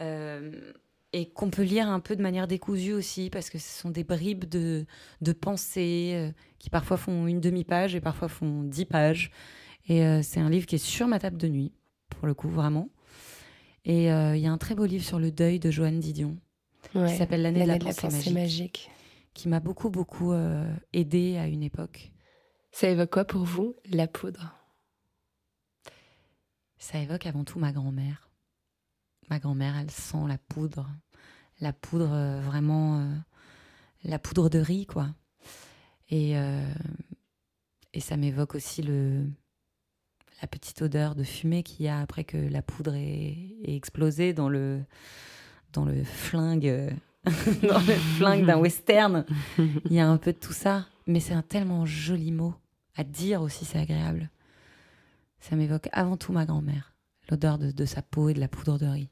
Euh, 0.01 0.73
et 1.13 1.29
qu'on 1.29 1.49
peut 1.49 1.63
lire 1.63 1.87
un 1.89 1.99
peu 1.99 2.15
de 2.15 2.21
manière 2.21 2.47
décousue 2.47 2.93
aussi, 2.93 3.29
parce 3.29 3.49
que 3.49 3.57
ce 3.57 3.81
sont 3.81 3.89
des 3.89 4.03
bribes 4.03 4.45
de, 4.45 4.85
de 5.21 5.31
pensées 5.31 6.11
euh, 6.15 6.31
qui 6.59 6.69
parfois 6.69 6.97
font 6.97 7.27
une 7.27 7.39
demi-page 7.39 7.95
et 7.95 8.01
parfois 8.01 8.27
font 8.27 8.63
dix 8.63 8.85
pages. 8.85 9.31
Et 9.87 10.03
euh, 10.03 10.21
c'est 10.21 10.41
un 10.41 10.49
livre 10.49 10.65
qui 10.65 10.75
est 10.75 10.79
sur 10.79 11.07
ma 11.07 11.17
table 11.17 11.37
de 11.37 11.47
nuit, 11.47 11.71
pour 12.09 12.27
le 12.27 12.33
coup, 12.33 12.49
vraiment. 12.49 12.89
Et 13.85 14.11
euh, 14.11 14.35
il 14.35 14.41
y 14.41 14.47
a 14.47 14.51
un 14.51 14.57
très 14.57 14.75
beau 14.75 14.85
livre 14.85 15.05
sur 15.05 15.17
le 15.17 15.31
deuil 15.31 15.59
de 15.59 15.71
Joanne 15.71 15.99
Didion, 15.99 16.37
ouais. 16.93 17.07
qui 17.09 17.15
s'appelle 17.15 17.41
L'année 17.41 17.61
de 17.63 17.67
la 17.67 17.77
L'année 17.77 17.93
pensée, 17.93 18.07
magique, 18.09 18.33
magique. 18.33 18.91
qui 19.33 19.47
m'a 19.47 19.61
beaucoup, 19.61 19.89
beaucoup 19.89 20.33
aidée 20.91 21.37
à 21.37 21.47
une 21.47 21.63
époque. 21.63 22.11
Ça 22.71 22.89
évoque 22.89 23.11
quoi 23.11 23.23
pour 23.25 23.45
vous, 23.45 23.77
la 23.85 24.07
poudre? 24.07 24.53
Ça 26.77 26.99
évoque 26.99 27.25
avant 27.25 27.45
tout 27.45 27.59
ma 27.59 27.71
grand-mère. 27.71 28.26
Ma 29.29 29.39
grand-mère, 29.39 29.75
elle 29.77 29.91
sent 29.91 30.25
la 30.27 30.37
poudre. 30.37 30.89
La 31.59 31.73
poudre, 31.73 32.11
euh, 32.13 32.39
vraiment, 32.41 32.99
euh, 32.99 33.15
la 34.03 34.19
poudre 34.19 34.49
de 34.49 34.59
riz, 34.59 34.85
quoi. 34.85 35.09
Et, 36.09 36.37
euh, 36.37 36.73
et 37.93 37.99
ça 37.99 38.15
m'évoque 38.15 38.55
aussi 38.55 38.81
le, 38.81 39.25
la 40.41 40.47
petite 40.47 40.81
odeur 40.81 41.15
de 41.15 41.23
fumée 41.23 41.63
qu'il 41.63 41.85
y 41.85 41.89
a 41.89 41.99
après 41.99 42.23
que 42.23 42.37
la 42.37 42.61
poudre 42.61 42.93
est, 42.93 43.55
est 43.63 43.75
explosée 43.75 44.33
dans 44.33 44.49
le, 44.49 44.81
dans 45.73 45.83
le 45.83 46.03
flingue, 46.03 46.95
dans 47.25 47.79
le 47.79 47.93
flingue 48.17 48.45
d'un 48.45 48.59
western. 48.59 49.25
Il 49.57 49.93
y 49.93 49.99
a 49.99 50.07
un 50.07 50.17
peu 50.17 50.31
de 50.31 50.37
tout 50.37 50.53
ça. 50.53 50.87
Mais 51.07 51.19
c'est 51.19 51.33
un 51.33 51.41
tellement 51.41 51.85
joli 51.85 52.31
mot. 52.31 52.53
À 52.95 53.03
dire 53.03 53.41
aussi, 53.41 53.65
c'est 53.65 53.79
agréable. 53.79 54.29
Ça 55.39 55.55
m'évoque 55.55 55.89
avant 55.91 56.17
tout 56.17 56.33
ma 56.33 56.45
grand-mère. 56.45 56.93
L'odeur 57.29 57.57
de, 57.57 57.71
de 57.71 57.85
sa 57.85 58.01
peau 58.01 58.29
et 58.29 58.33
de 58.33 58.39
la 58.39 58.47
poudre 58.47 58.77
de 58.77 58.85
riz. 58.85 59.09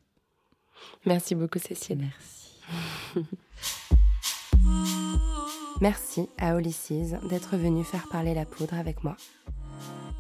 Merci 1.06 1.36
beaucoup, 1.36 1.60
Cécile. 1.60 2.00
Merci. 2.00 3.26
Merci 5.82 6.30
à 6.38 6.58
Ulysses 6.58 7.16
d'être 7.30 7.58
venu 7.58 7.84
faire 7.84 8.08
parler 8.10 8.34
la 8.34 8.46
poudre 8.46 8.76
avec 8.76 9.04
moi. 9.04 9.18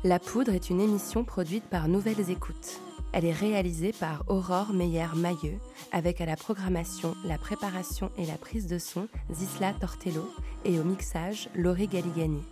La 0.03 0.19
poudre 0.19 0.53
est 0.53 0.69
une 0.69 0.81
émission 0.81 1.23
produite 1.23 1.63
par 1.63 1.87
Nouvelles 1.87 2.29
Écoutes. 2.29 2.79
Elle 3.13 3.25
est 3.25 3.31
réalisée 3.31 3.93
par 3.93 4.25
Aurore 4.27 4.73
Meyer-Mailleux, 4.73 5.57
avec 5.93 6.19
à 6.19 6.25
la 6.25 6.35
programmation, 6.35 7.15
la 7.23 7.37
préparation 7.37 8.11
et 8.17 8.25
la 8.25 8.37
prise 8.37 8.67
de 8.67 8.77
son 8.77 9.07
Zisla 9.31 9.73
Tortello 9.73 10.29
et 10.65 10.77
au 10.79 10.83
mixage 10.83 11.49
Laurie 11.55 11.87
Galigani. 11.87 12.43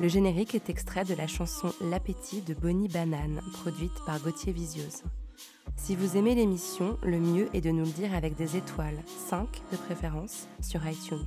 Le 0.00 0.08
générique 0.08 0.54
est 0.54 0.70
extrait 0.70 1.04
de 1.04 1.14
la 1.14 1.26
chanson 1.26 1.72
L'appétit 1.80 2.40
de 2.42 2.54
Bonnie 2.54 2.88
Banane, 2.88 3.40
produite 3.52 3.92
par 4.06 4.20
Gauthier 4.20 4.52
Visiose. 4.52 5.02
Si 5.76 5.96
vous 5.96 6.16
aimez 6.16 6.34
l'émission, 6.34 6.96
le 7.02 7.18
mieux 7.18 7.48
est 7.54 7.60
de 7.60 7.70
nous 7.70 7.84
le 7.84 7.90
dire 7.90 8.14
avec 8.14 8.36
des 8.36 8.56
étoiles, 8.56 9.02
5 9.28 9.48
de 9.72 9.76
préférence, 9.76 10.48
sur 10.60 10.86
iTunes. 10.86 11.26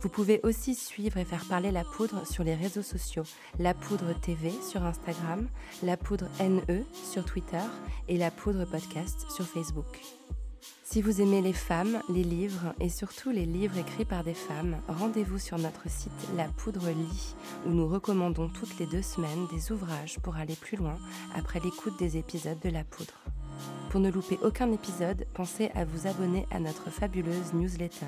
Vous 0.00 0.08
pouvez 0.08 0.40
aussi 0.42 0.74
suivre 0.74 1.18
et 1.18 1.24
faire 1.24 1.44
parler 1.44 1.70
la 1.70 1.84
poudre 1.84 2.26
sur 2.26 2.44
les 2.44 2.54
réseaux 2.54 2.82
sociaux, 2.82 3.24
la 3.58 3.74
poudre 3.74 4.12
TV 4.20 4.50
sur 4.50 4.84
Instagram, 4.84 5.48
la 5.82 5.96
poudre 5.96 6.28
NE 6.40 6.84
sur 6.92 7.24
Twitter 7.24 7.62
et 8.08 8.18
la 8.18 8.30
poudre 8.30 8.64
podcast 8.64 9.26
sur 9.30 9.46
Facebook. 9.46 10.00
Si 10.84 11.00
vous 11.00 11.20
aimez 11.20 11.40
les 11.40 11.52
femmes, 11.52 12.02
les 12.08 12.22
livres 12.22 12.74
et 12.78 12.88
surtout 12.88 13.30
les 13.30 13.46
livres 13.46 13.78
écrits 13.78 14.04
par 14.04 14.24
des 14.24 14.34
femmes, 14.34 14.76
rendez-vous 14.88 15.38
sur 15.38 15.56
notre 15.56 15.88
site 15.88 16.12
La 16.36 16.48
Poudre 16.48 16.90
Lit 16.90 17.34
où 17.66 17.70
nous 17.70 17.88
recommandons 17.88 18.48
toutes 18.48 18.78
les 18.78 18.86
deux 18.86 19.02
semaines 19.02 19.46
des 19.50 19.72
ouvrages 19.72 20.18
pour 20.20 20.36
aller 20.36 20.54
plus 20.54 20.76
loin 20.76 20.98
après 21.34 21.60
l'écoute 21.60 21.98
des 21.98 22.16
épisodes 22.16 22.60
de 22.60 22.68
La 22.68 22.84
Poudre. 22.84 23.14
Pour 23.90 24.00
ne 24.00 24.10
louper 24.10 24.38
aucun 24.42 24.72
épisode, 24.72 25.26
pensez 25.34 25.70
à 25.74 25.84
vous 25.84 26.06
abonner 26.06 26.46
à 26.50 26.58
notre 26.58 26.90
fabuleuse 26.90 27.52
newsletter. 27.52 28.06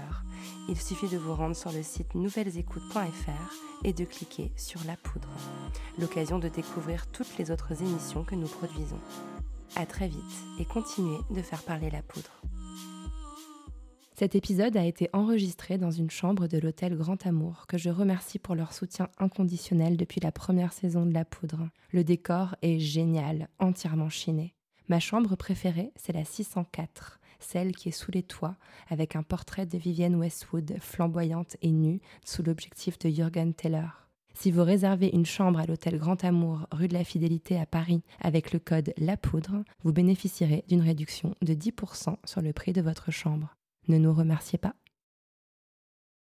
Il 0.68 0.80
suffit 0.80 1.08
de 1.08 1.18
vous 1.18 1.34
rendre 1.34 1.54
sur 1.54 1.72
le 1.72 1.82
site 1.82 2.14
nouvellesécoutes.fr 2.14 3.84
et 3.84 3.92
de 3.92 4.04
cliquer 4.04 4.50
sur 4.56 4.80
La 4.86 4.96
Poudre. 4.96 5.28
L'occasion 5.98 6.38
de 6.38 6.48
découvrir 6.48 7.06
toutes 7.08 7.36
les 7.38 7.50
autres 7.50 7.82
émissions 7.82 8.24
que 8.24 8.34
nous 8.34 8.48
produisons. 8.48 9.00
À 9.76 9.84
très 9.84 10.08
vite 10.08 10.20
et 10.58 10.64
continuez 10.64 11.18
de 11.30 11.42
faire 11.42 11.62
parler 11.62 11.90
la 11.90 12.00
poudre. 12.00 12.30
Cet 14.16 14.36
épisode 14.36 14.76
a 14.76 14.84
été 14.84 15.10
enregistré 15.12 15.76
dans 15.76 15.90
une 15.90 16.10
chambre 16.10 16.46
de 16.46 16.58
l'hôtel 16.58 16.96
Grand 16.96 17.26
Amour, 17.26 17.66
que 17.66 17.78
je 17.78 17.90
remercie 17.90 18.38
pour 18.38 18.54
leur 18.54 18.72
soutien 18.72 19.08
inconditionnel 19.18 19.96
depuis 19.96 20.20
la 20.20 20.30
première 20.30 20.72
saison 20.72 21.04
de 21.04 21.12
La 21.12 21.24
Poudre. 21.24 21.68
Le 21.90 22.04
décor 22.04 22.54
est 22.62 22.78
génial, 22.78 23.48
entièrement 23.58 24.08
chiné. 24.08 24.53
Ma 24.88 25.00
chambre 25.00 25.34
préférée, 25.34 25.92
c'est 25.96 26.12
la 26.12 26.24
604. 26.24 27.20
celle 27.40 27.72
qui 27.72 27.88
est 27.88 27.92
sous 27.92 28.10
les 28.10 28.22
toits, 28.22 28.56
avec 28.88 29.16
un 29.16 29.22
portrait 29.22 29.66
de 29.66 29.76
Vivienne 29.76 30.14
Westwood 30.14 30.76
flamboyante 30.80 31.56
et 31.62 31.72
nue 31.72 32.00
sous 32.24 32.42
l'objectif 32.42 32.98
de 32.98 33.10
Jürgen 33.10 33.52
Teller. 33.52 33.88
Si 34.34 34.50
vous 34.50 34.64
réservez 34.64 35.10
une 35.14 35.26
chambre 35.26 35.60
à 35.60 35.66
l'hôtel 35.66 35.98
Grand 35.98 36.22
Amour, 36.24 36.66
rue 36.72 36.88
de 36.88 36.94
la 36.94 37.04
Fidélité 37.04 37.58
à 37.58 37.66
Paris, 37.66 38.02
avec 38.20 38.52
le 38.52 38.58
code 38.58 38.92
La 38.98 39.16
Poudre, 39.16 39.62
vous 39.84 39.92
bénéficierez 39.92 40.64
d'une 40.68 40.82
réduction 40.82 41.34
de 41.42 41.54
10% 41.54 42.16
sur 42.24 42.40
le 42.40 42.52
prix 42.52 42.72
de 42.72 42.82
votre 42.82 43.10
chambre. 43.10 43.54
Ne 43.88 43.98
nous 43.98 44.12
remerciez 44.12 44.58
pas. 44.58 44.74